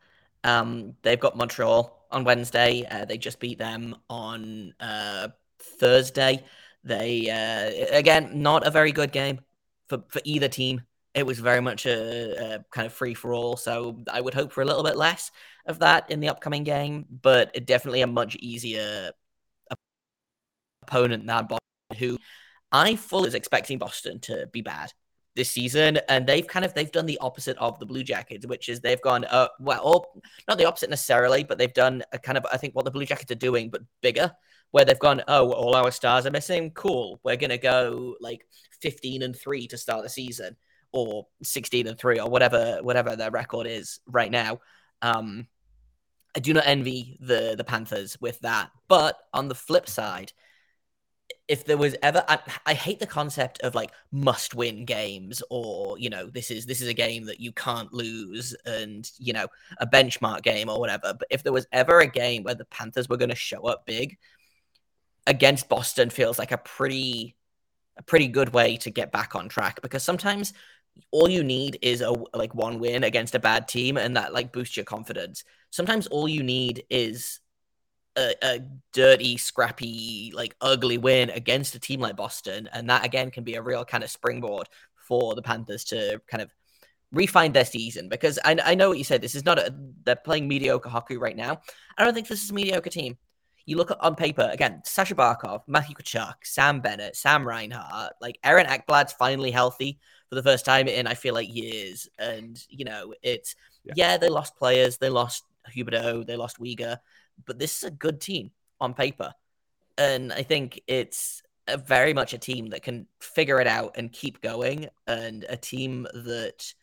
um, 0.45 0.93
they've 1.01 1.19
got 1.19 1.35
Montreal 1.35 2.07
on 2.11 2.23
Wednesday. 2.23 2.85
Uh, 2.89 3.05
they 3.05 3.17
just 3.17 3.39
beat 3.39 3.57
them 3.57 3.95
on 4.09 4.73
uh, 4.79 5.29
Thursday. 5.59 6.45
They 6.83 7.29
uh, 7.29 7.97
again 7.97 8.43
not 8.43 8.65
a 8.65 8.71
very 8.71 8.91
good 8.91 9.11
game 9.11 9.39
for 9.89 10.03
for 10.07 10.21
either 10.23 10.47
team. 10.47 10.83
It 11.15 11.25
was 11.25 11.39
very 11.39 11.61
much 11.61 11.85
a, 11.85 12.55
a 12.57 12.65
kind 12.71 12.85
of 12.85 12.93
free 12.93 13.15
for 13.15 13.33
all. 13.33 13.57
So 13.57 14.03
I 14.11 14.21
would 14.21 14.33
hope 14.33 14.51
for 14.51 14.61
a 14.61 14.65
little 14.65 14.83
bit 14.83 14.97
less 14.97 15.31
of 15.65 15.79
that 15.79 16.11
in 16.11 16.19
the 16.19 16.29
upcoming 16.29 16.63
game, 16.63 17.05
but 17.09 17.65
definitely 17.65 18.01
a 18.01 18.07
much 18.07 18.35
easier 18.35 19.11
opponent 20.83 21.25
than 21.25 21.47
Boston, 21.47 21.97
who 21.97 22.19
I 22.71 22.97
fully 22.97 23.25
was 23.25 23.33
expecting 23.33 23.79
Boston 23.79 24.19
to 24.21 24.47
be 24.51 24.61
bad 24.61 24.91
this 25.35 25.51
season, 25.51 25.99
and 26.09 26.25
they've 26.25 26.47
kind 26.47 26.65
of 26.65 26.73
they've 26.73 26.91
done 26.91 27.05
the 27.05 27.17
opposite 27.19 27.57
of 27.57 27.77
the 27.79 27.85
Blue 27.85 28.03
Jackets, 28.03 28.47
which 28.47 28.69
is 28.69 28.79
they've 28.79 29.01
gone 29.01 29.25
uh 29.25 29.47
well, 29.59 30.05
not 30.47 30.57
the 30.57 30.65
opposite 30.65 30.89
necessarily, 30.89 31.43
but 31.43 31.57
they've 31.57 31.73
done 31.73 32.03
a 32.11 32.19
kind 32.19 32.37
of 32.37 32.45
I 32.51 32.57
think 32.57 32.73
what 32.73 32.85
the 32.85 32.91
Blue 32.91 33.05
Jackets 33.05 33.31
are 33.31 33.35
doing, 33.35 33.69
but 33.69 33.81
bigger, 34.01 34.31
where 34.71 34.85
they've 34.85 34.97
gone 34.99 35.21
oh 35.27 35.51
all 35.51 35.75
our 35.75 35.91
stars 35.91 36.25
are 36.25 36.31
missing, 36.31 36.71
cool, 36.71 37.19
we're 37.23 37.35
gonna 37.35 37.57
go 37.57 38.15
like 38.19 38.47
fifteen 38.81 39.21
and 39.21 39.35
three 39.35 39.67
to 39.67 39.77
start 39.77 40.03
the 40.03 40.09
season, 40.09 40.55
or 40.91 41.27
sixteen 41.43 41.87
and 41.87 41.99
three, 41.99 42.19
or 42.19 42.29
whatever 42.29 42.79
whatever 42.81 43.15
their 43.15 43.31
record 43.31 43.67
is 43.67 43.99
right 44.07 44.31
now. 44.31 44.59
Um, 45.01 45.47
I 46.35 46.39
do 46.39 46.53
not 46.53 46.65
envy 46.65 47.17
the 47.19 47.55
the 47.57 47.63
Panthers 47.63 48.19
with 48.21 48.39
that, 48.39 48.71
but 48.87 49.17
on 49.33 49.49
the 49.49 49.55
flip 49.55 49.89
side 49.89 50.31
if 51.47 51.65
there 51.65 51.77
was 51.77 51.95
ever 52.01 52.23
I, 52.27 52.39
I, 52.65 52.73
hate 52.73 52.99
the 52.99 53.05
concept 53.05 53.59
of 53.61 53.75
like 53.75 53.91
must 54.11 54.55
win 54.55 54.83
games 54.85 55.43
or 55.51 55.97
you 55.99 56.09
know 56.09 56.25
this 56.27 56.49
is 56.49 56.65
this 56.65 56.81
is 56.81 56.87
a 56.87 56.93
game 56.93 57.25
that 57.25 57.39
you 57.39 57.51
can't 57.51 57.93
lose 57.93 58.55
and 58.65 59.09
you 59.17 59.31
know 59.31 59.47
a 59.77 59.85
benchmark 59.85 60.41
game 60.41 60.69
or 60.69 60.79
whatever. 60.79 61.13
But 61.13 61.27
if 61.29 61.43
there 61.43 61.53
was 61.53 61.67
ever 61.71 61.99
a 61.99 62.07
game 62.07 62.43
where 62.43 62.55
the 62.55 62.65
panthers 62.65 63.07
were 63.07 63.17
going 63.17 63.29
to 63.29 63.35
show 63.35 63.61
up 63.67 63.85
big 63.85 64.17
against 65.27 65.69
boston 65.69 66.09
feels 66.09 66.37
like 66.37 66.51
a 66.51 66.57
pretty 66.57 67.35
a 67.97 68.03
pretty 68.03 68.27
good 68.27 68.53
way 68.53 68.77
to 68.77 68.91
get 68.91 69.11
back 69.11 69.35
on 69.35 69.49
track 69.49 69.81
because 69.81 70.03
sometimes 70.03 70.53
all 71.11 71.29
you 71.29 71.43
need 71.43 71.77
is 71.81 72.01
a 72.01 72.13
like 72.33 72.53
one 72.55 72.79
win 72.79 73.03
against 73.03 73.35
a 73.35 73.39
bad 73.39 73.67
team 73.67 73.97
and 73.97 74.15
that 74.17 74.33
like 74.33 74.51
boosts 74.51 74.77
your 74.77 74.85
confidence. 74.85 75.43
Sometimes 75.69 76.07
all 76.07 76.27
you 76.27 76.43
need 76.43 76.83
is 76.89 77.39
a, 78.17 78.33
a, 78.41 78.59
dirty, 78.93 79.37
scrappy, 79.37 80.31
like 80.33 80.55
ugly 80.61 80.97
win 80.97 81.29
against 81.29 81.75
a 81.75 81.79
team 81.79 81.99
like 81.99 82.15
Boston, 82.15 82.69
and 82.71 82.89
that 82.89 83.05
again 83.05 83.31
can 83.31 83.43
be 83.43 83.55
a 83.55 83.61
real 83.61 83.85
kind 83.85 84.03
of 84.03 84.09
springboard 84.09 84.67
for 84.95 85.35
the 85.35 85.41
Panthers 85.41 85.83
to 85.85 86.21
kind 86.27 86.41
of 86.41 86.51
refine 87.11 87.51
their 87.51 87.65
season. 87.65 88.09
Because 88.09 88.39
I, 88.43 88.57
I 88.63 88.75
know 88.75 88.89
what 88.89 88.97
you 88.97 89.03
said. 89.03 89.21
This 89.21 89.35
is 89.35 89.45
not 89.45 89.59
a 89.59 89.73
they're 90.03 90.15
playing 90.15 90.47
mediocre 90.47 90.89
hockey 90.89 91.17
right 91.17 91.35
now. 91.35 91.61
I 91.97 92.03
don't 92.03 92.13
think 92.13 92.27
this 92.27 92.43
is 92.43 92.51
a 92.51 92.53
mediocre 92.53 92.89
team. 92.89 93.17
You 93.65 93.77
look 93.77 93.91
on 93.99 94.15
paper 94.15 94.49
again: 94.51 94.81
Sasha 94.85 95.15
Barkov, 95.15 95.61
Matthew 95.67 95.95
Tkachuk, 95.95 96.35
Sam 96.43 96.81
Bennett, 96.81 97.15
Sam 97.15 97.47
Reinhart. 97.47 98.13
Like 98.21 98.39
Aaron 98.43 98.67
Ekblad's 98.67 99.13
finally 99.13 99.51
healthy 99.51 99.99
for 100.29 100.35
the 100.35 100.43
first 100.43 100.65
time 100.65 100.87
in 100.87 101.07
I 101.07 101.15
feel 101.15 101.33
like 101.33 101.53
years, 101.53 102.07
and 102.17 102.57
you 102.69 102.85
know 102.85 103.13
it's 103.21 103.55
yeah, 103.83 103.93
yeah 103.95 104.17
they 104.17 104.29
lost 104.29 104.55
players, 104.55 104.97
they 104.97 105.09
lost 105.09 105.43
Huberdeau, 105.75 106.25
they 106.25 106.35
lost 106.35 106.59
Weegar 106.59 106.99
but 107.45 107.59
this 107.59 107.77
is 107.77 107.83
a 107.83 107.91
good 107.91 108.21
team 108.21 108.51
on 108.79 108.93
paper. 108.93 109.33
And 109.97 110.31
I 110.33 110.43
think 110.43 110.81
it's 110.87 111.41
very 111.85 112.13
much 112.13 112.33
a 112.33 112.37
team 112.37 112.69
that 112.69 112.83
can 112.83 113.07
figure 113.19 113.59
it 113.59 113.67
out 113.67 113.95
and 113.97 114.11
keep 114.11 114.41
going, 114.41 114.87
and 115.07 115.45
a 115.49 115.57
team 115.57 116.07
that 116.13 116.73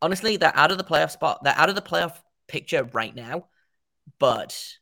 honestly, 0.00 0.36
they're 0.36 0.56
out 0.56 0.72
of 0.72 0.78
the 0.78 0.84
playoff 0.84 1.10
spot. 1.10 1.42
They're 1.44 1.56
out 1.56 1.68
of 1.68 1.74
the 1.74 1.82
playoff 1.82 2.16
picture 2.48 2.84
right 2.92 3.14
now, 3.14 3.46
but 4.18 4.76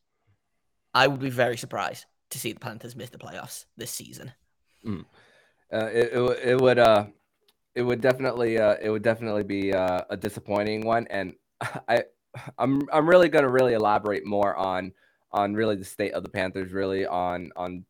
I 0.94 1.07
would 1.07 1.20
be 1.20 1.31
very 1.31 1.57
surprised 1.57 2.07
to 2.31 2.38
see 2.38 2.53
the 2.53 2.61
Panthers 2.61 2.96
miss 2.96 3.11
the 3.11 3.18
playoffs 3.18 3.66
this 3.76 3.90
season. 3.90 4.33
Mm. 4.85 5.05
Uh, 5.72 5.87
it, 5.92 6.12
it, 6.12 6.38
it 6.48 6.61
would 6.61 6.79
uh 6.79 7.07
it 7.74 7.83
would 7.83 8.00
definitely 8.00 8.59
uh 8.59 8.76
it 8.81 8.90
would 8.90 9.03
definitely 9.03 9.44
be 9.44 9.72
uh, 9.72 10.00
a 10.11 10.16
disappointing 10.16 10.81
one 10.81 11.07
and 11.11 11.35
I 11.88 12.05
I'm 12.58 12.88
I'm 12.92 13.08
really 13.08 13.28
going 13.28 13.44
to 13.44 13.50
really 13.50 13.74
elaborate 13.74 14.24
more 14.24 14.56
on 14.56 14.92
on 15.32 15.54
really 15.54 15.76
the 15.76 15.84
state 15.84 16.12
of 16.12 16.22
the 16.22 16.28
Panthers 16.28 16.72
really 16.72 17.06
on 17.06 17.50
on 17.56 17.84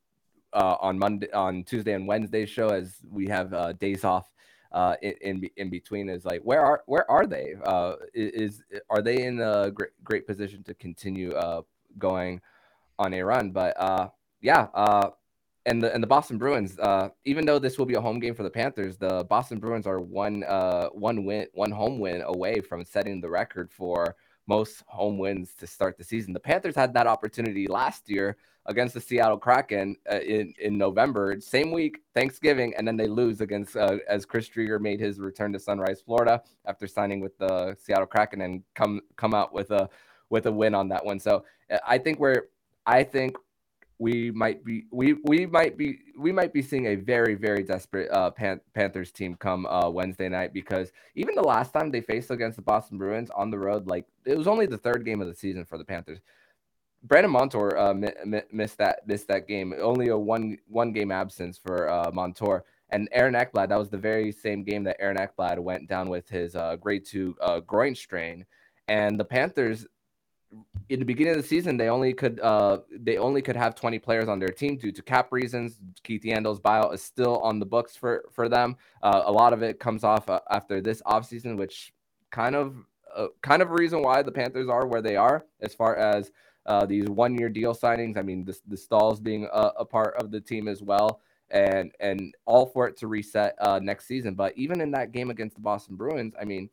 uh, 0.52 0.76
on 0.80 0.98
Monday 0.98 1.30
on 1.32 1.64
Tuesday 1.64 1.92
and 1.92 2.06
Wednesday 2.06 2.46
show 2.46 2.68
as 2.68 2.96
we 3.10 3.26
have 3.28 3.52
uh, 3.54 3.72
days 3.72 4.04
off 4.04 4.30
uh, 4.72 4.96
in, 5.02 5.48
in, 5.56 5.70
between 5.70 6.08
is 6.08 6.24
like 6.24 6.40
where 6.42 6.60
are 6.60 6.82
where 6.86 7.08
are 7.10 7.26
they? 7.26 7.54
Uh, 7.64 7.94
is 8.14 8.62
are 8.88 9.02
they 9.02 9.24
in 9.24 9.40
a 9.40 9.70
great 9.70 9.90
great 10.04 10.26
position 10.26 10.62
to 10.64 10.74
continue 10.74 11.32
uh, 11.32 11.62
going 11.98 12.40
on 12.98 13.14
a 13.14 13.22
run? 13.22 13.50
But 13.50 13.80
uh, 13.80 14.08
yeah 14.40 14.68
and 15.66 15.82
the 15.82 15.92
and 15.92 16.02
the 16.02 16.06
Boston 16.06 16.38
Bruins, 16.38 16.78
even 17.24 17.44
though 17.44 17.58
this 17.58 17.78
will 17.78 17.86
be 17.86 17.94
a 17.94 18.00
home 18.00 18.18
game 18.18 18.34
for 18.34 18.42
the 18.42 18.50
Panthers, 18.50 18.96
the 18.96 19.24
Boston 19.28 19.58
Bruins 19.58 19.86
are 19.86 20.00
one 20.00 20.42
uh, 20.44 20.88
one 20.88 21.24
win, 21.24 21.46
one 21.52 21.70
home 21.70 21.98
win 21.98 22.22
away 22.22 22.60
from 22.60 22.84
setting 22.84 23.20
the 23.20 23.28
record 23.28 23.70
for 23.70 24.16
most 24.50 24.82
home 24.88 25.16
wins 25.16 25.54
to 25.60 25.66
start 25.66 25.96
the 25.96 26.02
season. 26.02 26.32
The 26.32 26.40
Panthers 26.40 26.74
had 26.74 26.92
that 26.94 27.06
opportunity 27.06 27.68
last 27.68 28.10
year 28.10 28.36
against 28.66 28.94
the 28.94 29.00
Seattle 29.00 29.38
Kraken 29.38 29.96
uh, 30.12 30.18
in 30.36 30.52
in 30.66 30.76
November, 30.76 31.24
same 31.40 31.70
week 31.70 31.94
Thanksgiving, 32.18 32.74
and 32.76 32.86
then 32.86 32.96
they 32.96 33.06
lose 33.06 33.40
against 33.40 33.76
uh, 33.76 33.98
as 34.08 34.26
Chris 34.26 34.48
Driedger 34.48 34.80
made 34.80 34.98
his 34.98 35.20
return 35.20 35.52
to 35.52 35.60
Sunrise, 35.60 36.00
Florida, 36.04 36.42
after 36.66 36.86
signing 36.88 37.20
with 37.20 37.38
the 37.38 37.76
Seattle 37.82 38.10
Kraken 38.14 38.40
and 38.40 38.62
come 38.74 39.00
come 39.16 39.34
out 39.40 39.50
with 39.52 39.70
a 39.70 39.88
with 40.30 40.46
a 40.46 40.52
win 40.60 40.74
on 40.74 40.88
that 40.88 41.04
one. 41.04 41.20
So 41.20 41.44
uh, 41.70 41.78
I 41.86 41.96
think 41.98 42.18
we're 42.18 42.42
I 42.86 43.04
think 43.04 43.36
we 44.00 44.30
might 44.30 44.64
be 44.64 44.86
we 44.90 45.12
we 45.24 45.44
might 45.44 45.76
be 45.76 45.98
we 46.18 46.32
might 46.32 46.54
be 46.54 46.62
seeing 46.62 46.86
a 46.86 46.94
very 46.96 47.34
very 47.34 47.62
desperate 47.62 48.10
uh, 48.10 48.30
Pan- 48.30 48.62
Panthers 48.74 49.12
team 49.12 49.36
come 49.36 49.66
uh, 49.66 49.90
Wednesday 49.90 50.28
night 50.28 50.54
because 50.54 50.90
even 51.14 51.34
the 51.34 51.42
last 51.42 51.72
time 51.72 51.90
they 51.90 52.00
faced 52.00 52.30
against 52.30 52.56
the 52.56 52.62
Boston 52.62 52.96
Bruins 52.96 53.30
on 53.30 53.50
the 53.50 53.58
road, 53.58 53.86
like 53.86 54.06
it 54.24 54.38
was 54.38 54.48
only 54.48 54.64
the 54.64 54.78
third 54.78 55.04
game 55.04 55.20
of 55.20 55.28
the 55.28 55.34
season 55.34 55.66
for 55.66 55.76
the 55.76 55.84
Panthers. 55.84 56.18
Brandon 57.02 57.30
Montour 57.30 57.76
uh, 57.76 57.92
mi- 57.92 58.40
missed 58.50 58.78
that 58.78 59.06
missed 59.06 59.28
that 59.28 59.46
game. 59.46 59.74
Only 59.78 60.08
a 60.08 60.16
one 60.16 60.56
one 60.66 60.92
game 60.92 61.12
absence 61.12 61.58
for 61.58 61.90
uh, 61.90 62.10
Montour 62.10 62.64
and 62.88 63.06
Aaron 63.12 63.34
Ekblad. 63.34 63.68
That 63.68 63.78
was 63.78 63.90
the 63.90 63.98
very 63.98 64.32
same 64.32 64.64
game 64.64 64.82
that 64.84 64.96
Aaron 64.98 65.18
Ekblad 65.18 65.58
went 65.58 65.88
down 65.88 66.08
with 66.08 66.26
his 66.26 66.56
uh, 66.56 66.76
grade 66.76 67.04
two 67.04 67.36
uh, 67.42 67.60
groin 67.60 67.94
strain, 67.94 68.46
and 68.88 69.20
the 69.20 69.26
Panthers 69.26 69.86
in 70.88 70.98
the 70.98 71.04
beginning 71.04 71.36
of 71.36 71.42
the 71.42 71.46
season, 71.46 71.76
they 71.76 71.88
only 71.88 72.12
could 72.12 72.40
uh, 72.40 72.78
they 72.90 73.16
only 73.16 73.42
could 73.42 73.56
have 73.56 73.74
20 73.74 73.98
players 74.00 74.28
on 74.28 74.38
their 74.38 74.48
team 74.48 74.76
due 74.76 74.92
to 74.92 75.02
cap 75.02 75.28
reasons. 75.30 75.78
Keith 76.02 76.22
Yandle's 76.22 76.60
buyout 76.60 76.92
is 76.92 77.02
still 77.02 77.38
on 77.38 77.58
the 77.58 77.66
books 77.66 77.96
for 77.96 78.24
for 78.32 78.48
them. 78.48 78.76
Uh, 79.02 79.22
a 79.24 79.32
lot 79.32 79.52
of 79.52 79.62
it 79.62 79.78
comes 79.78 80.02
off 80.02 80.28
uh, 80.28 80.40
after 80.50 80.80
this 80.80 81.00
offseason, 81.02 81.56
which 81.56 81.92
kind 82.30 82.56
of 82.56 82.76
uh, 83.14 83.28
kind 83.42 83.62
of 83.62 83.70
a 83.70 83.74
reason 83.74 84.02
why 84.02 84.22
the 84.22 84.32
Panthers 84.32 84.68
are 84.68 84.86
where 84.86 85.02
they 85.02 85.16
are 85.16 85.44
as 85.60 85.74
far 85.74 85.96
as 85.96 86.32
uh, 86.66 86.84
these 86.86 87.08
one 87.08 87.36
year 87.38 87.48
deal 87.48 87.74
signings. 87.74 88.16
I 88.16 88.22
mean, 88.22 88.44
the, 88.44 88.58
the 88.66 88.76
Staals 88.76 89.22
being 89.22 89.48
a, 89.52 89.72
a, 89.78 89.84
part 89.84 90.14
of 90.16 90.30
the 90.30 90.40
team 90.40 90.68
as 90.68 90.82
well, 90.82 91.20
and 91.50 91.92
and 92.00 92.34
all 92.46 92.66
for 92.66 92.88
it 92.88 92.96
to 92.98 93.06
reset 93.06 93.54
uh, 93.60 93.78
next 93.80 94.06
season. 94.06 94.34
But 94.34 94.56
even 94.56 94.80
in 94.80 94.90
that 94.92 95.12
game 95.12 95.30
against 95.30 95.54
the 95.56 95.62
Boston 95.62 95.96
Bruins, 95.96 96.34
I 96.40 96.44
mean 96.44 96.68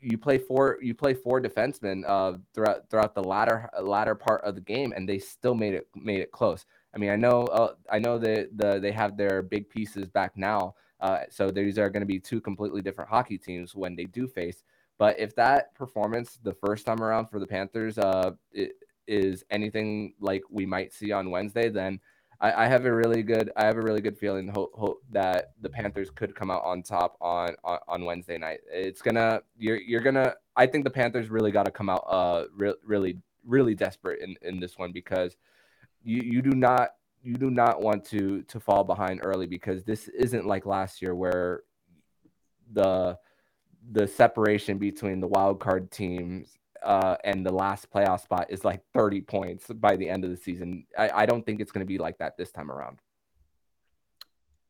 you 0.00 0.18
play 0.18 0.38
four 0.38 0.78
you 0.80 0.94
play 0.94 1.14
four 1.14 1.40
defensemen 1.40 2.04
uh, 2.06 2.38
throughout 2.54 2.88
throughout 2.88 3.14
the 3.14 3.22
latter 3.22 3.68
latter 3.80 4.14
part 4.14 4.42
of 4.42 4.54
the 4.54 4.60
game, 4.60 4.92
and 4.94 5.08
they 5.08 5.18
still 5.18 5.54
made 5.54 5.74
it 5.74 5.88
made 5.94 6.20
it 6.20 6.30
close. 6.32 6.66
I 6.94 6.98
mean, 6.98 7.10
I 7.10 7.16
know 7.16 7.44
uh, 7.44 7.74
I 7.90 7.98
know 7.98 8.18
that 8.18 8.56
the 8.56 8.78
they 8.78 8.92
have 8.92 9.16
their 9.16 9.42
big 9.42 9.68
pieces 9.68 10.08
back 10.08 10.36
now, 10.36 10.74
uh, 11.00 11.20
so 11.30 11.50
these 11.50 11.78
are 11.78 11.90
going 11.90 12.02
to 12.02 12.06
be 12.06 12.20
two 12.20 12.40
completely 12.40 12.82
different 12.82 13.10
hockey 13.10 13.38
teams 13.38 13.74
when 13.74 13.96
they 13.96 14.04
do 14.04 14.26
face. 14.26 14.62
But 14.98 15.18
if 15.18 15.34
that 15.36 15.74
performance 15.74 16.38
the 16.42 16.54
first 16.54 16.84
time 16.84 17.02
around 17.02 17.26
for 17.26 17.38
the 17.38 17.46
Panthers 17.46 17.98
uh, 17.98 18.32
is 19.06 19.44
anything 19.50 20.14
like 20.20 20.42
we 20.50 20.66
might 20.66 20.92
see 20.92 21.12
on 21.12 21.30
Wednesday, 21.30 21.68
then 21.68 22.00
I, 22.40 22.64
I, 22.64 22.66
have 22.66 22.84
a 22.84 22.94
really 22.94 23.22
good 23.22 23.50
I 23.56 23.64
have 23.66 23.76
a 23.76 23.80
really 23.80 24.00
good 24.00 24.16
feeling 24.16 24.48
hope, 24.48 24.72
hope 24.74 25.02
that 25.10 25.52
the 25.60 25.68
Panthers 25.68 26.10
could 26.10 26.34
come 26.34 26.50
out 26.50 26.62
on 26.64 26.82
top 26.82 27.16
on, 27.20 27.56
on, 27.64 27.78
on 27.88 28.04
Wednesday 28.04 28.38
night. 28.38 28.60
It's 28.70 29.02
gonna 29.02 29.40
you're 29.58 29.78
you're 29.78 30.00
gonna 30.00 30.34
I 30.56 30.66
think 30.66 30.84
the 30.84 30.90
Panthers 30.90 31.30
really 31.30 31.50
got 31.50 31.64
to 31.64 31.72
come 31.72 31.88
out 31.88 32.04
uh 32.08 32.44
re- 32.56 32.74
really 32.84 33.18
really 33.44 33.74
desperate 33.74 34.20
in, 34.22 34.36
in 34.42 34.60
this 34.60 34.78
one 34.78 34.92
because 34.92 35.36
you 36.04 36.22
you 36.22 36.42
do 36.42 36.50
not 36.50 36.90
you 37.22 37.34
do 37.34 37.50
not 37.50 37.82
want 37.82 38.04
to 38.06 38.42
to 38.42 38.60
fall 38.60 38.84
behind 38.84 39.20
early 39.22 39.46
because 39.46 39.82
this 39.84 40.08
isn't 40.08 40.46
like 40.46 40.64
last 40.64 41.02
year 41.02 41.14
where 41.14 41.62
the 42.72 43.18
the 43.92 44.06
separation 44.06 44.78
between 44.78 45.20
the 45.20 45.26
wild 45.26 45.58
card 45.58 45.90
teams 45.90 46.58
uh, 46.82 47.16
and 47.24 47.44
the 47.44 47.52
last 47.52 47.90
playoff 47.90 48.22
spot 48.22 48.46
is 48.50 48.64
like 48.64 48.82
30 48.94 49.22
points 49.22 49.66
by 49.68 49.96
the 49.96 50.08
end 50.08 50.24
of 50.24 50.30
the 50.30 50.36
season. 50.36 50.84
I, 50.96 51.10
I 51.22 51.26
don't 51.26 51.44
think 51.44 51.60
it's 51.60 51.72
going 51.72 51.84
to 51.84 51.88
be 51.88 51.98
like 51.98 52.18
that 52.18 52.36
this 52.36 52.50
time 52.50 52.70
around. 52.70 53.00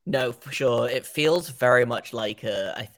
No, 0.06 0.32
for 0.32 0.50
sure. 0.52 0.88
It 0.88 1.06
feels 1.06 1.50
very 1.50 1.84
much 1.84 2.12
like 2.12 2.42
a. 2.44 2.74
I, 2.76 2.88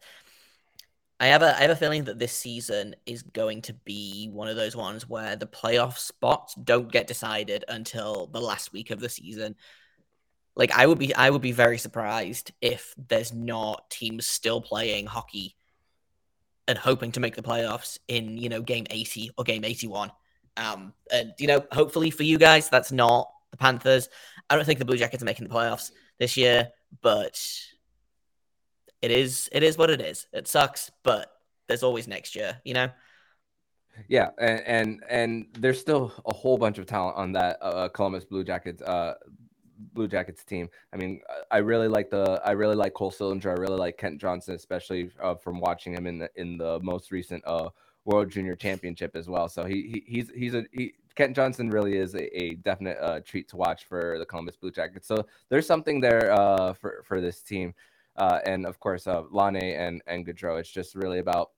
I 1.18 1.26
have 1.26 1.42
a 1.42 1.54
I 1.54 1.62
have 1.62 1.70
a 1.70 1.76
feeling 1.76 2.04
that 2.04 2.18
this 2.18 2.32
season 2.32 2.96
is 3.04 3.22
going 3.22 3.62
to 3.62 3.74
be 3.74 4.28
one 4.32 4.48
of 4.48 4.56
those 4.56 4.74
ones 4.74 5.06
where 5.06 5.36
the 5.36 5.46
playoff 5.46 5.98
spots 5.98 6.54
don't 6.54 6.90
get 6.90 7.06
decided 7.06 7.64
until 7.68 8.26
the 8.28 8.40
last 8.40 8.72
week 8.72 8.90
of 8.90 9.00
the 9.00 9.08
season. 9.08 9.56
Like 10.56 10.72
I 10.72 10.86
would 10.86 10.98
be 10.98 11.14
I 11.14 11.28
would 11.28 11.42
be 11.42 11.52
very 11.52 11.76
surprised 11.76 12.52
if 12.62 12.94
there's 12.96 13.34
not 13.34 13.90
teams 13.90 14.26
still 14.26 14.62
playing 14.62 15.06
hockey 15.06 15.56
and 16.68 16.78
hoping 16.78 17.12
to 17.12 17.20
make 17.20 17.34
the 17.34 17.42
playoffs 17.42 17.98
in 18.08 18.36
you 18.36 18.48
know 18.48 18.62
game 18.62 18.86
80 18.90 19.30
or 19.36 19.44
game 19.44 19.64
81 19.64 20.10
um 20.56 20.92
and 21.12 21.32
you 21.38 21.46
know 21.46 21.64
hopefully 21.72 22.10
for 22.10 22.22
you 22.22 22.38
guys 22.38 22.68
that's 22.68 22.92
not 22.92 23.30
the 23.50 23.56
panthers. 23.56 24.08
I 24.48 24.56
don't 24.56 24.64
think 24.64 24.78
the 24.78 24.84
blue 24.84 24.96
jackets 24.96 25.22
are 25.22 25.26
making 25.26 25.48
the 25.48 25.54
playoffs 25.54 25.90
this 26.18 26.36
year 26.36 26.70
but 27.02 27.40
it 29.02 29.10
is 29.10 29.48
it 29.52 29.62
is 29.62 29.78
what 29.78 29.90
it 29.90 30.00
is. 30.00 30.26
It 30.32 30.48
sucks 30.48 30.90
but 31.02 31.30
there's 31.66 31.82
always 31.82 32.06
next 32.06 32.36
year 32.36 32.60
you 32.64 32.74
know? 32.74 32.90
Yeah 34.08 34.30
and 34.38 34.60
and, 34.66 35.02
and 35.08 35.46
there's 35.58 35.80
still 35.80 36.12
a 36.26 36.32
whole 36.32 36.58
bunch 36.58 36.78
of 36.78 36.86
talent 36.86 37.16
on 37.16 37.32
that 37.32 37.58
uh, 37.60 37.88
columbus 37.88 38.24
blue 38.24 38.44
jackets 38.44 38.82
uh 38.82 39.14
Blue 39.92 40.08
Jackets 40.08 40.44
team. 40.44 40.68
I 40.92 40.96
mean, 40.96 41.20
I 41.50 41.58
really 41.58 41.88
like 41.88 42.10
the 42.10 42.40
I 42.44 42.52
really 42.52 42.76
like 42.76 42.94
Cole 42.94 43.10
Sillinger. 43.10 43.46
I 43.46 43.60
really 43.60 43.78
like 43.78 43.96
Kent 43.96 44.20
Johnson, 44.20 44.54
especially 44.54 45.10
uh, 45.22 45.34
from 45.34 45.60
watching 45.60 45.94
him 45.94 46.06
in 46.06 46.18
the 46.18 46.30
in 46.36 46.58
the 46.58 46.78
most 46.82 47.10
recent 47.10 47.42
uh, 47.46 47.70
World 48.04 48.30
Junior 48.30 48.56
Championship 48.56 49.16
as 49.16 49.28
well. 49.28 49.48
So 49.48 49.64
he, 49.64 49.82
he 49.82 50.04
he's 50.06 50.30
he's 50.30 50.54
a 50.54 50.64
he, 50.72 50.94
Kent 51.14 51.36
Johnson 51.36 51.70
really 51.70 51.96
is 51.96 52.14
a, 52.14 52.42
a 52.42 52.54
definite 52.56 52.98
uh, 53.00 53.20
treat 53.20 53.48
to 53.48 53.56
watch 53.56 53.84
for 53.84 54.18
the 54.18 54.26
Columbus 54.26 54.56
Blue 54.56 54.70
Jackets. 54.70 55.06
So 55.06 55.26
there's 55.48 55.66
something 55.66 56.00
there 56.00 56.32
uh, 56.32 56.72
for 56.72 57.02
for 57.04 57.20
this 57.20 57.42
team, 57.42 57.74
uh, 58.16 58.40
and 58.44 58.66
of 58.66 58.78
course 58.78 59.06
uh, 59.06 59.22
Laine 59.30 59.56
and 59.56 60.02
and 60.06 60.26
Gaudreau. 60.26 60.58
It's 60.60 60.70
just 60.70 60.94
really 60.94 61.18
about 61.18 61.50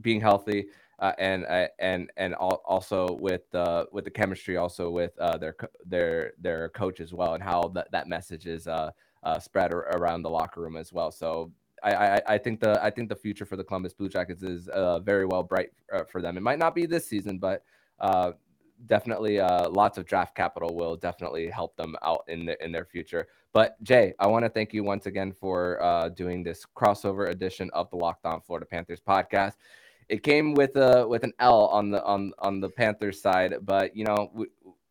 being 0.00 0.20
healthy 0.20 0.66
uh, 0.98 1.12
and 1.18 1.46
uh, 1.46 1.68
and 1.78 2.10
and 2.16 2.34
also 2.34 3.16
with 3.20 3.42
the 3.52 3.86
with 3.92 4.04
the 4.04 4.10
chemistry, 4.10 4.56
also 4.56 4.90
with 4.90 5.16
uh, 5.18 5.38
their 5.38 5.54
their 5.86 6.32
their 6.40 6.68
coach 6.70 7.00
as 7.00 7.14
well, 7.14 7.34
and 7.34 7.42
how 7.42 7.68
that, 7.74 7.90
that 7.92 8.08
message 8.08 8.46
is 8.46 8.66
uh, 8.66 8.90
uh, 9.22 9.38
spread 9.38 9.72
around 9.72 10.22
the 10.22 10.30
locker 10.30 10.60
room 10.60 10.76
as 10.76 10.92
well. 10.92 11.12
So 11.12 11.52
I, 11.84 11.94
I, 11.94 12.22
I 12.30 12.38
think 12.38 12.58
the 12.60 12.82
I 12.82 12.90
think 12.90 13.08
the 13.08 13.16
future 13.16 13.46
for 13.46 13.56
the 13.56 13.62
Columbus 13.62 13.94
Blue 13.94 14.08
Jackets 14.08 14.42
is 14.42 14.68
uh, 14.68 14.98
very 14.98 15.24
well 15.24 15.44
bright 15.44 15.70
for 16.10 16.20
them. 16.20 16.36
It 16.36 16.42
might 16.42 16.58
not 16.58 16.74
be 16.74 16.84
this 16.84 17.06
season, 17.06 17.38
but 17.38 17.62
definitely 18.86 19.38
lots 19.38 19.98
of 19.98 20.06
draft 20.06 20.34
capital 20.34 20.74
will 20.74 20.96
definitely 20.96 21.48
help 21.48 21.76
them 21.76 21.94
out 22.02 22.24
in 22.26 22.46
the, 22.46 22.64
in 22.64 22.72
their 22.72 22.84
future. 22.84 23.28
But 23.52 23.80
Jay, 23.84 24.14
I 24.18 24.26
want 24.26 24.44
to 24.44 24.48
thank 24.48 24.72
you 24.72 24.82
once 24.82 25.06
again 25.06 25.32
for 25.32 26.10
doing 26.16 26.42
this 26.42 26.64
crossover 26.76 27.28
edition 27.30 27.70
of 27.72 27.88
the 27.90 27.96
Locked 27.96 28.26
On 28.26 28.40
Florida 28.40 28.66
Panthers 28.66 29.00
podcast 29.00 29.54
it 30.08 30.22
came 30.22 30.54
with 30.54 30.76
a 30.76 31.06
with 31.06 31.24
an 31.24 31.32
L 31.38 31.66
on 31.66 31.90
the 31.90 32.02
on 32.04 32.32
on 32.38 32.60
the 32.60 32.68
Panthers 32.68 33.20
side, 33.20 33.54
but 33.62 33.96
you 33.96 34.04
know. 34.04 34.30
We, 34.34 34.46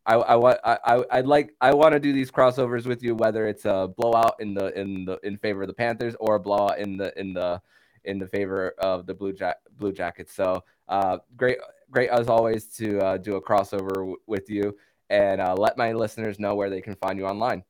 I, 0.06 0.14
I 0.14 0.36
want 0.36 0.58
I 0.64 1.04
I'd 1.10 1.26
like 1.26 1.54
I 1.60 1.74
want 1.74 1.92
to 1.92 2.00
do 2.00 2.14
these 2.14 2.30
crossovers 2.30 2.86
with 2.86 3.02
you, 3.02 3.14
whether 3.14 3.46
it's 3.46 3.66
a 3.66 3.92
blowout 3.94 4.36
in 4.40 4.54
the 4.54 4.72
in 4.78 5.04
the 5.04 5.20
in 5.22 5.36
favor 5.36 5.60
of 5.60 5.68
the 5.68 5.74
Panthers 5.74 6.16
or 6.18 6.36
a 6.36 6.40
blowout 6.40 6.78
in 6.78 6.96
the 6.96 7.12
in 7.20 7.34
the 7.34 7.60
in 8.04 8.18
the 8.18 8.26
favor 8.26 8.70
of 8.78 9.04
the 9.04 9.12
Blue 9.12 9.34
Jack 9.34 9.58
Blue 9.76 9.92
Jackets. 9.92 10.32
So 10.32 10.64
uh, 10.88 11.18
great 11.36 11.58
great 11.90 12.08
as 12.08 12.28
always 12.28 12.68
to 12.78 12.98
uh, 13.00 13.16
do 13.18 13.36
a 13.36 13.42
crossover 13.42 13.92
w- 13.92 14.16
with 14.26 14.48
you 14.48 14.74
and 15.10 15.42
uh, 15.42 15.54
let 15.54 15.76
my 15.76 15.92
listeners 15.92 16.38
know 16.38 16.54
where 16.54 16.70
they 16.70 16.80
can 16.80 16.94
find 16.96 17.18
you 17.18 17.26
online. 17.26 17.62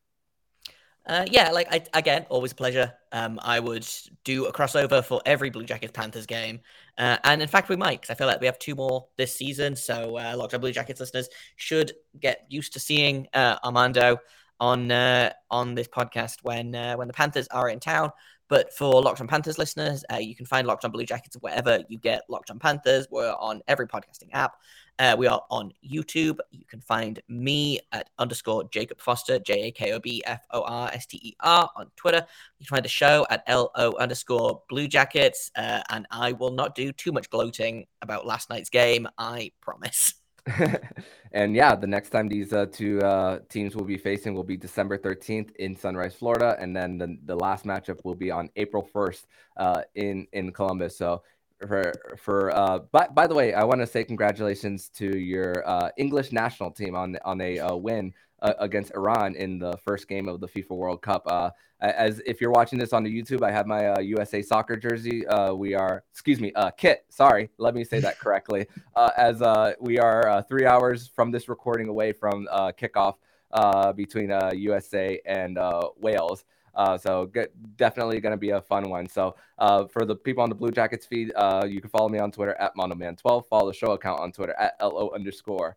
Uh, 1.06 1.24
yeah, 1.30 1.50
like 1.50 1.66
I, 1.72 1.82
again, 1.94 2.26
always 2.28 2.52
a 2.52 2.54
pleasure. 2.54 2.92
Um, 3.12 3.40
I 3.42 3.60
would 3.60 3.86
do 4.24 4.44
a 4.44 4.52
crossover 4.52 5.02
for 5.02 5.22
every 5.24 5.48
Blue 5.48 5.64
Jackets 5.64 5.92
Panthers 5.92 6.26
game, 6.26 6.60
uh, 6.98 7.16
and 7.24 7.40
in 7.40 7.48
fact, 7.48 7.70
we 7.70 7.76
might 7.76 8.02
because 8.02 8.10
I 8.10 8.18
feel 8.18 8.26
like 8.26 8.40
we 8.40 8.46
have 8.46 8.58
two 8.58 8.74
more 8.74 9.06
this 9.16 9.34
season. 9.34 9.74
So, 9.74 10.18
uh, 10.18 10.34
Locked 10.36 10.52
On 10.52 10.60
Blue 10.60 10.72
Jackets 10.72 11.00
listeners 11.00 11.30
should 11.56 11.92
get 12.20 12.44
used 12.50 12.74
to 12.74 12.80
seeing 12.80 13.26
uh, 13.32 13.56
Armando 13.64 14.18
on 14.60 14.90
uh, 14.90 15.32
on 15.50 15.74
this 15.74 15.88
podcast 15.88 16.36
when 16.42 16.74
uh, 16.74 16.94
when 16.96 17.08
the 17.08 17.14
Panthers 17.14 17.48
are 17.48 17.68
in 17.70 17.80
town. 17.80 18.10
But 18.48 18.72
for 18.72 19.02
Locked 19.02 19.20
on 19.20 19.28
Panthers 19.28 19.58
listeners, 19.58 20.04
uh, 20.12 20.16
you 20.16 20.34
can 20.34 20.46
find 20.46 20.66
Locked 20.66 20.84
on 20.84 20.90
Blue 20.90 21.04
Jackets 21.04 21.36
wherever 21.40 21.80
you 21.88 21.98
get 21.98 22.22
Locked 22.28 22.50
on 22.50 22.58
Panthers. 22.58 23.06
We're 23.10 23.32
on 23.32 23.62
every 23.68 23.86
podcasting 23.86 24.30
app. 24.32 24.56
Uh, 24.98 25.14
we 25.16 25.26
are 25.26 25.42
on 25.50 25.72
YouTube. 25.88 26.38
You 26.50 26.64
can 26.66 26.80
find 26.80 27.20
me 27.28 27.80
at 27.92 28.10
underscore 28.18 28.64
Jakob 28.70 29.00
Forster, 29.00 29.38
J 29.38 29.68
A 29.68 29.70
K 29.70 29.92
O 29.92 30.00
B 30.00 30.22
F 30.26 30.44
O 30.50 30.62
R 30.62 30.90
S 30.92 31.06
T 31.06 31.18
E 31.22 31.36
R 31.40 31.70
on 31.76 31.90
Twitter. 31.96 32.26
You 32.58 32.66
can 32.66 32.76
find 32.76 32.84
the 32.84 32.88
show 32.88 33.26
at 33.30 33.44
L 33.46 33.70
O 33.76 33.92
underscore 33.98 34.62
Blue 34.68 34.88
Jackets. 34.88 35.50
Uh, 35.56 35.82
and 35.90 36.06
I 36.10 36.32
will 36.32 36.50
not 36.50 36.74
do 36.74 36.92
too 36.92 37.12
much 37.12 37.30
gloating 37.30 37.86
about 38.02 38.26
last 38.26 38.50
night's 38.50 38.70
game. 38.70 39.06
I 39.18 39.52
promise. 39.60 40.14
and 41.32 41.54
yeah, 41.54 41.74
the 41.74 41.86
next 41.86 42.10
time 42.10 42.28
these 42.28 42.52
uh, 42.52 42.66
two 42.72 43.00
uh, 43.02 43.40
teams 43.48 43.76
will 43.76 43.84
be 43.84 43.98
facing 43.98 44.34
will 44.34 44.44
be 44.44 44.56
December 44.56 44.96
13th 44.96 45.54
in 45.56 45.76
Sunrise, 45.76 46.14
Florida, 46.14 46.56
and 46.58 46.74
then 46.74 46.98
the, 46.98 47.18
the 47.24 47.36
last 47.36 47.64
matchup 47.64 48.04
will 48.04 48.14
be 48.14 48.30
on 48.30 48.48
April 48.56 48.88
1st 48.94 49.24
uh, 49.58 49.82
in 49.94 50.26
in 50.32 50.52
Columbus. 50.52 50.96
So 50.96 51.22
for 51.66 51.92
for 52.16 52.54
uh, 52.54 52.80
by, 52.92 53.08
by 53.08 53.26
the 53.26 53.34
way, 53.34 53.54
I 53.54 53.64
want 53.64 53.80
to 53.80 53.86
say 53.86 54.04
congratulations 54.04 54.88
to 54.96 55.18
your 55.18 55.66
uh, 55.68 55.90
English 55.96 56.32
national 56.32 56.70
team 56.70 56.94
on 56.94 57.18
on 57.24 57.40
a 57.40 57.58
uh, 57.58 57.74
win 57.74 58.12
uh, 58.42 58.54
against 58.58 58.92
Iran 58.94 59.34
in 59.34 59.58
the 59.58 59.76
first 59.78 60.08
game 60.08 60.28
of 60.28 60.40
the 60.40 60.48
FIFA 60.48 60.70
World 60.70 61.02
Cup. 61.02 61.22
Uh, 61.26 61.50
as 61.80 62.20
if 62.26 62.40
you're 62.40 62.50
watching 62.50 62.78
this 62.78 62.92
on 62.92 63.04
the 63.04 63.22
YouTube, 63.22 63.42
I 63.42 63.52
have 63.52 63.66
my 63.66 63.88
uh, 63.88 64.00
USA 64.00 64.42
soccer 64.42 64.76
jersey. 64.76 65.26
Uh, 65.26 65.54
we 65.54 65.74
are, 65.74 66.04
excuse 66.10 66.40
me, 66.40 66.52
uh, 66.54 66.70
kit. 66.70 67.04
Sorry, 67.08 67.50
let 67.58 67.74
me 67.74 67.84
say 67.84 68.00
that 68.00 68.18
correctly. 68.20 68.66
Uh, 68.96 69.10
as 69.16 69.42
uh, 69.42 69.74
we 69.80 69.98
are 69.98 70.28
uh, 70.28 70.42
three 70.42 70.66
hours 70.66 71.08
from 71.08 71.30
this 71.30 71.48
recording 71.48 71.88
away 71.88 72.12
from 72.12 72.48
uh, 72.50 72.72
kickoff 72.72 73.14
uh, 73.52 73.92
between 73.92 74.30
uh, 74.30 74.52
USA 74.54 75.20
and 75.24 75.58
uh, 75.58 75.88
Wales. 75.96 76.44
Uh, 76.78 76.96
so 76.96 77.26
get, 77.26 77.52
definitely 77.76 78.20
going 78.20 78.32
to 78.32 78.38
be 78.38 78.50
a 78.50 78.62
fun 78.62 78.88
one. 78.88 79.08
So 79.08 79.34
uh, 79.58 79.86
for 79.86 80.04
the 80.04 80.14
people 80.14 80.44
on 80.44 80.48
the 80.48 80.54
Blue 80.54 80.70
Jackets 80.70 81.04
feed, 81.04 81.32
uh, 81.34 81.66
you 81.68 81.80
can 81.80 81.90
follow 81.90 82.08
me 82.08 82.20
on 82.20 82.30
Twitter 82.30 82.54
at 82.54 82.74
Monoman12. 82.76 83.46
Follow 83.46 83.66
the 83.70 83.76
show 83.76 83.92
account 83.92 84.20
on 84.20 84.30
Twitter 84.30 84.54
at 84.58 84.76
LO 84.80 85.10
underscore 85.12 85.76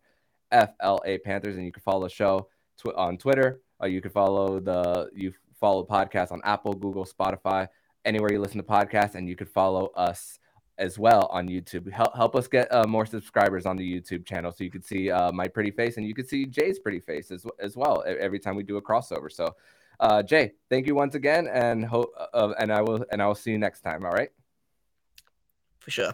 FLA 0.52 1.18
Panthers, 1.24 1.56
and 1.56 1.66
you 1.66 1.72
can 1.72 1.82
follow 1.82 2.04
the 2.04 2.08
show 2.08 2.48
tw- 2.78 2.94
on 2.96 3.18
Twitter. 3.18 3.60
Uh, 3.82 3.86
you 3.86 4.00
can 4.00 4.12
follow 4.12 4.60
the 4.60 5.10
you 5.12 5.32
follow 5.58 5.84
podcast 5.84 6.30
on 6.30 6.40
Apple, 6.44 6.72
Google, 6.72 7.04
Spotify, 7.04 7.66
anywhere 8.04 8.32
you 8.32 8.38
listen 8.38 8.58
to 8.58 8.62
podcasts, 8.62 9.16
and 9.16 9.28
you 9.28 9.34
can 9.34 9.48
follow 9.48 9.86
us 9.96 10.38
as 10.78 10.98
well 10.98 11.28
on 11.32 11.48
YouTube. 11.48 11.90
Help 11.90 12.14
help 12.14 12.36
us 12.36 12.46
get 12.46 12.72
uh, 12.72 12.86
more 12.86 13.06
subscribers 13.06 13.66
on 13.66 13.76
the 13.76 14.00
YouTube 14.00 14.24
channel, 14.24 14.52
so 14.52 14.62
you 14.62 14.70
can 14.70 14.82
see 14.82 15.10
uh, 15.10 15.32
my 15.32 15.48
pretty 15.48 15.70
face 15.70 15.96
and 15.96 16.06
you 16.06 16.14
can 16.14 16.26
see 16.26 16.46
Jay's 16.46 16.78
pretty 16.78 17.00
face 17.00 17.30
as 17.30 17.44
as 17.58 17.76
well 17.76 18.04
every 18.06 18.38
time 18.38 18.54
we 18.54 18.62
do 18.62 18.76
a 18.76 18.82
crossover. 18.82 19.30
So, 19.30 19.54
uh, 20.02 20.22
Jay, 20.22 20.52
thank 20.68 20.88
you 20.88 20.96
once 20.96 21.14
again, 21.14 21.46
and 21.46 21.84
hope 21.84 22.12
uh, 22.34 22.52
and 22.58 22.72
I 22.72 22.82
will 22.82 23.06
and 23.12 23.22
I 23.22 23.26
will 23.26 23.36
see 23.36 23.52
you 23.52 23.58
next 23.58 23.82
time. 23.82 24.04
All 24.04 24.10
right. 24.10 24.30
For 25.78 25.90
sure. 25.90 26.12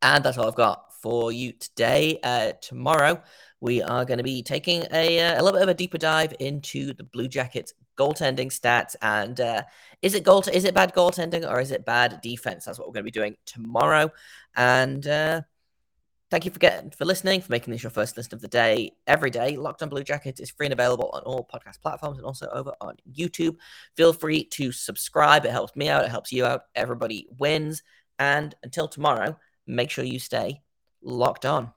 And 0.00 0.24
that's 0.24 0.38
all 0.38 0.48
I've 0.48 0.54
got 0.54 0.94
for 1.02 1.30
you 1.30 1.52
today. 1.52 2.18
Uh, 2.22 2.52
tomorrow, 2.62 3.22
we 3.60 3.82
are 3.82 4.04
going 4.04 4.18
to 4.18 4.24
be 4.24 4.42
taking 4.42 4.84
a, 4.92 5.20
uh, 5.20 5.34
a 5.34 5.42
little 5.42 5.58
bit 5.58 5.62
of 5.62 5.68
a 5.68 5.74
deeper 5.74 5.98
dive 5.98 6.34
into 6.38 6.92
the 6.94 7.04
Blue 7.04 7.28
Jackets 7.28 7.74
goaltending 7.98 8.48
stats. 8.48 8.94
And 9.02 9.40
uh, 9.40 9.62
is 10.02 10.14
it 10.14 10.24
goal? 10.24 10.44
Is 10.52 10.64
it 10.64 10.74
bad 10.74 10.94
goaltending 10.94 11.50
or 11.50 11.60
is 11.60 11.70
it 11.70 11.84
bad 11.84 12.20
defense? 12.22 12.64
That's 12.64 12.78
what 12.78 12.88
we're 12.88 12.94
going 12.94 13.04
to 13.04 13.10
be 13.12 13.18
doing 13.18 13.36
tomorrow. 13.46 14.10
And 14.54 15.06
uh, 15.06 15.42
thank 16.30 16.44
you 16.44 16.50
for 16.50 16.58
getting 16.58 16.90
for 16.90 17.04
listening, 17.04 17.40
for 17.40 17.52
making 17.52 17.72
this 17.72 17.82
your 17.82 17.90
first 17.90 18.16
listen 18.16 18.34
of 18.34 18.40
the 18.40 18.48
day 18.48 18.92
every 19.06 19.30
day. 19.30 19.56
Locked 19.56 19.82
on 19.82 19.88
Blue 19.88 20.02
Jackets 20.02 20.40
is 20.40 20.50
free 20.50 20.66
and 20.66 20.72
available 20.72 21.10
on 21.12 21.22
all 21.22 21.48
podcast 21.52 21.80
platforms 21.80 22.18
and 22.18 22.26
also 22.26 22.48
over 22.52 22.72
on 22.80 22.96
YouTube. 23.10 23.56
Feel 23.96 24.12
free 24.12 24.44
to 24.44 24.72
subscribe. 24.72 25.44
It 25.44 25.52
helps 25.52 25.76
me 25.76 25.88
out. 25.88 26.04
It 26.04 26.10
helps 26.10 26.32
you 26.32 26.44
out. 26.44 26.62
Everybody 26.74 27.28
wins. 27.38 27.82
And 28.18 28.54
until 28.62 28.88
tomorrow, 28.88 29.38
make 29.66 29.90
sure 29.90 30.04
you 30.04 30.18
stay 30.18 30.62
locked 31.02 31.44
on. 31.44 31.72